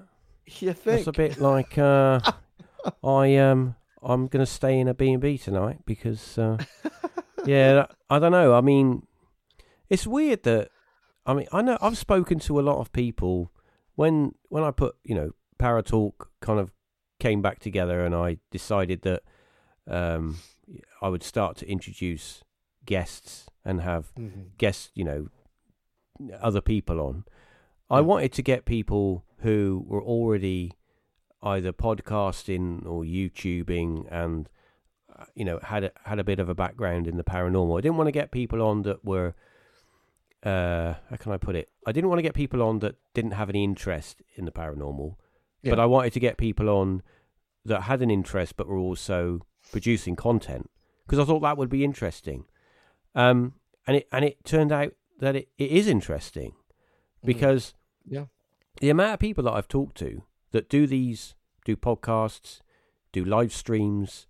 [0.59, 0.99] You think?
[0.99, 2.19] It's a bit like uh,
[3.03, 6.57] I um I'm gonna stay in a B and B tonight because uh,
[7.45, 9.07] yeah I don't know I mean
[9.89, 10.69] it's weird that
[11.25, 13.51] I mean I know I've spoken to a lot of people
[13.95, 16.71] when when I put you know Paratalk kind of
[17.19, 19.23] came back together and I decided that
[19.87, 20.37] um
[21.01, 22.43] I would start to introduce
[22.85, 24.49] guests and have Mhm.
[24.57, 25.27] guests, you know,
[26.39, 27.25] other people on.
[27.89, 30.71] I wanted to get people who were already
[31.43, 34.49] either podcasting or YouTubing and
[35.17, 37.77] uh, you know had a, had a bit of a background in the paranormal.
[37.77, 39.33] I didn't want to get people on that were
[40.45, 41.69] uh how can I put it?
[41.87, 45.15] I didn't want to get people on that didn't have any interest in the paranormal.
[45.63, 47.01] But I wanted to get people on
[47.65, 49.41] that had an interest but were also
[49.71, 50.69] producing content
[51.05, 52.45] because I thought that would be interesting.
[53.15, 53.53] Um,
[53.87, 56.53] and it and it turned out that it, it is interesting
[57.23, 57.73] because
[58.05, 58.25] Yeah.
[58.81, 61.33] the amount of people that I've talked to that do these
[61.65, 62.61] do podcasts,
[63.11, 64.27] do live streams,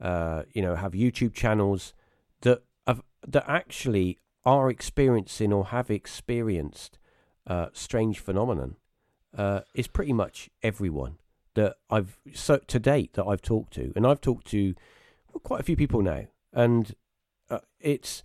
[0.00, 1.92] uh, you know, have YouTube channels
[2.40, 4.18] that have, that actually
[4.48, 6.98] are experiencing or have experienced
[7.46, 8.76] uh, strange phenomenon
[9.36, 11.18] uh, is pretty much everyone
[11.54, 14.74] that I've so to date that I've talked to, and I've talked to
[15.42, 16.94] quite a few people now, and
[17.50, 18.22] uh, it's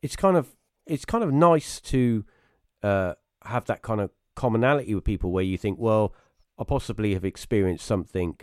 [0.00, 2.24] it's kind of it's kind of nice to
[2.82, 6.14] uh, have that kind of commonality with people where you think, well,
[6.58, 8.38] I possibly have experienced something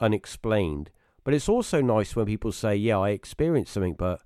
[0.00, 0.90] unexplained,
[1.22, 4.20] but it's also nice when people say, yeah, I experienced something, but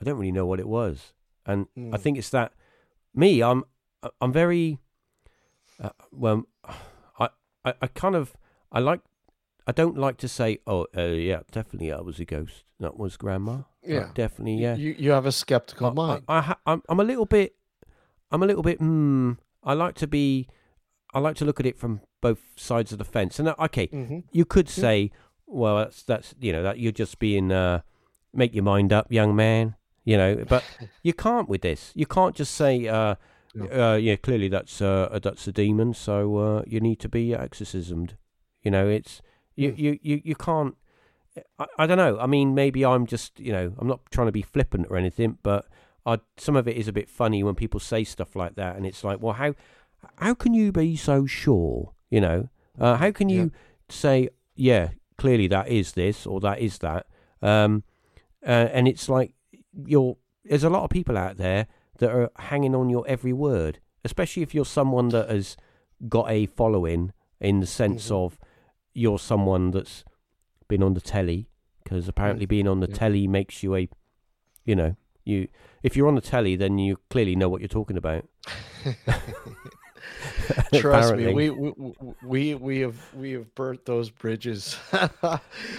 [0.00, 1.12] I don't really know what it was,
[1.46, 2.00] and I Mm.
[2.00, 2.52] think it's that
[3.14, 3.64] me, I'm
[4.20, 4.78] I'm very
[5.80, 6.46] uh, well,
[7.18, 7.28] I,
[7.64, 8.36] I I kind of
[8.70, 9.00] I like
[9.66, 13.16] I don't like to say, oh uh, yeah, definitely I was a ghost, that was
[13.16, 14.08] grandma, Yeah.
[14.14, 14.74] definitely yeah.
[14.76, 16.24] You, you have a skeptical I, mind.
[16.28, 17.54] I, I ha- I'm, I'm a little bit,
[18.30, 18.78] I'm a little bit.
[18.78, 19.32] Hmm.
[19.62, 20.48] I like to be,
[21.14, 23.38] I like to look at it from both sides of the fence.
[23.38, 24.82] And uh, okay, hmm you could Yeah.
[24.82, 25.10] say,
[25.46, 27.82] well, that's that's you know that you're just being, uh,
[28.34, 29.76] make your mind up, young man.
[30.04, 30.64] You know, but
[31.02, 31.92] you can't with this.
[31.94, 33.14] You can't just say, uh,
[33.54, 33.92] No.
[33.92, 38.16] uh, yeah, clearly that's uh, that's a demon, so uh, you need to be exorcismed.
[38.62, 39.20] You know, it's
[39.56, 39.80] you Hmm.
[39.80, 40.74] you you, you can't.
[41.58, 42.18] I, I don't know.
[42.18, 45.38] I mean, maybe I'm just you know I'm not trying to be flippant or anything,
[45.42, 45.66] but
[46.04, 48.84] I, some of it is a bit funny when people say stuff like that, and
[48.86, 49.54] it's like, well, how
[50.16, 51.92] how can you be so sure?
[52.10, 52.48] You know,
[52.78, 53.52] uh, how can you
[53.88, 57.06] say, yeah, clearly that is this or that is that?
[57.40, 57.84] Um,
[58.44, 59.34] uh, and it's like
[59.86, 61.66] you're there's a lot of people out there
[61.98, 65.56] that are hanging on your every word, especially if you're someone that has
[66.08, 68.12] got a following in the sense Mhm.
[68.24, 68.38] of
[68.92, 70.04] you're someone that's
[70.68, 71.48] been on the telly
[71.84, 72.94] because apparently being on the Yeah.
[72.96, 73.88] telly makes you a
[74.64, 75.48] you know you
[75.82, 78.28] if you're on the telly then you clearly know what you're talking about
[80.74, 81.92] Trust me, we, we
[82.22, 84.76] we we have we have burnt those bridges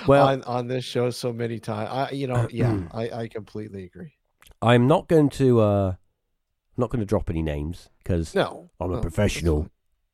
[0.08, 1.90] Well- on on this show so many times.
[1.92, 4.14] I you know yeah, I I completely agree.
[4.62, 5.88] i'm not going to uh
[6.76, 9.70] I'm not going to drop any names because No, I'm a no, professional.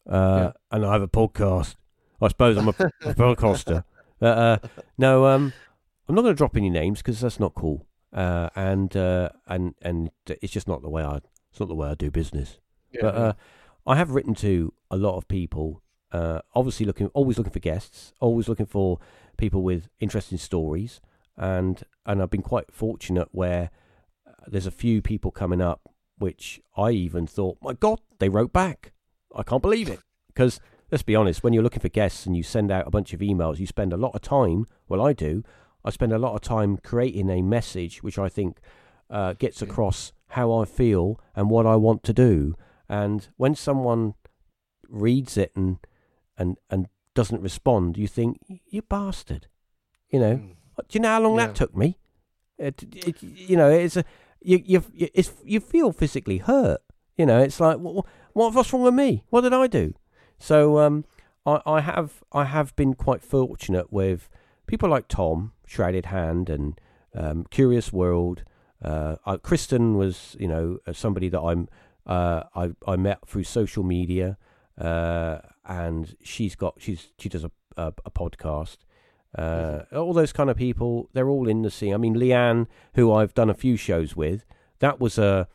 [0.10, 1.76] uh, and I have a podcast.
[2.22, 2.72] I suppose I'm a,
[3.06, 3.86] a podcaster.
[4.22, 4.58] Uh, uh,
[4.98, 5.54] no, um,
[6.10, 7.88] I'm not going to drop any names because that's not cool.
[8.12, 11.22] Uh, and uh, and and it's just not the way I.
[11.52, 12.60] It's not the way I do business.
[12.92, 13.02] fine.
[13.04, 13.34] But uh,
[13.90, 15.82] I have written to a lot of people.
[16.12, 19.00] Uh, obviously, looking always looking for guests, always looking for
[19.36, 21.02] people with interesting stories,
[21.36, 23.72] and and I've been quite fortunate where
[24.28, 25.82] uh, there's a few people coming up,
[26.20, 28.94] which I even thought, my God, they wrote back.
[29.36, 30.60] I can't believe it because
[30.92, 33.22] let's be honest, when you're looking for guests and you send out a bunch of
[33.22, 34.68] emails, you spend a lot of time.
[34.88, 35.44] Well, I do.
[35.84, 38.60] I spend a lot of time creating a message which I think
[39.10, 42.54] uh, gets across how I feel and what I want to do.
[42.90, 44.16] And when someone
[44.88, 45.78] reads it and
[46.38, 48.38] and and doesn't respond, you think
[48.68, 49.48] you bastard.
[50.10, 50.56] You know, Mm.
[50.88, 51.48] do you know how long Yeah.
[51.48, 51.98] that took me?
[52.58, 54.04] It, it, you know, it's a
[54.42, 56.82] you you it's you feel physically hurt.
[57.18, 59.24] You know, it's like what, what what's wrong with me?
[59.30, 59.94] What did I do?
[60.40, 61.06] So um,
[61.46, 64.30] I I have I have been quite fortunate with
[64.66, 66.80] people like Tom Shrouded Hand and
[67.14, 68.44] um, Curious World.
[68.82, 71.68] Uh, Kristen was you know somebody that I'm
[72.10, 74.38] uh, I I met through social media,
[74.78, 78.78] uh, and she's got she's she does a a, a podcast.
[79.38, 81.94] Uh, all those kind of people, they're all in the scene.
[81.94, 82.66] I mean, Leanne,
[82.96, 84.44] who I've done a few shows with,
[84.80, 85.48] that was a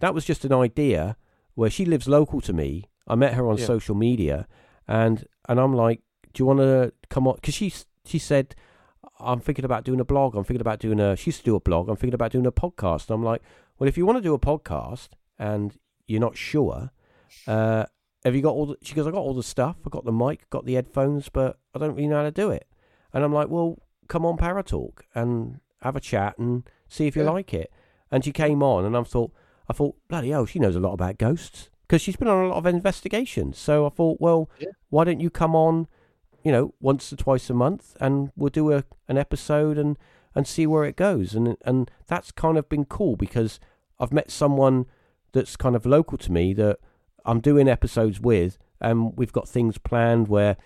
[0.00, 1.16] that was just an idea
[1.54, 2.84] where she lives local to me.
[3.08, 3.64] I met her on Yeah.
[3.66, 4.46] social media,
[4.86, 6.02] and and I'm like,
[6.34, 7.36] do you want to come on?
[7.36, 7.72] Because she
[8.04, 8.54] she said,
[9.18, 10.34] I'm thinking about doing a blog.
[10.36, 11.16] I'm thinking about doing a.
[11.16, 11.88] She used to do a blog.
[11.88, 13.08] I'm thinking about doing a podcast.
[13.08, 13.40] And I'm like,
[13.78, 15.08] well, if you want to do a podcast
[15.38, 16.90] and you're not sure,
[17.46, 17.84] uh,
[18.24, 18.66] have you got all?
[18.66, 19.76] The, she goes, I got all the stuff.
[19.86, 22.50] I got the mic, got the headphones, but I don't really know how to do
[22.50, 22.66] it.
[23.12, 23.78] And I'm like, well,
[24.08, 27.30] come on, Paratalk and have a chat and see if you Yeah.
[27.30, 27.70] like it.
[28.10, 29.32] And she came on, and I thought,
[29.68, 32.48] I thought, bloody hell, she knows a lot about ghosts because she's been on a
[32.48, 33.58] lot of investigations.
[33.58, 34.68] So I thought, well, Yeah.
[34.88, 35.86] why don't you come on,
[36.42, 39.98] you know, once or twice a month, and we'll do a an episode and
[40.34, 41.34] and see where it goes.
[41.34, 43.60] And and that's kind of been cool because
[44.00, 44.86] I've met someone
[45.34, 46.78] that's kind of local to me that
[47.26, 50.56] I'm doing episodes with, and we've got things planned where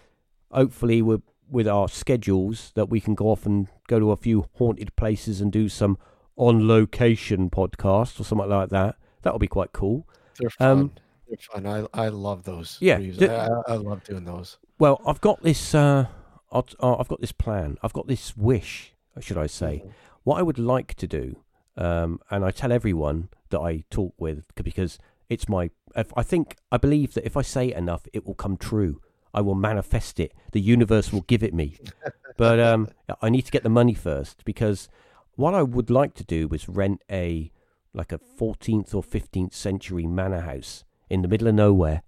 [0.52, 4.46] hopefully we're with our schedules that we can go off and go to a few
[4.54, 5.96] haunted places and do some
[6.36, 8.96] on location podcast or something like that.
[9.22, 10.06] That'll be quite cool.
[10.38, 10.68] They're fun.
[10.78, 10.92] Um,
[11.26, 11.66] They're fun.
[11.66, 12.76] I I love those.
[12.80, 14.58] Yeah, d- I, I, I love doing those.
[14.78, 15.74] Well, I've got this.
[15.74, 16.06] Uh,
[16.52, 17.76] I've, uh, I've got this plan.
[17.82, 19.82] I've got this wish, should I say?
[19.84, 19.92] Mhm.
[20.24, 21.36] What I would like to do,
[21.76, 24.98] um, and I tell everyone that I talk with because
[25.28, 25.70] it's my.
[25.96, 29.00] If I think I believe that if I say it enough, it will come true.
[29.34, 30.32] I will manifest it.
[30.52, 31.76] The universe will give it me.
[32.36, 32.88] but um,
[33.20, 34.88] I need to get the money first because
[35.36, 37.52] what I would like to do was rent a
[37.94, 42.02] like a 14th or 15th century manor house in the middle of nowhere.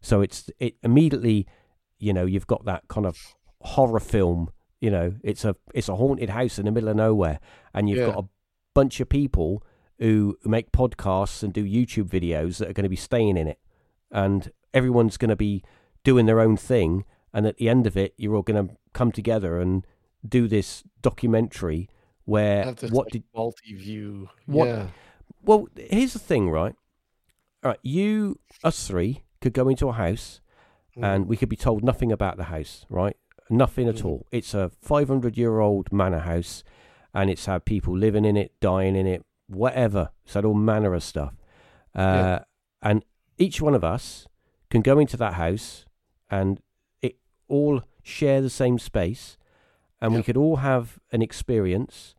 [0.00, 1.46] So it's it immediately,
[1.98, 3.16] you know, you've got that kind of
[3.60, 4.50] horror film.
[4.80, 7.38] You know, it's a it's a haunted house in the middle of nowhere,
[7.72, 8.06] and you've Yeah.
[8.06, 8.28] got a
[8.74, 9.62] bunch of people
[9.98, 13.58] who make podcasts and do YouTube videos that are going to be staying in it,
[14.10, 15.62] and everyone's going to be
[16.04, 17.04] doing their own thing.
[17.32, 19.86] And at the end of it, you're all going to come together and
[20.28, 21.88] do this documentary
[22.24, 24.28] where what did multi-view?
[24.46, 24.86] what- Yeah.
[25.42, 26.74] well, here's the thing, right?
[27.64, 30.40] All right, you, us three, could go into a house
[30.96, 31.04] Mm.
[31.04, 33.16] and we could be told nothing about the house, right?
[33.48, 34.04] Nothing at Mhm.
[34.04, 34.26] all.
[34.30, 36.62] It's a 500 year old manor house
[37.14, 39.24] and it's had people living in it, dying in it,
[39.54, 40.10] whatever.
[40.24, 41.34] It's had all manner of stuff.
[41.94, 42.44] Uh, Yeah.
[42.82, 43.04] And
[43.38, 44.26] each one of us
[44.70, 45.84] can go into that house
[46.30, 46.60] and
[47.00, 47.16] it
[47.48, 49.36] all share the same space
[50.00, 52.14] and we could all have an experience.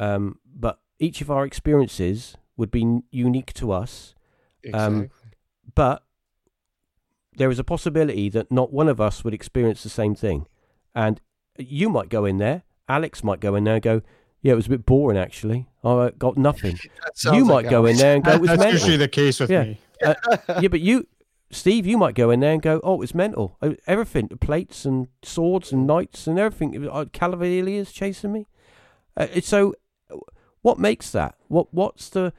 [0.00, 4.14] Um, but each of our experiences would be n- unique to us
[4.74, 5.10] um, exactly.
[5.74, 6.04] but
[7.36, 10.46] there is a possibility that not one of us would experience the same thing.
[10.94, 11.20] And
[11.58, 14.02] you might go in there, Alex might go in there and go,
[14.42, 15.68] Yeah, it was a bit boring actually.
[15.84, 16.78] I got nothing.
[17.24, 18.78] You might like go in there and go, It was That's mental.
[18.80, 19.62] usually the case with Yeah.
[19.64, 19.80] me.
[20.02, 21.06] yeah, but you,
[21.50, 23.56] Steve, you might go in there and go, Oh, it's mental.
[23.62, 26.74] Uh, Everything, the plates and swords and knights and everything.
[26.74, 28.46] It was, uh, Cavaliers chasing me.
[29.16, 29.74] Uh, so,
[30.62, 31.36] what makes that?
[31.48, 32.32] What What's the,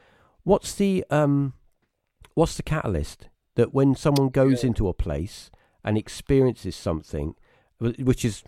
[0.43, 1.53] what's the, um,
[2.33, 4.67] what's the catalyst that when someone goes Yeah.
[4.69, 5.51] into a place
[5.83, 7.35] and experiences something,
[7.79, 8.43] which is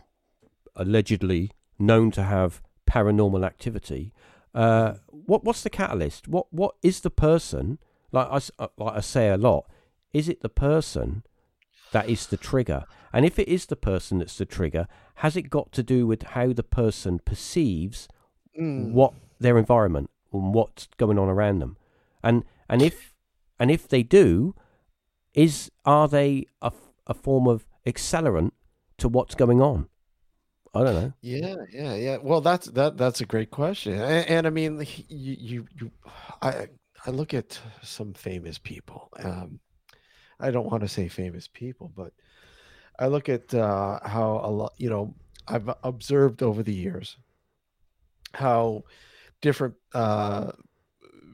[0.75, 4.13] allegedly known to have paranormal activity,
[4.53, 6.27] uh, what what's the catalyst?
[6.27, 7.79] What what is the person?
[8.11, 9.65] Like I uh, like I say a lot,
[10.13, 11.23] is it the person
[11.91, 12.85] that is the trigger?
[13.13, 16.23] And if it is the person that's the trigger, has it got to do with
[16.23, 18.07] how the person perceives
[18.57, 18.93] Mm.
[18.93, 21.75] what their environment and what's going on around them
[22.23, 23.13] and and if
[23.59, 24.55] and if they do
[25.33, 26.71] is are they a,
[27.05, 28.51] a form of accelerant
[28.97, 29.89] to what's going on
[30.75, 32.17] i don't know Yeah, yeah, yeah.
[32.21, 32.97] Well, that's that.
[32.97, 34.79] That's a great question, and, and I mean,
[35.09, 35.91] you, you, you,
[36.41, 36.67] I,
[37.05, 39.09] I look at some famous people.
[39.19, 39.59] Um,
[40.39, 42.13] I don't want to say famous people, but
[42.99, 44.73] I look at uh, how a lot.
[44.77, 45.15] You know,
[45.47, 47.17] I've observed over the years
[48.33, 48.83] how
[49.41, 50.51] different uh,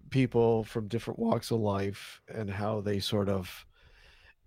[0.10, 3.66] people from different walks of life and how they sort of,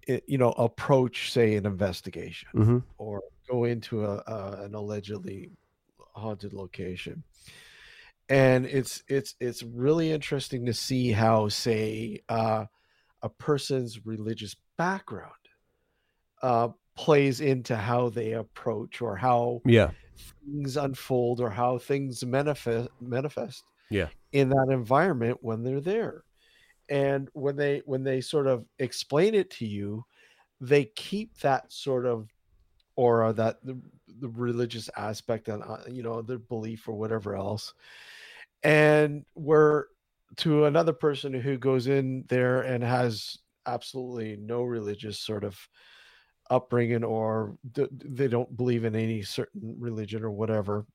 [0.07, 5.51] you know, approach, say, an investigation hmm or go into a, a an allegedly
[5.99, 7.25] haunted location.
[8.29, 12.67] And it's it's it's really interesting to see how say uh,
[13.23, 15.33] a person's religious background
[16.43, 19.91] uh, plays into how they approach or how yeah.
[20.45, 24.09] things unfold or how things manifest manifest Yeah.
[24.33, 26.25] in that environment when they're there.
[26.89, 30.05] And when they when they sort of explain it to you
[30.61, 32.29] they keep that sort of
[32.97, 33.79] aura that the,
[34.21, 37.75] the religious aspect and uh, you know their belief or whatever else.
[38.63, 39.89] And where
[40.39, 45.59] to another person who goes in there and has absolutely no religious sort of
[46.51, 50.87] upbringing or d- they don't believe in any certain religion or whatever.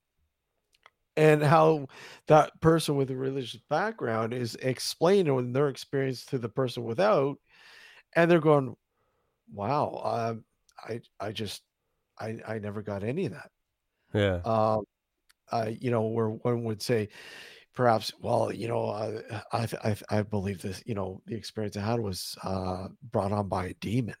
[1.16, 1.86] And how
[2.28, 7.36] that person with a religious background is explaining their experience to the person without
[8.14, 8.74] and they're going
[9.52, 10.44] wow um,
[10.82, 11.62] I I just
[12.20, 13.50] I I never got any of that.
[14.14, 14.40] Yeah.
[14.44, 14.84] Um,
[15.52, 17.10] uh, you know, where one would say,
[17.74, 20.82] perhaps, well, you know, uh, I I I believe this.
[20.86, 24.16] You know, the experience I had was uh, brought on by a demon,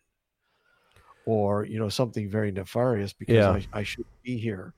[1.26, 3.50] or you know, something very nefarious because Yeah.
[3.72, 4.74] I I should be here.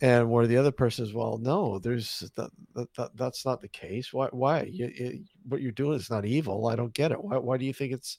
[0.00, 3.68] And where the other person is, well, no, there's that, that, that that's not the
[3.68, 4.12] case.
[4.12, 4.28] Why?
[4.32, 4.62] Why?
[4.64, 6.68] You, you, what you're doing is not evil.
[6.68, 7.22] I don't get it.
[7.22, 7.38] Why?
[7.38, 8.18] Why do you think it's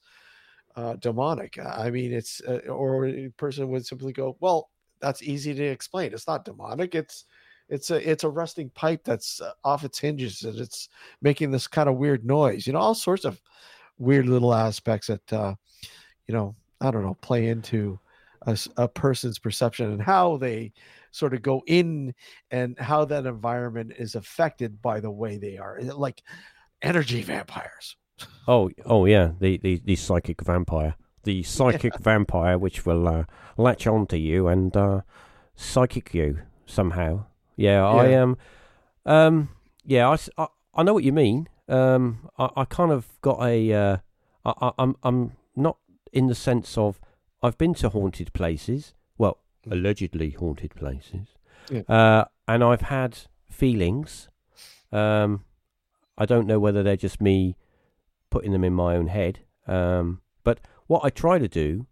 [0.75, 1.57] uh, demonic?
[1.59, 4.69] I mean, it's uh, or a person would simply go, well,
[4.99, 6.13] that's easy to explain.
[6.13, 6.95] It's not demonic.
[6.95, 7.25] It's
[7.69, 10.89] it's a it's a rusting pipe that's uh, off its hinges and it's
[11.21, 12.65] making this kind of weird noise.
[12.65, 13.41] You know, all sorts of
[13.97, 15.53] weird little aspects that uh,
[16.27, 17.99] you know I don't know play into
[18.77, 20.71] a person's perception and how they
[21.11, 22.13] sort of go in
[22.51, 26.23] and how that environment is affected by the way they are like
[26.81, 27.97] energy vampires
[28.47, 33.23] Oh, oh yeah, the, the, the psychic vampire, the psychic vampire, which will uh,
[33.57, 35.01] latch onto you and uh,
[35.55, 37.25] psychic you somehow.
[37.55, 38.37] Yeah, I am.
[39.05, 39.49] Um,
[39.85, 41.47] yeah, I, I, I know what you mean.
[41.67, 43.73] Um, I, I kind of got a.
[43.73, 43.97] Uh,
[44.45, 45.77] I, I, I'm I'm not
[46.13, 46.99] in the sense of
[47.43, 48.93] I've been to haunted places.
[49.17, 49.37] Well,
[49.67, 49.73] Mm.
[49.73, 51.27] allegedly haunted places.
[51.69, 51.81] Yeah.
[51.89, 53.17] Uh, and I've had
[53.49, 54.29] feelings.
[54.89, 55.43] Um,
[56.17, 57.57] I don't know whether they're just me
[58.30, 59.39] putting them in my own head.
[59.68, 61.88] Um, but what I try to do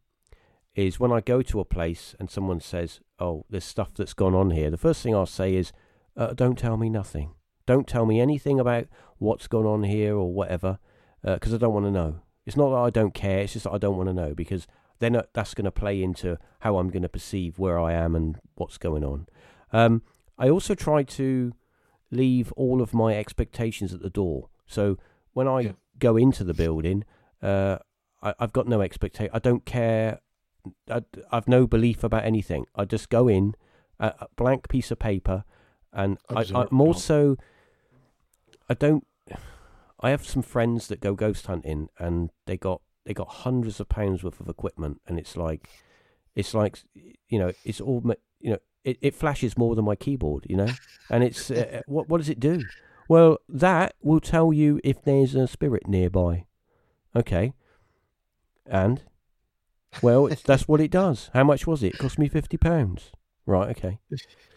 [0.76, 4.36] is when I go to a place and someone says, "Oh, there's stuff that's gone
[4.36, 5.72] on here," the first thing I'll say is,
[6.16, 7.34] uh, "Don't tell me nothing.
[7.66, 8.88] Don't tell me anything about
[9.18, 10.80] what's gone on here or whatever,
[11.24, 12.22] because I don't want to know.
[12.46, 14.68] It's not that I don't care; it's just that I don't want to know because
[15.00, 18.16] then uh, that's going to play into how I'm going to perceive where I am
[18.16, 19.28] and what's going on.
[19.72, 20.02] Um,
[20.38, 21.54] I also try to
[22.12, 24.50] leave all of my expectations at the door.
[24.66, 24.98] So
[25.34, 25.72] when I Yeah.
[26.00, 27.04] Go into the building,
[27.42, 27.78] uh,
[28.22, 29.32] I, I've got no expectation.
[29.34, 30.20] I don't care.
[30.90, 31.02] I,
[31.32, 32.66] I've no belief about anything.
[32.76, 33.56] I just go in,
[34.00, 35.44] a, a blank piece of paper,
[35.94, 37.38] and I, I'm also.
[38.70, 39.06] I don't.
[40.00, 43.88] I have some friends that go ghost hunting, and they got they got hundreds of
[43.88, 45.70] pounds worth of equipment, and it's like,
[46.36, 46.80] it's like,
[47.30, 48.04] you know, it's all,
[48.40, 50.70] you know, it, it flashes more than my keyboard, you know,
[51.10, 52.64] and it's uh, what what does it do?
[53.08, 56.46] Well, that will tell you if there's a spirit nearby.
[57.16, 57.54] Okay.
[58.66, 59.02] And
[60.02, 61.30] well, that's what it does.
[61.34, 61.94] How much was it?
[61.94, 63.12] It cost me fifty pounds.
[63.46, 63.70] Right.
[63.70, 64.00] Okay.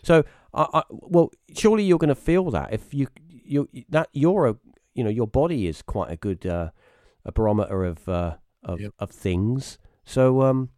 [0.02, 4.46] So, I, I well, surely you're going to feel that if you you that you're
[4.46, 4.56] a
[4.94, 6.70] you know your body is quite a good uh,
[7.24, 8.92] a barometer of uh, of Yep.
[8.98, 9.78] of things.
[10.04, 10.70] So um,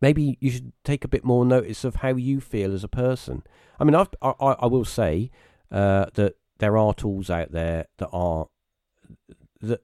[0.00, 3.42] maybe you should take a bit more notice of how you feel as a person.
[3.78, 5.30] I mean, I've, I I I will say
[5.70, 8.46] uh, that there are tools out there that are
[9.60, 9.82] that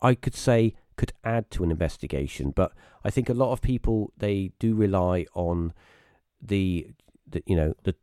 [0.00, 2.72] I could say could add to an investigation, but
[3.04, 5.74] I think a lot of people they do rely on
[6.40, 6.88] the,
[7.28, 7.94] the you know the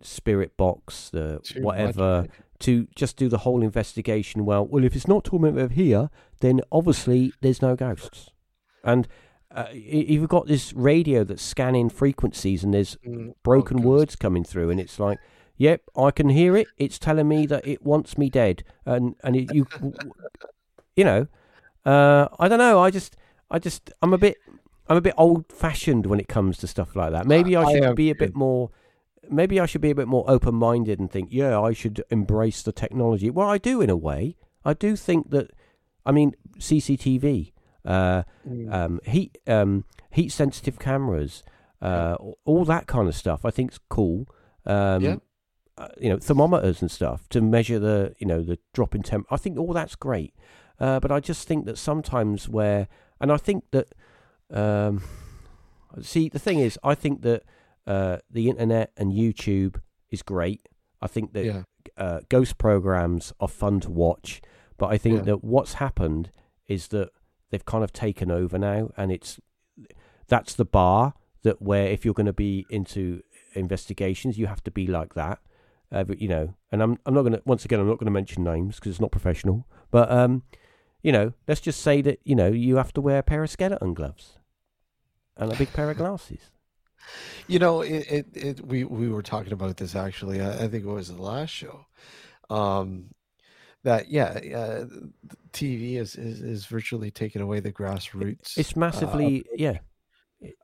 [0.00, 2.30] spirit box, the Too whatever much.
[2.60, 4.46] to just do the whole investigation.
[4.46, 6.08] Well, well, if it's not torment over here,
[6.40, 8.30] then obviously there's no ghosts.
[8.82, 9.06] And
[9.54, 14.70] uh, you've got this radio that's scanning frequencies, and there's Mm, broken words coming through,
[14.70, 15.18] and it's like,
[15.60, 16.66] yep, I can hear it.
[16.78, 19.66] It's telling me that it wants me dead, and and it, you,
[20.96, 21.26] you know,
[21.84, 22.78] uh, I don't know.
[22.80, 23.16] I just,
[23.50, 24.36] I just, I'm a bit,
[24.88, 27.26] I'm a bit old fashioned when it comes to stuff like that.
[27.26, 28.70] Maybe I I should am be a bit more.
[29.28, 32.62] Maybe I should be a bit more open minded and think, yeah, I should embrace
[32.62, 33.30] the technology.
[33.30, 34.36] Well, I do in a way.
[34.64, 35.50] I do think that.
[36.06, 37.52] I mean, CCTV,
[37.84, 38.72] uh, Mm.
[38.72, 41.42] um, heat um, heat sensitive cameras,
[41.82, 43.44] uh, all that kind of stuff.
[43.44, 44.26] I think is cool.
[44.66, 45.16] Um, Yeah.
[45.80, 49.26] Uh, you know, thermometers and stuff to measure the you know the drop in temp.
[49.30, 50.34] I think all that's great,
[50.78, 52.86] uh, but I just think that sometimes where,
[53.20, 53.88] and I think that,
[54.50, 55.02] um,
[56.02, 57.42] see, the thing is, I think that
[57.86, 59.80] uh, the internet and YouTube
[60.10, 60.68] is great.
[61.00, 61.62] I think that yeah
[61.96, 64.42] uh, ghost programs are fun to watch,
[64.76, 65.24] but I think Yeah.
[65.24, 66.30] that what's happened
[66.68, 67.08] is that
[67.50, 69.40] they've kind of taken over now, and it's
[70.28, 73.22] that's the bar that where if you're going to be into
[73.54, 75.38] investigations, you have to be like that.
[75.92, 78.06] Uh, but, you know, and I'm I'm not going to once again I'm not going
[78.06, 80.44] to mention names because it's not professional, but um,
[81.02, 83.50] you know, let's just say that you know you have to wear a pair of
[83.50, 84.38] skeleton gloves
[85.36, 86.52] and a big pair of glasses.
[87.48, 90.40] You know, it, it, it we we were talking about this actually.
[90.40, 91.86] I, I think it was the last show.
[92.48, 93.06] Um,
[93.82, 94.84] that yeah, uh,
[95.52, 98.58] TV is, is is virtually taking away the grassroots.
[98.58, 99.78] It's uh, massively yeah.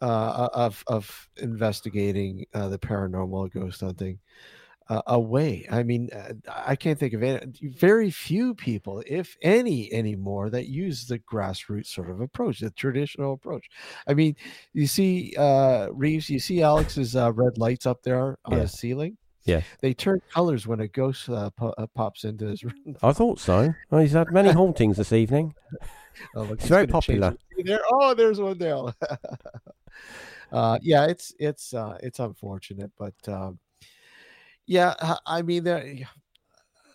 [0.02, 4.18] uh, of of investigating uh, the paranormal, ghost hunting.
[4.88, 5.66] Uh, away.
[5.70, 10.66] I mean, uh, I can't think of any, very few people, if any, anymore that
[10.68, 13.68] use the grassroots sort of approach, the traditional approach.
[14.06, 14.36] I mean,
[14.72, 18.60] you see, uh, Reeves, you see Alex's uh, red lights up there on Yeah.
[18.60, 19.16] his ceiling.
[19.44, 19.60] Yeah.
[19.80, 22.96] they turn colors when a ghost uh, po- uh, pops into his room.
[23.02, 23.72] I thought so.
[23.90, 25.54] Well, he's had many hauntings this evening.
[26.34, 27.36] Oh, look, It's very popular.
[27.62, 28.76] There, oh, there's one there.
[30.50, 33.58] uh, yeah, it's it's uh, it's unfortunate, but um,
[34.66, 34.94] yeah,
[35.26, 36.08] I- mean there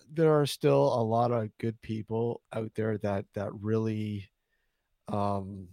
[0.10, 4.30] there are still a lot of good people out there that that really
[5.10, 5.70] um,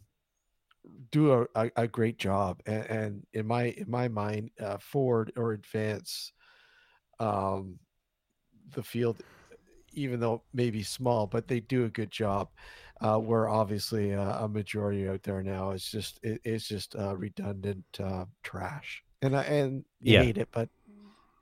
[1.10, 5.32] do a, a, a great job, and, and in my in my mind, uh, forward
[5.36, 6.32] or advance
[7.20, 7.78] um,
[8.74, 9.22] the field,
[9.92, 12.50] even though maybe small, but they do a good job.
[13.00, 15.70] Uh, where obviously uh, a majority out there now.
[15.72, 20.24] Is just it, it's just uh, redundant uh, trash, and I and you Yeah.
[20.24, 20.68] hate it, but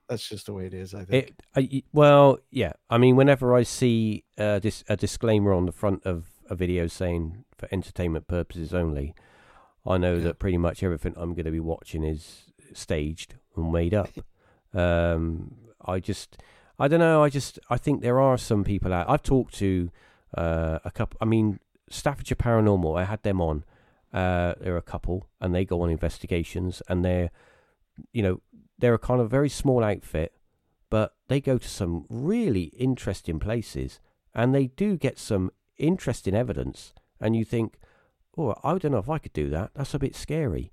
[0.09, 0.95] that's just the way it is.
[0.95, 1.29] I think.
[1.29, 2.73] It, I, well, yeah.
[2.91, 6.87] I mean, whenever I see uh, dis- a disclaimer on the front of a video
[6.87, 9.15] saying for entertainment purposes only,
[9.87, 10.25] I know Yeah.
[10.25, 14.11] that pretty much everything I'm going to be watching is staged and made up.
[14.75, 15.55] um,
[15.85, 16.39] I just,
[16.79, 17.23] I don't know.
[17.23, 19.09] I just, I think there are some people out.
[19.09, 19.91] I've talked to
[20.37, 21.19] uh, a couple.
[21.21, 21.59] I mean,
[21.89, 22.99] Staffordshire Paranormal.
[22.99, 23.65] I had them on.
[24.13, 27.31] Uh, they're a couple, and they go on investigations, and they're,
[28.13, 28.41] you know,
[28.79, 30.35] they're a kind of very small outfit,
[30.91, 34.01] but they go to some really interesting places,
[34.35, 36.93] and they do get some interesting evidence.
[37.21, 37.79] And you think,
[38.37, 39.71] oh, I don't know if I could do that.
[39.75, 40.73] That's a bit scary.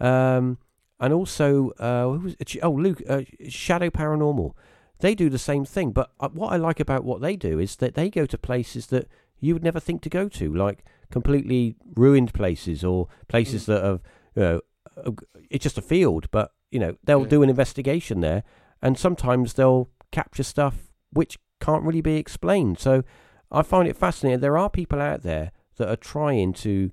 [0.00, 0.58] Um,
[0.98, 2.56] and also, uh, who was it?
[2.62, 4.54] oh Luke uh, Shadow Paranormal.
[5.00, 7.76] They do the same thing, but uh, what I like about what they do is
[7.76, 9.08] that they go to places that
[9.40, 14.00] you would never think to go to, like completely ruined places or places that have,
[14.36, 14.60] you know,
[15.04, 15.10] uh,
[15.50, 17.28] it's just a field, but you know they'll Yeah.
[17.28, 18.42] do an investigation there,
[18.82, 22.78] and sometimes they'll capture stuff which can't really be explained.
[22.78, 23.04] So
[23.50, 24.40] I find it fascinating.
[24.40, 26.90] There are people out there that are trying to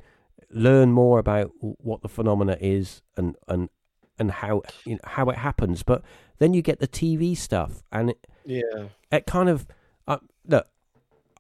[0.52, 3.70] learn more about what the phenomena is and and
[4.18, 5.84] and how you know, how it happens.
[5.84, 6.04] But
[6.40, 9.66] then you get the TV stuff, and it, yeah, it kind of
[10.08, 10.68] uh, look.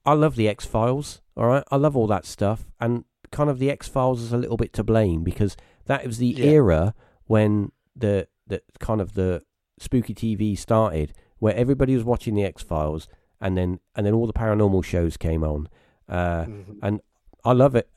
[0.05, 1.21] I love the X Files.
[1.35, 4.37] All right, I love all that stuff, and kind of the X Files is a
[4.37, 5.55] little bit to blame because
[5.85, 6.45] that was the Yeah.
[6.45, 6.93] era
[7.25, 9.43] when the the kind of the
[9.77, 13.07] spooky TV started, where everybody was watching the X Files,
[13.39, 15.67] and then and then all the paranormal shows came on.
[16.07, 16.99] Uh, Mhm.
[17.45, 17.89] I love it.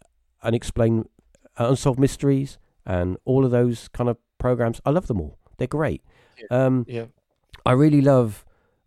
[0.42, 1.08] And explain
[1.58, 4.80] uh, unsolved mysteries and all of those kind of programs.
[4.84, 5.38] I love them all.
[5.58, 6.02] They're great.
[6.50, 7.06] Um, yeah,
[7.64, 8.44] I really love.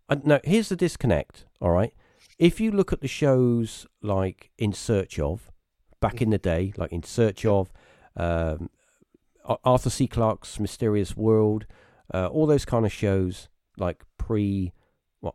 [0.08, 1.46] Uh, no, here's the disconnect.
[1.60, 1.92] All right,
[2.38, 5.50] if you look at the shows like In Search of,
[6.00, 7.72] back in the day, like In Search of,
[8.16, 8.68] um,
[9.64, 10.06] Arthur C.
[10.06, 11.66] Clarke's Mysterious World,
[12.12, 13.48] uh, all those kind of shows,
[13.78, 14.72] like pre,
[15.20, 15.34] what,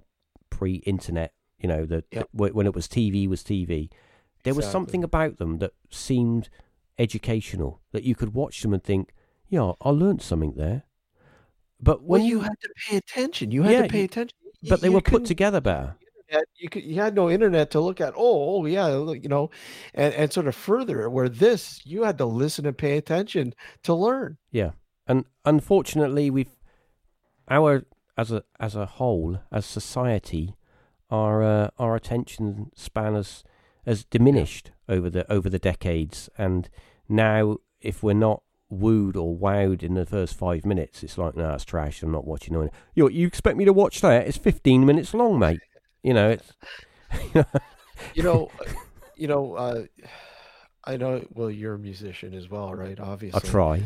[0.50, 1.34] pre-internet.
[1.60, 2.30] You know, the, Yep.
[2.34, 3.90] the when it was TV was TV.
[4.44, 6.50] There was something about them that seemed
[6.98, 9.14] educational that you could watch them and think,
[9.48, 10.84] yeah, I learned something there.
[11.80, 13.52] But when well, you you had to pay attention.
[13.52, 14.38] You had Yeah, to pay attention.
[14.68, 15.96] But they you were put couldn't- together better.
[16.56, 18.14] You could you had no internet to look at.
[18.16, 19.50] Oh, oh yeah, you know,
[19.94, 23.54] and and sort of further where this you had to listen and pay attention
[23.84, 24.38] to learn.
[24.52, 24.72] Yeah,
[25.08, 26.56] and unfortunately, we've
[27.50, 27.84] our
[28.18, 30.56] as a as a whole as society,
[31.10, 33.44] our uh, our attention span has
[33.86, 36.70] has diminished over the over the decades, and
[37.10, 41.54] now if we're not wooed or wowed in the first five minutes, it's like no,
[41.54, 42.02] it's trash.
[42.02, 42.72] I'm not watching it.
[42.96, 44.28] You you expect me to watch that?
[44.28, 45.60] It's 15 minutes long, mate.
[46.04, 46.52] You know it's.
[48.14, 48.52] You know,
[49.16, 49.84] you know, uh,
[50.84, 51.26] I know.
[51.34, 53.00] Well, you're a musician as well, right?
[53.00, 53.84] Obviously, I try.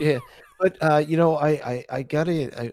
[0.00, 0.18] yeah,
[0.58, 2.60] but uh, you know, I I, I gotta.
[2.60, 2.72] I,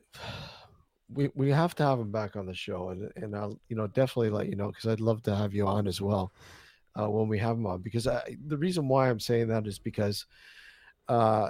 [1.13, 3.87] we, we have to have him back on the show, and and I'll you know
[3.87, 6.31] definitely let you know because I'd love to have you on as well
[6.99, 7.81] uh, when we have him on.
[7.81, 10.25] Because I, the reason why I'm saying that is because
[11.09, 11.49] uh,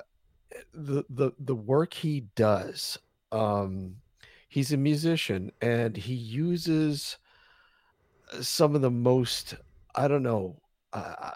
[0.73, 2.97] the the the work he does.
[3.31, 3.95] Um,
[4.51, 7.17] he's a musician, and he uses
[8.41, 9.55] some of the most
[9.95, 10.61] I don't know
[10.93, 11.31] uh,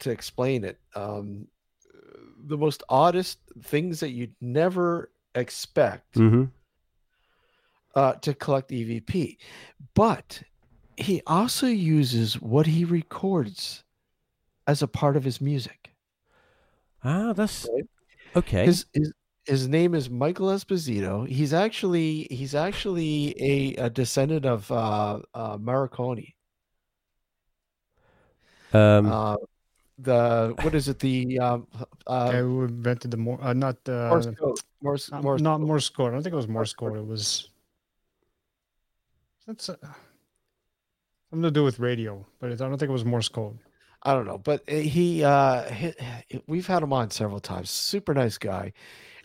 [0.00, 0.78] to explain it.
[0.94, 1.48] Um,
[2.46, 6.44] the most oddest things that you'd never expect hmm
[7.94, 9.38] uh, to collect EVP.
[9.94, 10.42] But
[10.96, 13.84] he also uses what he records
[14.66, 15.92] as a part of his music.
[17.02, 17.84] Ah, that's Right.
[18.36, 18.66] okay.
[18.66, 19.12] His, his
[19.46, 21.26] his name is Michael Esposito.
[21.28, 26.36] He's actually he's actually a, a descendant of uh, uh, Marconi.
[28.72, 29.36] Um, Uh,
[29.98, 30.98] the what is it?
[30.98, 31.66] The um,
[32.06, 34.58] uh, guy who invented the more uh, not uh, Morse code.
[34.82, 35.66] Morse, not, Morse not code.
[35.66, 36.08] Morse code.
[36.08, 36.96] I don't think it was Morse code.
[36.96, 37.48] It was
[39.46, 39.76] That's uh,
[41.30, 43.58] something to do with radio, but it, I don't think it was Morse code.
[44.02, 45.92] I don't know, but he, uh, he,
[46.46, 47.70] we've had him on several times.
[47.70, 48.72] Super nice guy,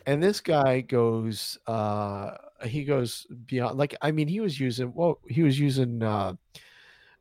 [0.06, 3.78] and this guy goes, uh, he goes beyond.
[3.78, 6.34] Like, I mean, he was using well, he was using uh,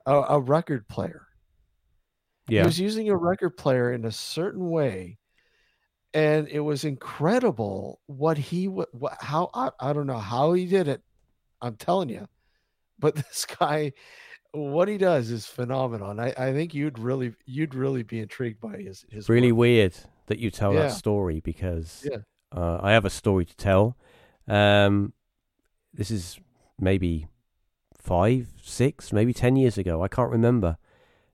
[0.07, 1.27] a, a record player.
[2.49, 5.19] yeah He was using a record player in a certain way,
[6.15, 8.89] and it was incredible what he what,
[9.21, 11.03] how I, I don't know how he did it.
[11.63, 12.27] I'm telling you,
[12.99, 13.93] but this guy,
[14.53, 16.11] what he does is phenomenal.
[16.11, 19.59] And I, I think you'd really you'd really be intrigued by his his really work.
[19.61, 19.95] weird
[20.27, 20.83] that you tell Yeah.
[20.89, 22.19] that story because Yeah.
[22.53, 23.97] Uh, I have a story to tell.
[24.49, 25.13] Um,
[25.93, 26.39] this is
[26.79, 27.27] maybe
[27.97, 30.03] five, six, maybe ten years ago.
[30.03, 30.77] I can't remember.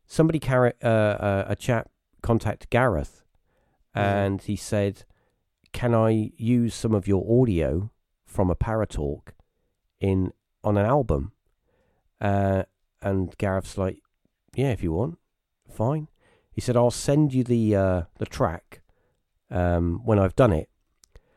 [0.07, 1.91] Somebody carry uh, uh, a chap
[2.23, 3.23] contact Gareth,
[3.95, 4.01] Mhm.
[4.03, 5.05] and he said,
[5.73, 7.91] "Can I use some of your audio
[8.25, 9.29] from a Paratalk
[10.01, 10.33] in
[10.63, 11.33] on an album?"
[12.21, 12.65] Uh,
[13.03, 13.99] and Gareth's like,
[14.55, 15.19] "Yeah, if you want,
[15.69, 16.09] fine."
[16.51, 18.83] He said, "I'll send you the uh, the track
[19.51, 20.69] um, when I've done it."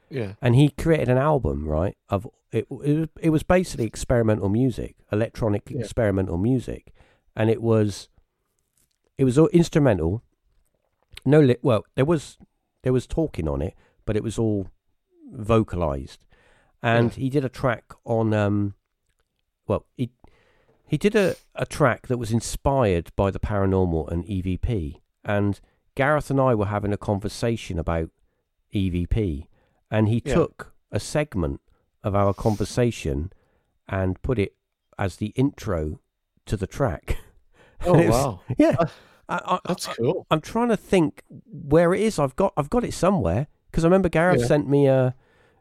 [0.10, 1.96] Yeah, And he created an album, right?
[2.10, 5.80] Of it, it, was- it was basically experimental music, electronic Yeah.
[5.82, 6.94] experimental music,
[7.36, 8.10] and it was
[9.18, 10.24] it was all instrumental.
[11.26, 12.38] No, li- well, there was
[12.84, 13.76] there was talking on it,
[14.06, 14.68] but it was all
[15.32, 16.26] vocalized.
[16.82, 18.74] And he did a track on um,
[19.68, 20.10] well, he
[20.88, 25.02] he did a, a track that was inspired by the paranormal and EVP.
[25.24, 25.60] And
[25.96, 28.10] Gareth and I were having a conversation about
[28.74, 29.46] EVP,
[29.92, 30.34] and he Yeah.
[30.36, 31.62] took a segment
[32.04, 33.32] of our conversation
[33.88, 34.56] and put it
[34.98, 36.00] as the intro
[36.46, 37.18] to the track.
[37.86, 38.88] Oh was- wow, Yeah, Uh,
[39.30, 40.28] I, I, that's cool.
[40.30, 42.20] I'm trying to think where it is.
[42.20, 44.48] I've got I've got it somewhere because I remember Gareth Yeah.
[44.48, 45.16] sent me a,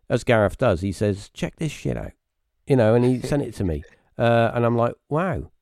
[0.09, 0.81] as Gareth does.
[0.81, 2.11] He says, "Check this shit out,"
[2.67, 3.85] you know, and he sent it to me,
[4.19, 5.53] uh, and I'm like, "Wow,"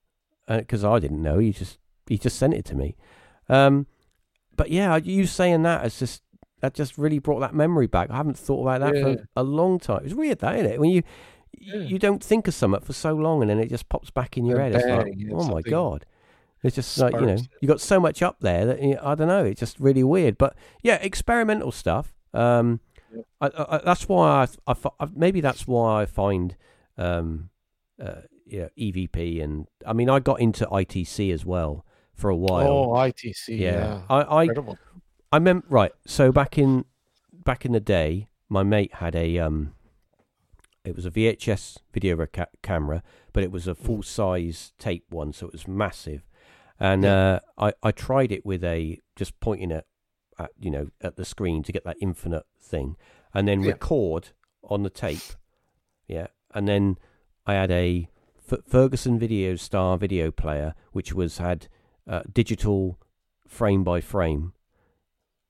[0.49, 1.39] because I didn't know.
[1.39, 2.97] He just he just sent it to me.
[3.51, 3.87] Um,
[4.57, 6.23] but yeah, you saying that has just
[6.61, 8.11] that just really brought that memory back.
[8.11, 9.03] I haven't thought about that Yeah.
[9.17, 10.03] for a long time.
[10.05, 10.81] It's weird, that isn't it?
[10.81, 11.03] When you
[11.59, 11.77] Yeah.
[11.81, 14.45] you don't think of something for so long, and then it just pops back in
[14.47, 14.83] your And head.
[14.83, 16.05] It's like, yeah, oh my god.
[16.63, 19.29] It's just like you know, you got so much up there that you I don't
[19.29, 19.45] know.
[19.45, 20.37] It's just really weird.
[20.39, 22.13] But yeah, experimental stuff.
[22.35, 22.81] Um,
[23.15, 23.25] Yep.
[23.41, 26.57] I, I, I- that's why I, I, I- maybe that's why I find
[26.99, 27.51] um,
[28.03, 31.85] uh, yeah, EVP and I mean I got into ITC as well
[32.15, 32.67] for a while.
[32.67, 34.49] Oh, ITC, yeah, yeah, I, I.
[35.33, 35.93] I meant right.
[36.07, 36.85] So back in
[37.33, 39.73] back in the day, my mate had a um,
[40.85, 45.33] it was a VHS video reca- camera, but it was a full size tape one,
[45.33, 46.23] so it was massive.
[46.79, 49.87] And uh, I I tried it with a just pointing it
[50.39, 52.97] at you know at the screen to get that infinite thing,
[53.35, 53.73] and then Yeah.
[53.73, 54.29] record
[54.63, 55.23] on the tape.
[56.07, 56.99] Yeah, and then
[57.47, 58.09] I had a
[58.51, 61.67] F- Ferguson Video Star video player, which was had
[62.07, 62.99] uh, digital
[63.49, 64.53] frame by frame,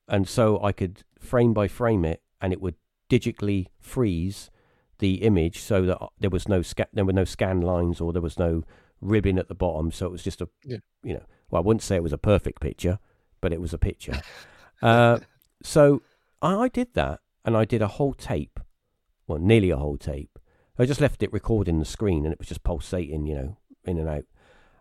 [0.08, 2.74] and so I could frame by frame it, and it would
[3.10, 4.50] digitally freeze
[4.98, 8.12] the image so that uh, there was no sca- there were no scan lines or
[8.12, 8.62] there was no
[9.00, 9.92] ribbon at the bottom.
[9.92, 10.78] So it was just a Yeah.
[11.02, 12.98] you know well I wouldn't say it was a perfect picture,
[13.40, 14.20] but it was a picture.
[14.82, 15.18] uh,
[15.62, 16.02] so
[16.42, 18.58] I, I did that, and I did a whole tape,
[19.26, 20.38] well nearly a whole tape.
[20.78, 23.98] I just left it recording the screen, and it was just pulsating, you know, in
[23.98, 24.24] and out.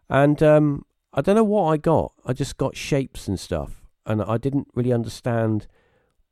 [0.09, 2.11] And um, I don't know what I got.
[2.25, 5.67] I just got shapes and stuff, and I didn't really understand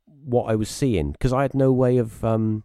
[0.06, 2.64] what I was seeing because I had no way of um,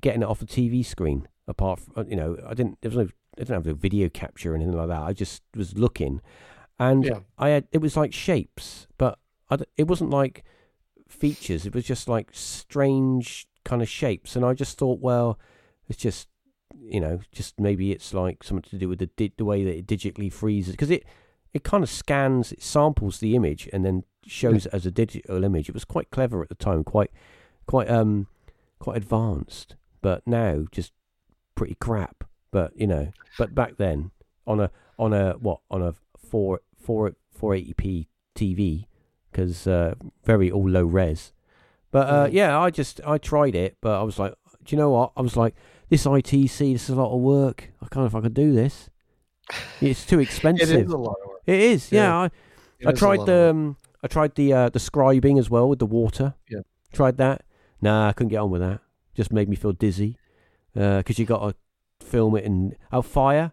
[0.00, 1.28] getting it off a TV screen.
[1.48, 2.78] Apart from you know, I didn't.
[2.80, 3.04] There was no.
[3.04, 5.02] I didn't have a video capture or anything like that.
[5.02, 6.20] I just was looking,
[6.78, 7.18] and Yeah.
[7.38, 7.68] I had.
[7.70, 9.18] It was like shapes, but
[9.50, 10.42] I it wasn't like
[11.08, 11.66] features.
[11.66, 15.38] It was just like strange kind of shapes, and I just thought, well,
[15.88, 16.28] it's just
[16.78, 19.76] you know, just maybe it's like something to do with the di- the way that
[19.76, 21.04] it digitally freezes because it
[21.56, 25.44] it kind of scans, it samples the image and then shows it as a digital
[25.44, 25.68] image.
[25.68, 27.10] It was quite clever at the time, quite
[27.66, 28.26] quite um
[28.78, 30.92] quite advanced, but now just
[31.54, 32.24] pretty crap.
[32.50, 34.10] But you know, but back then
[34.46, 38.86] on a on a what on a four four four eighty p TV
[39.30, 41.32] because uh, very all low res.
[41.90, 42.32] But uh, Mhm.
[42.32, 44.34] yeah, I just I tried it, but I was like,
[44.64, 45.12] do you know what?
[45.16, 45.54] I was like,
[45.88, 47.70] this ITC, this is a lot of work.
[47.82, 48.88] I can't know if I could do this.
[49.80, 50.70] It's too expensive.
[50.70, 51.40] is a lot of work.
[51.46, 52.02] It is, yeah.
[52.02, 52.16] Yeah.
[52.18, 52.24] I,
[52.80, 55.78] It I is tried the um, I tried the uh, the scrying as well with
[55.78, 56.34] the water.
[56.50, 56.60] Yeah.
[56.92, 57.44] Tried that.
[57.80, 58.80] Nah, I couldn't get on with that.
[59.14, 60.18] Just made me feel dizzy.
[60.74, 61.54] Because you got to
[62.04, 63.52] film it in oh fire.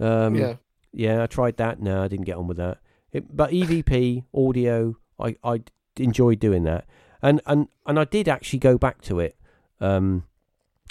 [0.00, 0.56] Um, yeah,
[0.92, 1.80] yeah, I tried that.
[1.80, 2.78] No, I didn't get on with that.
[3.12, 5.62] It, but EVP audio, I I
[5.96, 6.86] enjoyed doing that,
[7.22, 9.36] and and and I did actually go back to it.
[9.80, 10.24] Um,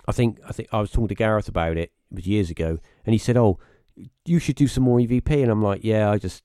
[0.08, 1.92] I think I think I was talking to Gareth about it.
[2.12, 3.60] It was years ago, and he said, "Oh,
[4.26, 6.44] you should do some more EVP, and I'm like, yeah, I just,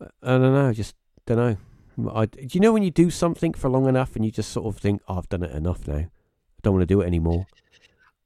[0.00, 0.94] I don't know, I just
[1.26, 2.10] don't know.
[2.14, 4.66] I, do you know when you do something for long enough and you just sort
[4.66, 5.96] of think, oh, I've done it enough now.
[5.96, 6.08] I
[6.62, 7.46] don't want to do it anymore.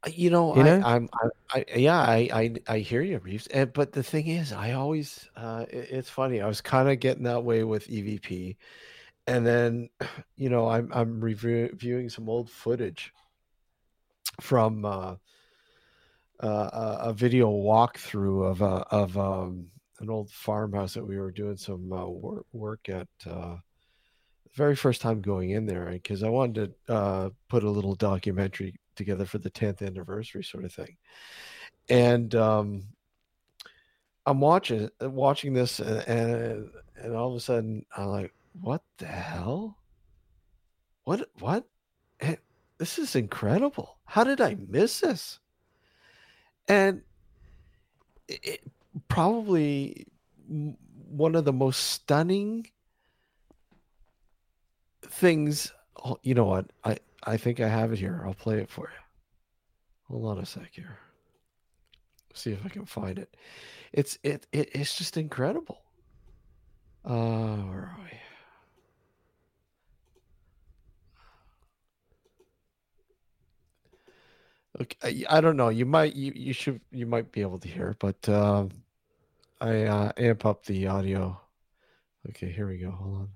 [0.06, 0.82] You know, You know?
[0.85, 3.47] I, I'm, I, I, yeah, I, I, I hear you, Reeves.
[3.47, 6.40] And, but the thing is, I always, uh, it- it's funny.
[6.40, 8.56] I was kind of getting that way with EVP,
[9.27, 9.89] and then,
[10.36, 13.12] you know, I'm, I'm reviewing some old footage
[14.40, 15.14] from uh,
[16.43, 19.66] uh, a, video walkthrough of a, of um,
[20.01, 23.09] an old farmhouse that we were doing some uh, work, work at.
[23.28, 23.56] Uh,
[24.55, 28.74] very first time going in there, because I wanted to uh, put a little documentary
[28.97, 30.97] together for the 10th anniversary sort of thing.
[31.89, 32.82] And um
[34.24, 39.06] i'm watching watching this and and, and all of a sudden i'm like what the
[39.06, 39.78] hell?
[41.05, 41.64] What what?
[42.20, 42.36] Eh,
[42.78, 43.98] this is incredible.
[44.05, 45.39] How did i miss this
[46.68, 47.02] and
[48.28, 48.60] it,
[49.09, 50.06] probably
[51.09, 52.66] one of the most stunning
[55.02, 55.72] things
[56.05, 56.66] oh, you know what?
[56.84, 58.22] I i think i have it here.
[58.24, 60.14] I'll play it for you.
[60.14, 60.98] Hold on a sec here.
[62.34, 63.36] See if i can find it.
[63.93, 65.78] It's it, it it's just incredible.
[67.05, 68.18] Uh where are we
[74.80, 77.68] okay i, I don't know you might you, you should you might be able to
[77.68, 78.70] hear but um
[79.60, 81.40] i uh amp up the audio.
[82.28, 83.28] Okay here we go hold on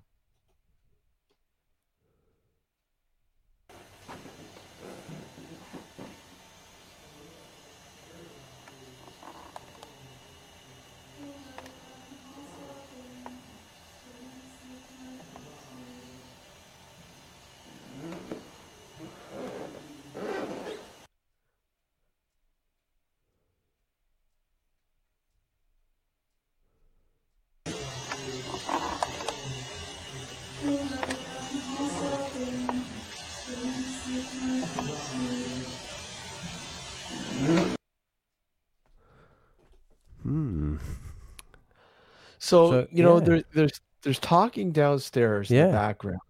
[42.46, 43.24] So, So, you know, yeah.
[43.24, 45.66] there, there's there's talking downstairs in Yeah.
[45.66, 46.20] the background,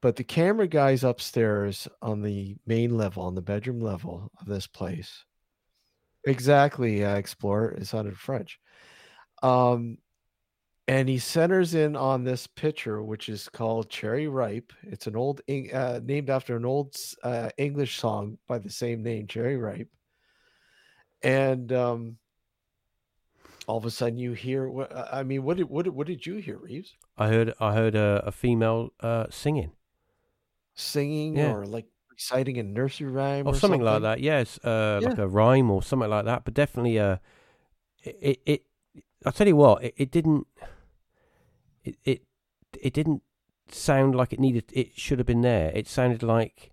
[0.00, 4.66] but the camera guy's upstairs on the main level, on the bedroom level of this
[4.66, 5.24] place.
[6.26, 7.72] Exactly, uh, Explorer.
[7.72, 8.58] It sounded French.
[9.42, 9.98] Um,
[10.88, 14.72] and he centers in on this picture, which is called Cherry Ripe.
[14.82, 19.28] It's an old, uh, named after an old uh, English song by the same name,
[19.28, 19.88] Cherry Ripe.
[21.22, 22.16] And um,
[23.70, 24.68] all of a sudden, you hear.
[25.12, 26.96] I mean, what did what did, what did you hear, Reeves?
[27.16, 29.70] I heard I heard a, a female uh, singing
[30.74, 31.52] Singing Yeah.
[31.52, 34.20] or like reciting a nursery rhyme or, or, something, like that.
[34.20, 36.44] Yes, uh, like a rhyme or something like that.
[36.44, 37.18] But definitely, uh,
[38.02, 38.40] it it.
[38.46, 38.64] it
[39.24, 40.46] I'll tell you what, it, it didn't.
[41.84, 42.22] It, it
[42.80, 43.22] it didn't
[43.68, 44.64] sound like it needed.
[44.72, 45.70] It should have been there.
[45.74, 46.72] It sounded like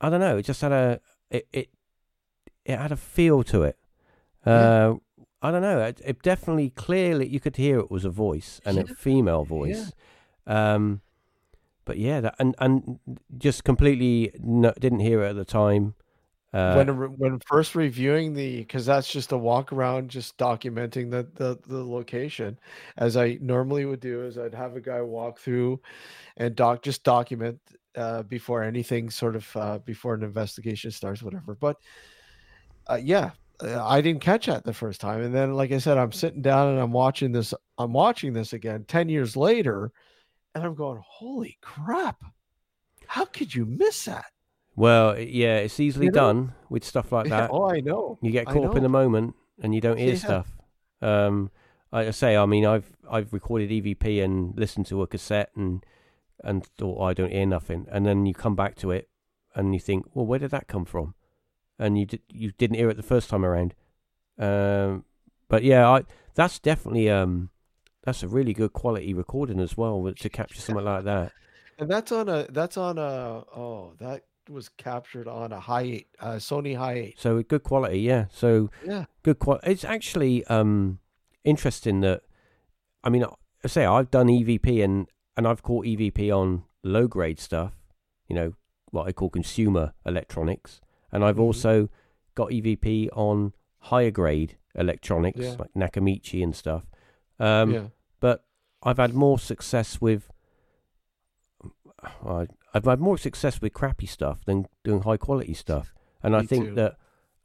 [0.00, 0.38] I don't know.
[0.38, 1.00] It just had a
[1.30, 1.68] it it,
[2.64, 3.78] it had a feel to it.
[4.46, 4.94] Uh,
[5.40, 5.80] I don't know.
[5.80, 9.92] It, it definitely clearly you could hear it was a voice and a female voice.
[10.46, 11.02] Um,
[11.84, 12.98] but yeah, that and and
[13.38, 15.94] just completely no, didn't hear it at the time.
[16.52, 16.88] Uh, when
[17.18, 21.84] when first reviewing the because that's just a walk around just documenting the, the the
[21.84, 22.58] location
[22.96, 25.78] as i normally would do is i'd have a guy walk through
[26.38, 27.60] and doc just document
[27.96, 31.76] uh before anything sort of uh before an investigation starts whatever but
[32.88, 33.32] uh, yeah
[33.62, 36.68] i didn't catch that the first time and then like i said i'm sitting down
[36.68, 39.90] and i'm watching this i'm watching this again 10 years later
[40.54, 42.22] and i'm going holy crap
[43.06, 44.26] how could you miss that
[44.76, 46.20] well, yeah, it's easily You know?
[46.20, 47.50] done with stuff like that.
[47.52, 50.14] oh i know You get caught up in the moment and you don't hear Yeah.
[50.14, 50.46] stuff.
[51.02, 51.50] Um,
[51.90, 55.84] like I say, I mean, I've I've recorded EVP and listened to a cassette and
[56.44, 59.08] and thought "Oh, I don't hear nothing, and then you come back to it
[59.56, 61.14] and you think, well, where did that come from?
[61.78, 63.74] And you did, you didn't hear it the first time around.
[64.38, 65.04] Um,
[65.48, 66.02] but yeah, I
[66.34, 67.50] that's definitely um
[68.04, 71.32] that's a really good quality recording as well to capture something like that.
[71.78, 76.08] And that's on a that's on a oh that was captured on a high eight
[76.20, 77.20] uh, Sony high eight.
[77.20, 78.26] So good quality, yeah.
[78.30, 79.04] So Yeah.
[79.22, 79.70] good quality.
[79.70, 81.00] It's actually um
[81.44, 82.22] interesting that
[83.04, 83.24] I mean,
[83.64, 85.06] I say I've done EVP and
[85.36, 87.74] and I've caught EVP on low grade stuff,
[88.28, 88.54] you know,
[88.90, 90.80] what I call consumer electronics,
[91.12, 91.40] and I've Mhm.
[91.42, 91.88] also
[92.34, 95.56] got EVP on higher grade electronics Yeah.
[95.58, 96.84] like Nakamichi and stuff.
[97.40, 97.88] Um, yeah.
[98.20, 98.44] but
[98.82, 100.30] I've had more success with.
[102.24, 106.42] I- I've had more success with crappy stuff than doing high quality stuff, and I
[106.42, 106.74] think too.
[106.74, 106.96] that,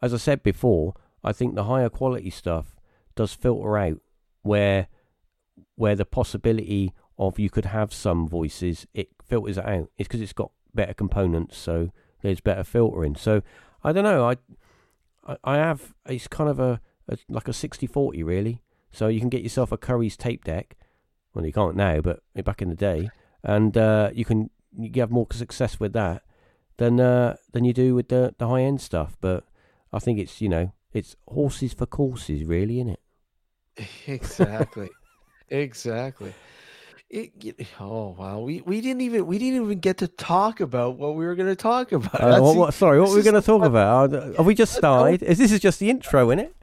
[0.01, 2.75] as I said before, I think the higher quality stuff
[3.15, 4.01] does filter out
[4.41, 4.87] where
[5.75, 9.89] where the possibility of you could have some voices it filters it out.
[9.97, 11.89] It's because it's got better components, so
[12.23, 13.15] there's better filtering.
[13.15, 13.43] So
[13.83, 14.27] I don't know.
[14.27, 14.37] I
[15.43, 18.61] I, have it's kind of a, a like a 60-40 really.
[18.91, 20.75] So you can get yourself a Curry's tape deck.
[21.33, 23.09] Well, you can't now, but back in the day,
[23.43, 26.23] and uh, you can you have more success with that
[26.77, 29.17] than uh, than you do with the the high end stuff.
[29.19, 29.45] But
[29.91, 32.99] I think it's you know it's horses for courses, really, isn't it?
[34.07, 34.89] Exactly.
[35.49, 36.33] exactly.
[37.09, 41.15] It, oh wow, we, we didn't even we didn't even get to talk about what
[41.15, 42.19] we were going to talk about.
[42.19, 44.13] Uh, what, what, sorry, what were we going to talk what- about?
[44.13, 45.21] Uh, Have we just started?
[45.21, 46.55] Is this is just the intro, isn't it?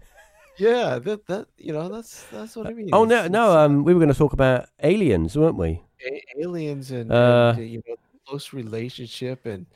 [0.58, 2.90] yeah, that that you know that's that's what I mean.
[2.92, 3.56] Oh no, It's- no.
[3.56, 5.82] Um, we were going to talk about aliens, weren't we?
[6.04, 7.94] a- aliens and, Uh, and uh, you know
[8.26, 9.66] close relationship and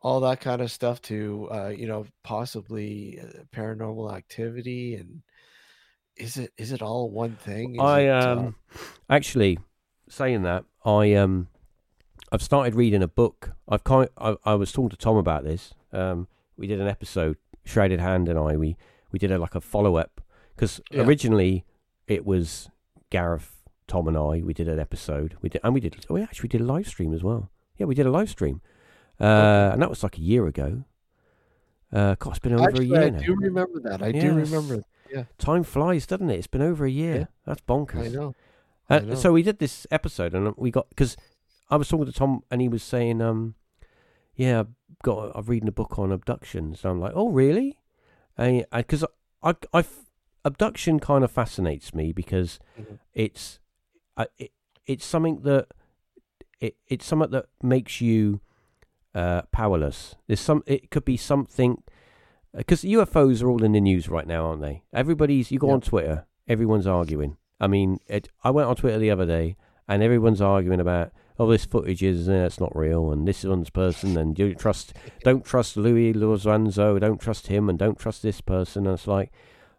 [0.00, 5.22] all that kind of stuff to uh, you know possibly uh, paranormal activity and
[6.16, 7.76] is it is it all one thing?
[7.76, 8.54] Is I it, uh, um
[9.08, 9.58] actually
[10.12, 11.48] saying that I um
[12.30, 13.52] I've started reading a book.
[13.68, 15.74] I've kind I, I was talking to Tom about this.
[15.92, 18.56] Um, we did an episode, Shrouded Hand and I.
[18.56, 18.76] We
[19.10, 20.20] we did a like a follow up
[20.54, 21.02] because Yeah.
[21.02, 21.64] originally
[22.06, 22.70] it was
[23.10, 23.56] Gareth,
[23.86, 24.42] Tom, and I.
[24.42, 25.36] We did an episode.
[25.42, 25.96] We did and we did.
[26.08, 27.50] Oh, we actually did a live stream as well.
[27.78, 28.60] Yeah, we did a live stream,
[29.20, 30.84] uh, and that was like a year ago.
[31.92, 33.18] Uh, God, it's been over actually, a year I now.
[33.20, 34.02] do remember that.
[34.02, 34.50] I do Yes.
[34.50, 34.84] remember.
[35.36, 36.36] Time flies, doesn't it?
[36.38, 37.14] It's been over a year.
[37.16, 37.24] Yeah.
[37.44, 38.06] That's bonkers.
[38.06, 38.34] I know.
[38.92, 41.16] Uh, so we did this episode, and we got because
[41.70, 43.54] I was talking to Tom, and he was saying, um,
[44.34, 44.68] "Yeah, I've
[45.02, 47.78] got I'm reading a book on abductions." And I'm like, "Oh, really?"
[48.36, 49.04] Because
[49.42, 49.84] I, I, I,
[50.44, 52.98] abduction kind of fascinates me because Mhm.
[53.12, 53.60] it's,
[54.16, 54.50] uh, it,
[54.86, 55.68] it's something that
[56.60, 58.40] it, it's something that makes you
[59.14, 60.14] uh, powerless.
[60.26, 60.62] There's some.
[60.66, 61.82] It could be something
[62.54, 64.82] because UFOs are all in the news right now, aren't they?
[64.92, 65.50] Everybody's.
[65.52, 65.74] You go Yeah.
[65.74, 67.36] on Twitter, everyone's arguing.
[67.62, 69.56] I mean, it, I went on Twitter the other day,
[69.86, 73.70] and everyone's arguing about, oh, this footage is uh, it's not real, and this one's
[73.70, 78.40] person, and you trust, don't trust Lue Elizondo, don't trust him, and don't trust this
[78.40, 78.84] person.
[78.84, 79.30] And it's like,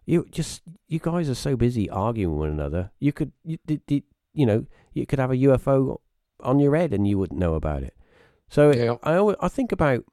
[0.06, 2.92] you just, you guys are so busy arguing with one another.
[3.00, 4.04] You could, you, did, did,
[4.34, 5.98] you know, you could have a UFO
[6.40, 7.96] on your head, and you wouldn't know about it.
[8.48, 8.96] So Yeah.
[9.04, 10.06] I, always, I think about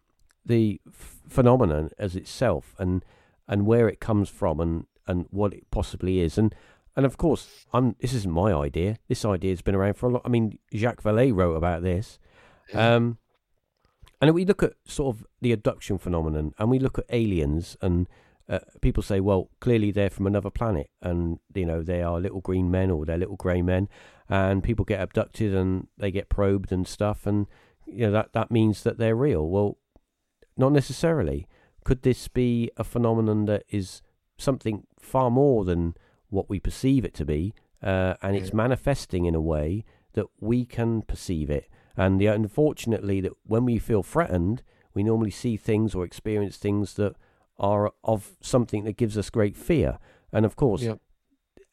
[0.44, 3.04] the f- phenomenon as itself, and
[3.46, 6.54] and where it comes from, and and what it possibly is, and
[6.96, 7.96] and of course, I'm.
[8.00, 8.98] This isn't my idea.
[9.08, 10.22] This idea has been around for a lot.
[10.24, 12.18] I mean, Jacques Vallée wrote about this.
[12.72, 13.18] Um,
[14.20, 18.06] and we look at sort of the abduction phenomenon, and we look at aliens, and
[18.48, 22.40] uh, people say, well, clearly they're from another planet, and you know they are little
[22.40, 23.88] green men or they're little grey men,
[24.28, 27.46] and people get abducted and they get probed and stuff, and
[27.86, 29.48] you know that that means that they're real.
[29.48, 29.78] Well,
[30.56, 31.46] not necessarily.
[31.84, 34.02] Could this be a phenomenon that is
[34.36, 35.94] something far more than
[36.30, 37.52] what we perceive it to be,
[37.82, 39.84] uh, and it's manifesting in a way
[40.14, 41.68] that we can perceive it.
[41.96, 44.62] And the, unfortunately, that when we feel threatened,
[44.94, 47.14] we normally see things or experience things that
[47.58, 49.98] are of something that gives us great fear.
[50.32, 50.98] And of course, Yep.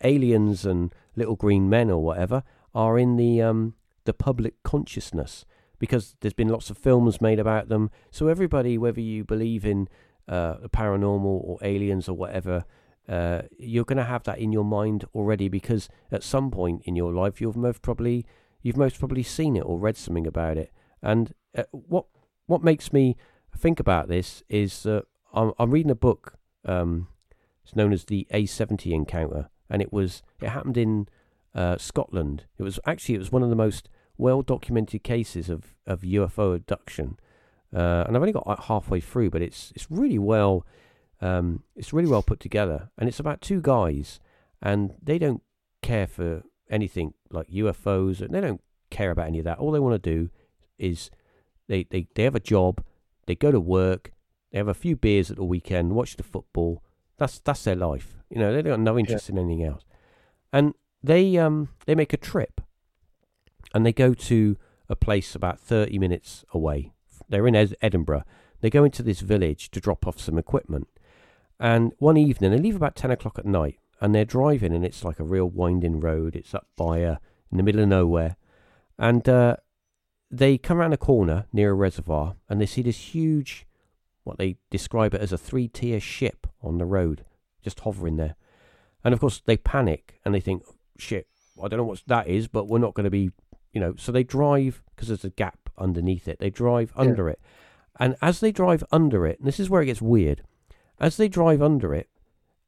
[0.04, 2.44] aliens and little green men or whatever
[2.76, 3.76] are in the um,
[4.06, 5.46] the public consciousness
[5.80, 7.90] because there's been lots of films made about them.
[8.12, 9.88] So everybody, whether you believe in
[10.28, 12.66] uh, the paranormal or aliens or whatever,
[13.08, 16.96] uh, you're going to have that in your mind already because at some point in
[16.96, 18.26] your life you've most probably
[18.62, 20.72] you've most probably seen it or read something about it.
[21.02, 22.06] And uh, what
[22.48, 23.16] what makes me
[23.58, 26.34] think about this is that I'm, I'm reading a book.
[26.66, 27.08] Um,
[27.64, 31.08] it's known as the A70 encounter, and it was it happened in
[31.56, 32.46] uh, Scotland.
[32.58, 36.56] It was actually it was one of the most well documented cases of, of UFO
[36.56, 37.18] abduction.
[37.74, 40.66] Uh, and I've only got like halfway through, but it's it's really well
[41.22, 44.20] um, it's really well put together, and it's about two guys,
[44.62, 45.42] and they don't
[45.82, 49.60] care for anything like UFOs, and they don't care about any of that.
[49.60, 50.30] All they want to do
[50.78, 51.10] is
[51.68, 52.84] they, they, they have a job,
[53.26, 54.12] they go to work,
[54.52, 56.84] they have a few beers at the weekend, watch the football.
[57.18, 58.16] That's that's their life.
[58.30, 59.84] You know, they don't have no interest in anything else.
[60.54, 60.74] And
[61.04, 62.62] they um they make a trip,
[63.74, 64.56] and they go to
[64.88, 66.94] a place about thirty minutes away.
[67.28, 68.24] They're in Ed- Edinburgh.
[68.62, 70.88] They go into this village to drop off some equipment.
[71.60, 75.04] And one evening, they leave about 10 o'clock at night and they're driving, and it's
[75.04, 76.36] like a real winding road.
[76.36, 77.16] It's up by uh,
[77.52, 78.36] in the middle of nowhere.
[79.00, 79.58] And uh,
[80.30, 83.66] they come around a corner near a reservoir and they see this huge,
[84.24, 87.26] what they describe it as a three tier ship on the road,
[87.64, 88.36] just hovering there.
[89.04, 90.64] And of course, they panic and they think,
[90.98, 91.28] shit,
[91.64, 93.32] I don't know what that is, but we're not going to be,
[93.74, 93.96] you know.
[93.98, 97.02] So they drive, because there's a gap underneath it, they drive Yeah.
[97.02, 97.40] under it.
[98.00, 100.44] And as they drive under it, and this is where it gets weird,
[101.00, 102.10] as they drive under it,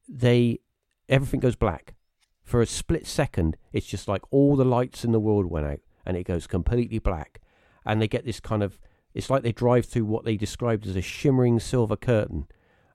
[0.08, 0.60] they
[1.08, 1.94] everything goes black
[2.42, 3.56] for a split second.
[3.72, 6.98] It's just like all the lights in the world went out, and it goes completely
[6.98, 7.40] black,
[7.84, 8.78] and they get this kind of.
[9.14, 12.46] It's like they drive through what they described as a shimmering silver curtain,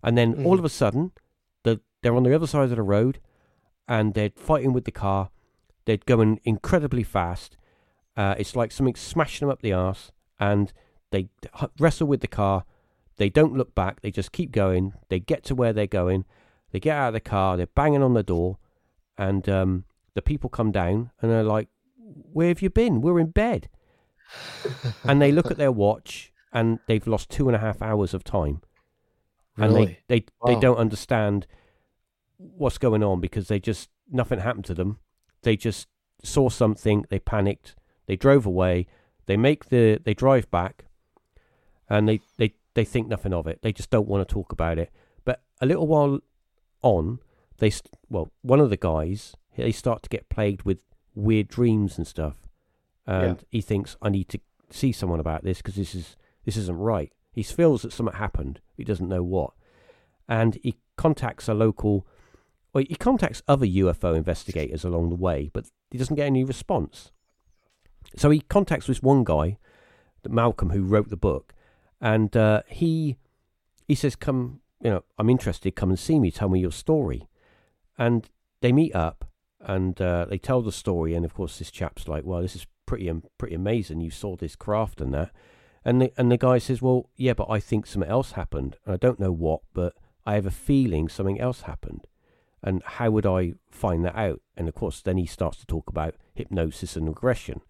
[0.02, 0.60] and then all Mhm.
[0.60, 1.12] of a sudden,
[1.64, 3.20] the, they're on the other side of the road,
[3.88, 5.30] and they're fighting with the car.
[5.84, 7.57] They're going incredibly fast.
[8.16, 10.72] Uh, it's like something smashing them up the arse, and
[11.12, 11.28] they
[11.62, 12.64] h- wrestle with the car.
[13.18, 14.02] They don't look back.
[14.02, 14.94] They just keep going.
[15.10, 16.26] They get to where they're going.
[16.72, 17.56] They get out of the car.
[17.56, 18.58] They're banging on the door,
[19.18, 23.02] and um, the people come down and they're like, "Where have you been?
[23.02, 23.70] We're in bed."
[25.04, 28.24] and they look at their watch, and they've lost two and a half hours of
[28.24, 28.62] time,
[29.58, 29.86] and Really?
[30.08, 30.60] they they, they Wow.
[30.60, 31.48] don't understand
[32.38, 35.00] what's going on because they just nothing happened to them.
[35.44, 35.88] They just
[36.24, 37.06] saw something.
[37.10, 37.76] They panicked.
[38.08, 38.88] They drove away.
[39.28, 40.86] They make the they drive back,
[41.90, 43.61] and they they they think nothing of it.
[43.64, 44.91] They just don't want to talk about it.
[45.23, 46.19] But a little while
[46.84, 47.19] on,
[47.57, 47.72] they
[48.10, 50.80] well, one of the guys they start to get plagued with
[51.15, 52.35] weird dreams and stuff,
[53.07, 54.39] and he thinks I need to
[54.69, 57.11] see someone about this because this is this isn't right.
[57.31, 58.60] He feels that something happened.
[58.77, 59.53] He doesn't know what,
[60.27, 62.06] and he contacts a local.
[62.73, 67.11] Well, he contacts other UFO investigators along the way, but he doesn't get any response.
[68.18, 69.57] So he contacts this one guy,
[70.27, 71.53] Malcolm, who wrote the book,
[72.06, 73.18] and uh, he
[73.88, 75.76] he says, "Come, you know, I'm interested.
[75.76, 76.30] Come and see me.
[76.30, 77.27] Tell me your story."
[77.98, 78.30] And
[78.61, 79.26] they meet up
[79.60, 81.15] and uh, they tell the story.
[81.15, 84.02] And of course, this chap's like, "Well, this is pretty am- pretty amazing.
[84.02, 85.32] You saw this craft and that."
[85.84, 88.77] And the and the guy says, "Well, yeah, but I think something else happened.
[88.86, 89.94] And I don't know what, but
[90.27, 92.06] I have a feeling something else happened."
[92.61, 94.41] And how would I find that out?
[94.56, 97.61] And of course, then he starts to talk about hypnosis and regression.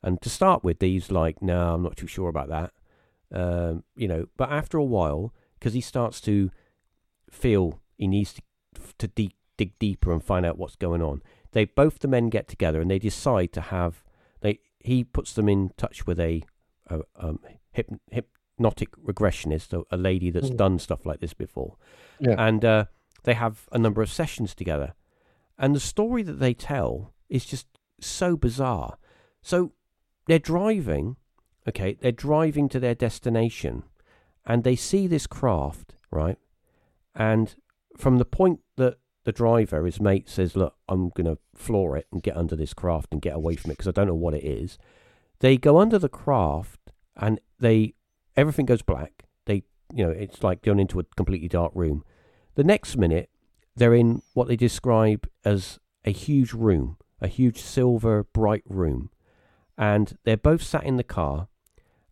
[0.00, 2.72] And to start with, he's like, "No, I'm not too sure about that."
[3.32, 6.50] Um, you know, but after a while, because he starts to
[7.30, 8.42] feel he needs to
[8.98, 12.48] to de- dig deeper and find out what's going on, they both the men get
[12.48, 14.02] together and they decide to have
[14.40, 16.42] they he puts them in touch with a,
[16.88, 17.38] a um,
[17.76, 20.56] hyp, hypnotic regressionist, a, a lady that's Mm.
[20.56, 21.76] done stuff like this before,
[22.18, 22.34] Yeah.
[22.38, 22.84] and uh,
[23.24, 24.94] they have a number of sessions together,
[25.58, 27.66] and the story that they tell is just
[28.00, 28.96] so bizarre.
[29.42, 29.72] So
[30.26, 31.16] they're driving,
[31.70, 33.84] okay, they're driving to their destination,
[34.44, 36.38] and they see this craft, right?
[37.14, 37.54] And
[37.96, 42.06] from the point that the driver, his mate, says, "Look, I'm going to floor it
[42.12, 44.34] and get under this craft and get away from it because I don't know what
[44.34, 44.78] it is,"
[45.40, 47.94] they go under the craft and they
[48.36, 49.24] everything goes black.
[49.46, 52.04] They, you know, it's like going into a completely dark room.
[52.54, 53.30] The next minute,
[53.76, 59.10] they're in what they describe as a huge room, a huge silver bright room,
[59.76, 61.48] and they're both sat in the car,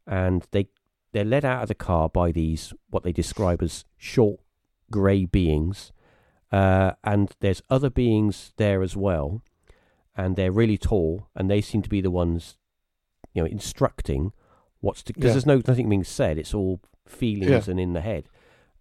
[0.08, 0.68] and they
[1.12, 4.40] they're led out of the car by these what they describe as short
[4.90, 5.92] grey beings,
[6.50, 9.42] uh, and there's other beings there as well,
[10.16, 12.56] and they're really tall, and they seem to be the ones,
[13.34, 14.32] you know, instructing
[14.80, 15.32] what's to because Yeah.
[15.32, 16.38] there's no nothing being said.
[16.38, 17.70] It's all feelings Yeah.
[17.72, 18.28] and in the head,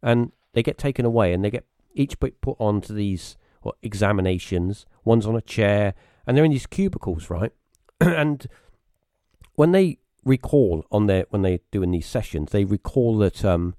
[0.02, 4.86] and they get taken away, and they get each put put onto these what, examinations.
[5.04, 5.94] One's on a chair,
[6.26, 7.52] and they're in these cubicles, right?
[8.02, 8.48] and
[9.56, 9.98] when they
[10.28, 13.76] recall on their when they're doing these sessions, they recall that um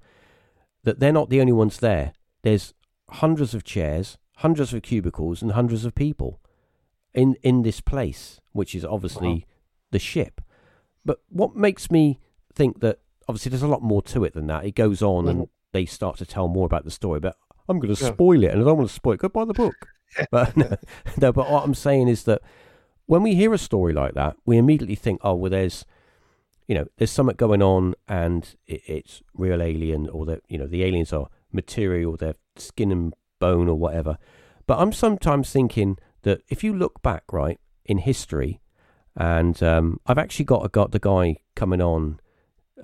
[0.83, 2.13] that they're not the only ones there.
[2.41, 2.73] There's
[3.09, 6.39] hundreds of chairs, hundreds of cubicles, and hundreds of people
[7.13, 9.41] in in this place, which is obviously Wow.
[9.91, 10.41] the ship.
[11.05, 12.19] But what makes me
[12.53, 14.65] think that obviously there's a lot more to it than that.
[14.65, 15.49] It goes on and Mhm.
[15.71, 17.19] they start to tell more about the story.
[17.19, 17.35] But
[17.67, 18.11] I'm going to Yeah.
[18.11, 19.19] spoil it, and I don't want to spoil it.
[19.19, 19.87] Go buy the book.
[20.31, 20.75] but no,
[21.21, 22.41] no, but what I'm saying is that
[23.05, 25.85] when we hear a story like that, we immediately think, oh, well, there's,
[26.69, 30.67] you know, there's something going on, and it, it's real alien, or that you know,
[30.67, 34.19] the aliens are material, they're skin and bone, or whatever.
[34.67, 38.61] But I'm sometimes thinking that if you look back, right, in history,
[39.15, 42.19] and um, I've actually got a, got the guy coming on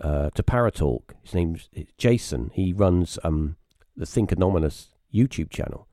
[0.02, 1.12] uh, to Paratalk.
[1.22, 2.50] His name's Jason.
[2.56, 3.56] He runs um,
[3.96, 5.88] the Think Anomalous YouTube channel.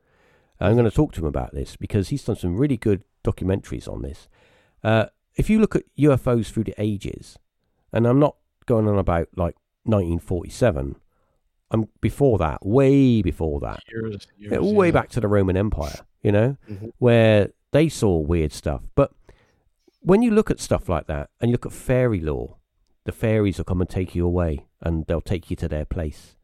[0.59, 3.87] I'm going to talk to him about this because he's done some really good documentaries
[3.87, 4.29] on this.
[4.83, 7.37] Uh, if you look at UFOs through the ages,
[7.93, 8.37] and I'm not
[8.67, 10.97] going on about like 1947,
[11.71, 14.93] I'm before that, way before that, Years, years, all the way yeah.
[14.93, 16.93] back to the Roman Empire, you know, Mhm.
[16.99, 18.83] where they saw weird stuff.
[18.95, 19.13] But
[20.01, 22.57] when you look at stuff like that and you look at fairy lore,
[23.05, 26.37] the fairies will come and take you away and they'll take you to their place.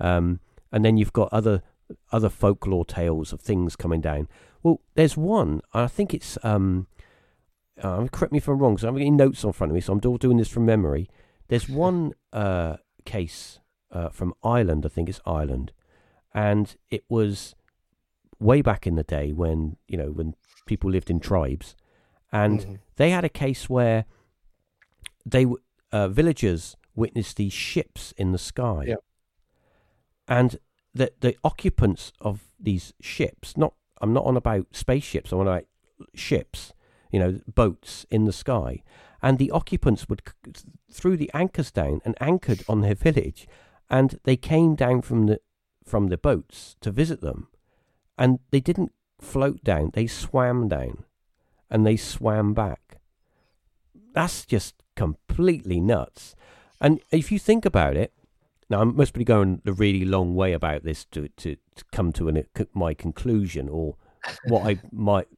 [0.00, 0.40] Um,
[0.72, 1.62] and then you've got other
[2.10, 4.26] other folklore tales of things coming down.
[4.62, 6.86] Well, there's one, I think it's, um,
[7.80, 9.92] uh, correct me if I'm wrong, so I'm getting notes on front of me, so
[9.92, 11.08] I'm all doing this from memory.
[11.48, 13.58] There's one uh, case
[13.90, 15.72] uh, from Ireland, I think it's Ireland,
[16.34, 17.54] and it was
[18.38, 20.34] way back in the day when you know when
[20.66, 21.76] people lived in tribes,
[22.32, 22.78] and Mhm.
[22.96, 24.04] they had a case where
[25.24, 25.46] they
[25.92, 28.96] uh, villagers witnessed these ships in the sky, Yeah.
[30.28, 30.56] and
[30.94, 33.56] the the occupants of these ships.
[33.56, 35.32] Not I'm not on about spaceships.
[35.32, 35.64] I'm on about
[36.14, 36.72] ships.
[37.12, 38.82] You know, boats in the sky,
[39.22, 40.52] and the occupants would c-
[40.90, 43.46] threw the anchors down and anchored on their village,
[43.88, 45.40] and they came down from the
[45.84, 47.48] from the boats to visit them,
[48.18, 49.90] and they didn't float down.
[49.92, 51.04] They swam down,
[51.70, 52.98] and they swam back.
[54.12, 56.34] That's just completely nuts.
[56.80, 58.12] And if you think about it,
[58.68, 62.12] now I must be going a really long way about this to to, to come
[62.14, 62.44] to an,
[62.74, 63.96] my conclusion or
[64.46, 65.28] what I might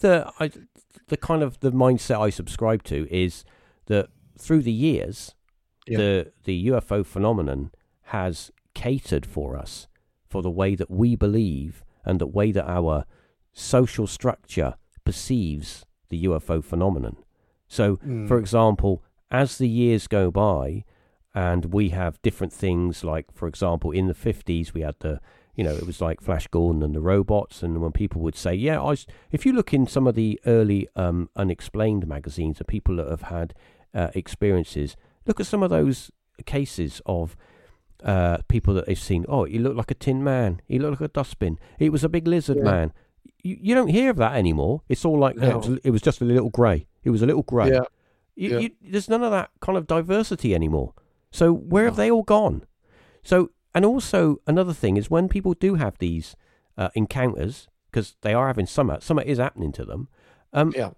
[0.00, 0.50] the I
[1.08, 3.44] the kind of the mindset I subscribe to is
[3.86, 4.08] that
[4.38, 5.34] through the years
[5.86, 5.98] Yeah.
[5.98, 7.70] the the UFO phenomenon
[8.06, 9.88] has catered for us
[10.28, 13.04] for the way that we believe and the way that our
[13.52, 14.74] social structure
[15.04, 17.16] perceives the UFO phenomenon.
[17.68, 18.40] So, for Mm.
[18.40, 20.84] example, as the years go by
[21.34, 25.20] and we have different things like for example in the 50s we had the
[25.56, 28.54] you know it was like flash gordon and the robots and when people would say
[28.54, 28.94] yeah I
[29.32, 33.22] if you look in some of the early um, unexplained magazines of people that have
[33.22, 33.54] had
[33.94, 34.96] uh, experiences
[35.26, 36.10] look at some of those
[36.44, 37.36] cases of
[38.04, 41.10] uh, people that they've seen oh he looked like a tin man he looked like
[41.10, 42.64] a dustbin it was a big lizard Yeah.
[42.64, 42.92] man
[43.42, 45.48] you, you don't hear of that anymore it's all like No.
[45.48, 47.80] it, was, it was just a little grey it was a little grey Yeah.
[48.34, 48.58] you, Yeah.
[48.58, 50.92] you, there's none of that kind of diversity anymore.
[51.30, 52.64] So where have they all gone?
[53.22, 56.34] So and also another thing is when people do have these
[56.78, 60.08] uh, encounters because they are having summer, summer is happening to them.
[60.52, 60.90] Um, Yeah.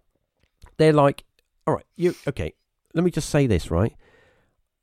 [0.79, 1.25] they're like,
[1.67, 2.55] all right, you okay?
[2.95, 3.95] Let me just say this right.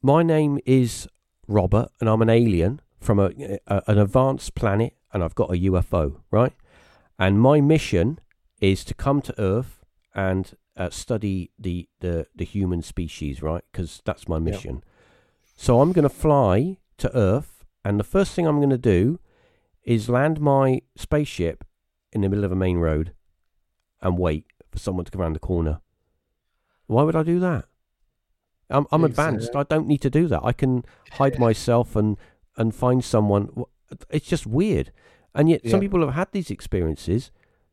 [0.02, 1.08] My name is
[1.48, 3.30] Robert, and I'm an alien from a,
[3.68, 6.54] a an advanced planet, and I've got a UFO, right?
[7.18, 8.20] And my mission
[8.60, 13.64] is to come to Earth and uh, study the, the, the human species, right?
[13.72, 14.84] Because that's my mission.
[15.56, 17.55] So I'm going to fly to Earth,
[17.86, 19.20] and the first thing I'm going to do
[19.84, 21.64] is land my spaceship
[22.12, 23.14] in the middle of a main road
[24.02, 25.80] and wait for someone to come around the corner.
[26.88, 27.66] Why would I do that?
[28.70, 29.56] I'm, I'm advanced.
[29.56, 30.42] I don't need to do that.
[30.44, 30.84] I can
[31.14, 32.18] hide myself and,
[32.58, 33.50] and find someone.
[34.10, 34.92] It's just weird.
[35.36, 35.80] And yet, some Yeah.
[35.82, 37.32] people have had these experiences.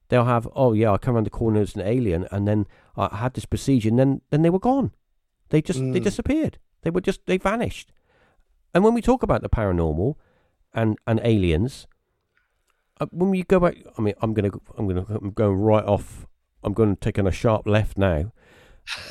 [0.09, 2.67] They'll have, oh yeah, I come around the corner as an alien, and then
[2.97, 4.93] I had this procedure, and then then they were gone.
[5.49, 6.05] They just they Mm.
[6.05, 6.59] disappeared.
[6.83, 7.91] They were just they vanished.
[8.75, 10.15] And when we talk about the paranormal
[10.75, 11.87] and and aliens,
[13.01, 16.27] uh, when we go back, I mean, I'm gonna I'm gonna I'm going right off.
[16.65, 18.33] I'm going to take on a sharp left now.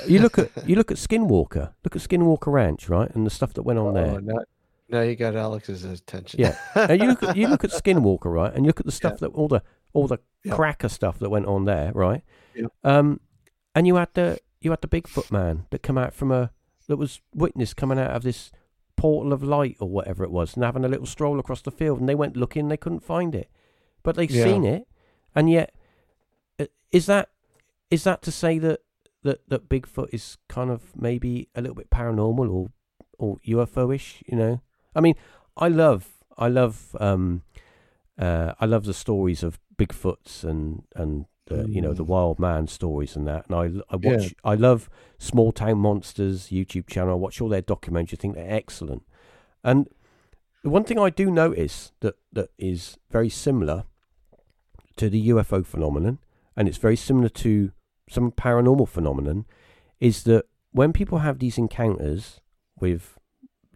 [0.07, 1.73] You look at you look at Skinwalker.
[1.83, 4.19] Look at Skinwalker Ranch, right, and the stuff that went on there.
[4.19, 4.43] Oh,
[4.89, 6.39] now, you got Alex's attention.
[6.41, 6.57] Yeah.
[6.75, 9.19] and you look at you look at Skinwalker, right, and you look at the stuff
[9.19, 9.61] that all the
[9.93, 10.55] all the Yeah.
[10.55, 12.23] cracker stuff that went on there, right?
[12.55, 12.67] Yeah.
[12.83, 13.19] Um,
[13.75, 16.51] and you had the you had the Bigfoot man that come out from a
[16.87, 18.51] that was witness coming out of this
[19.01, 21.99] portal of light or whatever it was, and having a little stroll across the field,
[21.99, 23.49] and they went looking, they couldn't find it,
[24.03, 24.43] but they Yeah.
[24.43, 24.83] seen it,
[25.35, 25.69] and yet
[26.59, 27.29] uh, is that
[27.89, 28.79] is that to say that
[29.23, 32.67] that that Bigfoot is kind of maybe a little bit paranormal or
[33.17, 34.23] or UFO-ish?
[34.27, 34.61] You know,
[34.95, 35.15] I mean,
[35.57, 36.01] I love
[36.37, 37.41] I love um
[38.17, 42.07] uh I love the stories of Bigfoots and and the, you know the Mm.
[42.07, 44.11] wild man stories and that, and I I Yeah.
[44.17, 47.13] watch I love Small Town Monsters YouTube channel.
[47.13, 48.13] I watch all their documentaries.
[48.13, 49.03] I think they're excellent,
[49.63, 49.87] and
[50.63, 53.85] the one thing I do notice that that is very similar
[54.97, 56.19] to the UFO phenomenon,
[56.55, 57.71] and it's very similar to
[58.09, 59.45] some paranormal phenomenon,
[59.99, 62.41] is that when people have these encounters
[62.79, 63.17] with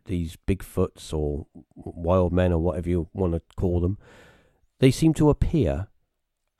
[0.05, 3.97] these Bigfoots or wild men or whatever you want to call them,
[4.79, 5.87] they seem to appear,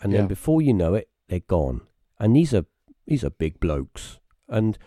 [0.02, 0.28] and then Yeah.
[0.28, 1.82] before you know it, they're gone.
[2.20, 2.66] And these are
[3.08, 4.20] these are big blokes.
[4.48, 4.78] And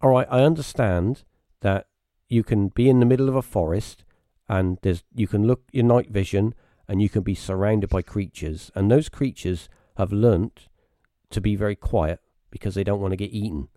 [0.00, 1.24] all right, I understand
[1.60, 1.88] that
[2.28, 4.04] you can be in the middle of a forest
[4.48, 6.54] and there's you can look your night vision
[6.88, 10.68] and you can be surrounded by creatures and those creatures have learnt
[11.30, 12.20] to be very quiet
[12.50, 13.68] because they don't want to get eaten.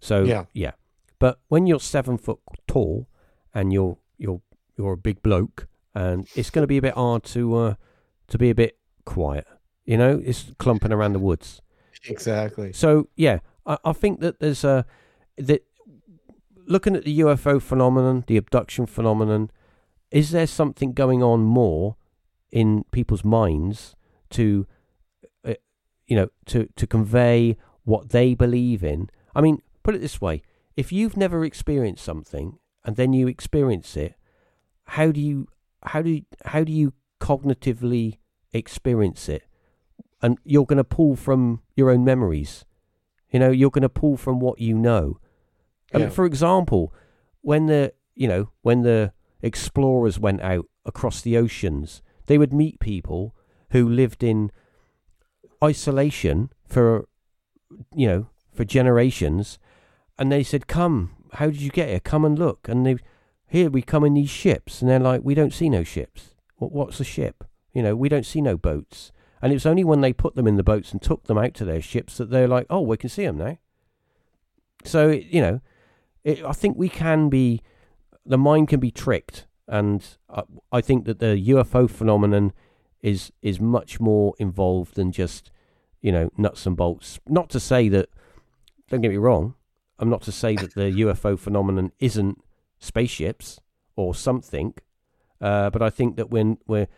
[0.00, 0.44] So Yeah.
[0.52, 0.72] yeah.
[1.18, 3.08] But when you're seven foot tall
[3.54, 4.42] and you're you're
[4.76, 7.74] you're a big bloke and it's going to be a bit hard to uh,
[8.28, 9.46] to be a bit quiet.
[9.84, 11.60] You know, it's clumping around the woods.
[12.08, 12.72] Exactly.
[12.72, 14.86] So yeah, I, I think that there's a
[15.36, 15.64] that
[16.66, 19.50] looking at the UFO phenomenon, the abduction phenomenon,
[20.10, 21.96] is there something going on more
[22.50, 23.94] in people's minds
[24.30, 24.66] to,
[25.44, 25.54] uh,
[26.06, 29.10] you know, to to convey what they believe in?
[29.34, 30.42] I mean, put it this way:
[30.76, 34.14] if you've never experienced something and then you experience it,
[34.84, 35.48] how do you
[35.82, 38.18] how do you, how do you cognitively
[38.52, 39.44] experience it?
[40.22, 42.64] And you're going to pull from your own memories.
[43.30, 45.18] You know, you're going to pull from what you know.
[45.92, 46.92] Um, I mean, for example,
[47.40, 49.12] when the you know when the
[49.42, 53.34] explorers went out across the oceans, they would meet people
[53.70, 54.50] who lived in
[55.62, 57.08] isolation for
[57.94, 59.58] you know for generations,
[60.18, 62.00] and they said, "Come, how did you get here?
[62.00, 62.96] Come and look." And they,
[63.46, 66.34] here we come in these ships, and they're like, "We don't see no ships.
[66.56, 67.44] What, what's a ship?
[67.72, 69.12] You know, we don't see no boats."
[69.44, 71.52] And it was only when they put them in the boats and took them out
[71.56, 73.58] to their ships that they're like, "Oh, we can see them now."
[74.84, 75.60] So you know,
[76.24, 77.60] it, I think we can be,
[78.24, 82.54] the mind can be tricked, and I, I think that the UFO phenomenon
[83.02, 85.50] is is much more involved than just
[86.00, 87.20] you know nuts and bolts.
[87.28, 88.08] Not to say that,
[88.88, 89.56] don't get me wrong,
[89.98, 92.42] I'm not to say that the UFO phenomenon isn't
[92.78, 93.60] spaceships
[93.94, 94.72] or something,
[95.38, 96.88] uh, but I think that when we're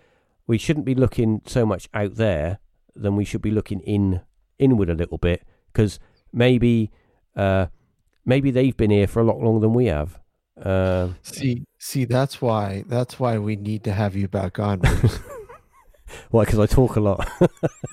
[0.47, 2.59] we shouldn't be looking so much out there
[2.95, 4.21] than we should be looking in
[4.59, 5.43] inward a little bit
[5.73, 5.99] because
[6.33, 6.91] maybe
[7.37, 7.67] uh,
[8.25, 10.19] maybe they've been here for a lot longer than we have.
[10.61, 14.81] Uh, See, see, that's why that's why we need to have you back on.
[16.31, 16.45] Why?
[16.45, 17.29] Because I talk a lot.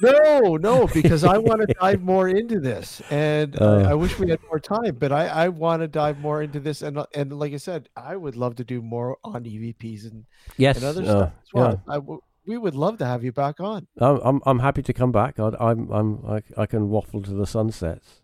[0.02, 3.78] no, no, because I want to dive more into this, and Uh.
[3.80, 4.96] I, I wish we had more time.
[5.00, 8.16] But I, I want to dive more into this, and and like I said, I
[8.16, 10.26] would love to do more on EVPs and,
[10.58, 11.82] yes, and other uh, stuff as well.
[11.88, 11.94] yeah.
[11.96, 12.00] I
[12.46, 13.88] we would love to have you back on.
[14.00, 15.40] I'm, I'm I'm happy to come back.
[15.40, 18.22] I, I'm I'm I, I can waffle to the sunsets.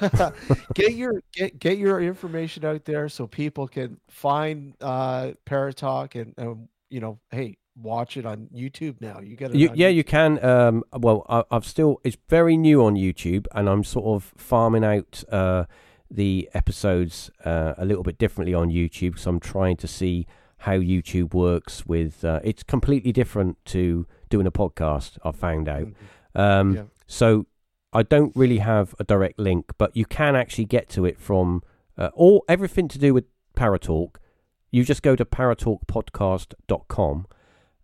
[0.74, 6.34] get your get get your information out there so people can find uh Paratalk and,
[6.36, 9.20] and you know, hey, watch it on YouTube now.
[9.20, 9.56] You get it.
[9.56, 9.94] You, yeah, YouTube.
[9.94, 10.44] you can.
[10.44, 12.00] Um, well, I, I've still.
[12.04, 15.64] It's very new on YouTube, and I'm sort of farming out uh,
[16.10, 19.18] the episodes uh, a little bit differently on YouTube.
[19.18, 20.26] So I'm trying to see
[20.60, 21.84] how YouTube works.
[21.86, 25.18] With uh, it's completely different to doing a podcast.
[25.24, 25.88] I've found out.
[25.88, 25.94] Mhm.
[26.40, 26.82] Um, Yeah.
[27.06, 27.46] So
[27.92, 31.62] I don't really have a direct link, but you can actually get to it from
[31.98, 33.24] uh, all everything to do with
[33.56, 34.16] Paratalk.
[34.70, 37.26] You just go to paratalkpodcast.com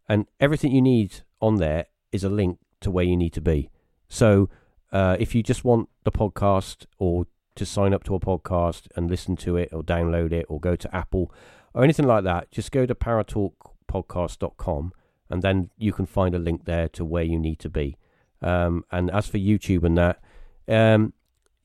[0.09, 3.70] and everything you need on there is a link to where you need to be.
[4.09, 4.48] So
[4.93, 7.27] uh, if you just want the podcast or
[7.57, 10.77] to sign up to a podcast and listen to it or download it or go
[10.77, 11.32] to Apple
[11.77, 14.93] or anything like that, just go to paratalkpodcast.com
[15.28, 17.98] and then you can find a link there to where you need to be.
[18.40, 20.23] Um, and as for YouTube and that,
[20.69, 21.12] um,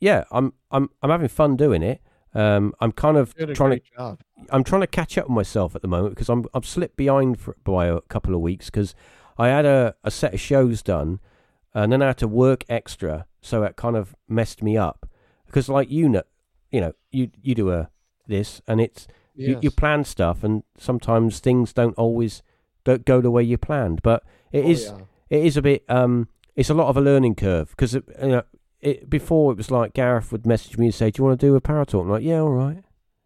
[0.01, 2.01] yeah, I'm I'm I'm having fun doing it.
[2.33, 4.21] Um, I'm kind of You did a trying to job.
[4.49, 7.39] I'm trying to catch up with myself at the moment because I'm I've slipped behind
[7.39, 8.93] for, by a couple of weeks because
[9.37, 11.19] I had a, a set of shows done
[11.73, 15.07] and then I had to work extra, so it kind of messed me up.
[15.45, 16.23] Because like you know,
[16.69, 17.89] you know, you you do a
[18.27, 22.41] this and it's you, you plan stuff and sometimes things don't always
[22.83, 24.01] don't go the way you planned.
[24.01, 24.97] But it Oh, is yeah.
[25.29, 28.43] it is a bit um it's a lot of a learning curve because you know
[28.81, 31.45] it before it was like Gareth would message me and say do you want to
[31.45, 32.83] do a Paratalk I'm like yeah all right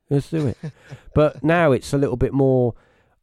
[0.10, 0.58] let's do it
[1.16, 2.76] but now it's a little bit more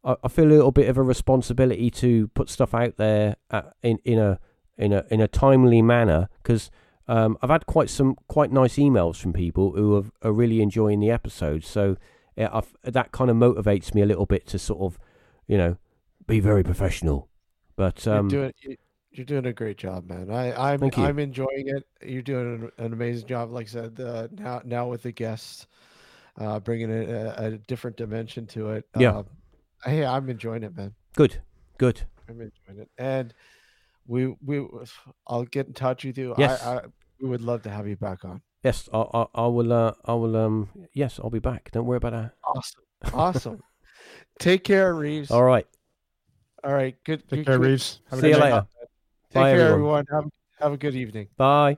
[0.05, 3.73] I, I feel a little bit of a responsibility to put stuff out there at,
[3.83, 4.41] in in a
[4.77, 6.71] in a in a timely manner because
[7.09, 10.99] um, I've had quite some quite nice emails from people who have, are really enjoying
[11.01, 11.97] the episodes so
[12.37, 14.99] yeah, that kind of motivates me a little bit to sort of
[15.47, 15.77] you know
[16.27, 17.29] be very professional
[17.77, 18.77] but um, you're doing you-
[19.15, 20.31] you're doing a great job, man.
[20.31, 20.83] I I'm.
[20.97, 21.87] I'm enjoying it.
[22.03, 23.51] You're doing an, an amazing job.
[23.51, 25.67] Like I said, uh, now now with the guests,
[26.39, 28.87] uh, bringing a, a different dimension to it.
[28.99, 29.19] Yeah.
[29.19, 29.27] Um,
[29.85, 30.95] hey, I'm enjoying it, man.
[31.15, 31.43] good
[31.77, 33.35] good I'm enjoying it, and
[34.07, 34.67] we we
[35.27, 36.35] I'll get in touch with you.
[36.39, 36.63] Yes.
[36.65, 36.81] I, I
[37.21, 38.41] we would love to have you back on.
[38.63, 39.73] Yes, I, I, I will.
[39.73, 40.37] Uh, I will.
[40.37, 41.71] Um, yes, I'll be back.
[41.73, 42.33] Don't worry about that.
[42.45, 42.83] Awesome,
[43.13, 43.61] awesome.
[44.39, 45.31] Take care, Reeves.
[45.31, 45.67] All right.
[46.65, 46.97] All right.
[47.05, 47.21] Good.
[47.29, 48.01] Take good- care, good- Reeves.
[48.11, 48.53] Have a See good you night.
[48.53, 48.67] later.
[49.31, 50.05] Take Bye, care, everyone.
[50.09, 50.23] everyone.
[50.23, 50.31] Have
[50.61, 51.29] have a good evening.
[51.37, 51.77] Bye.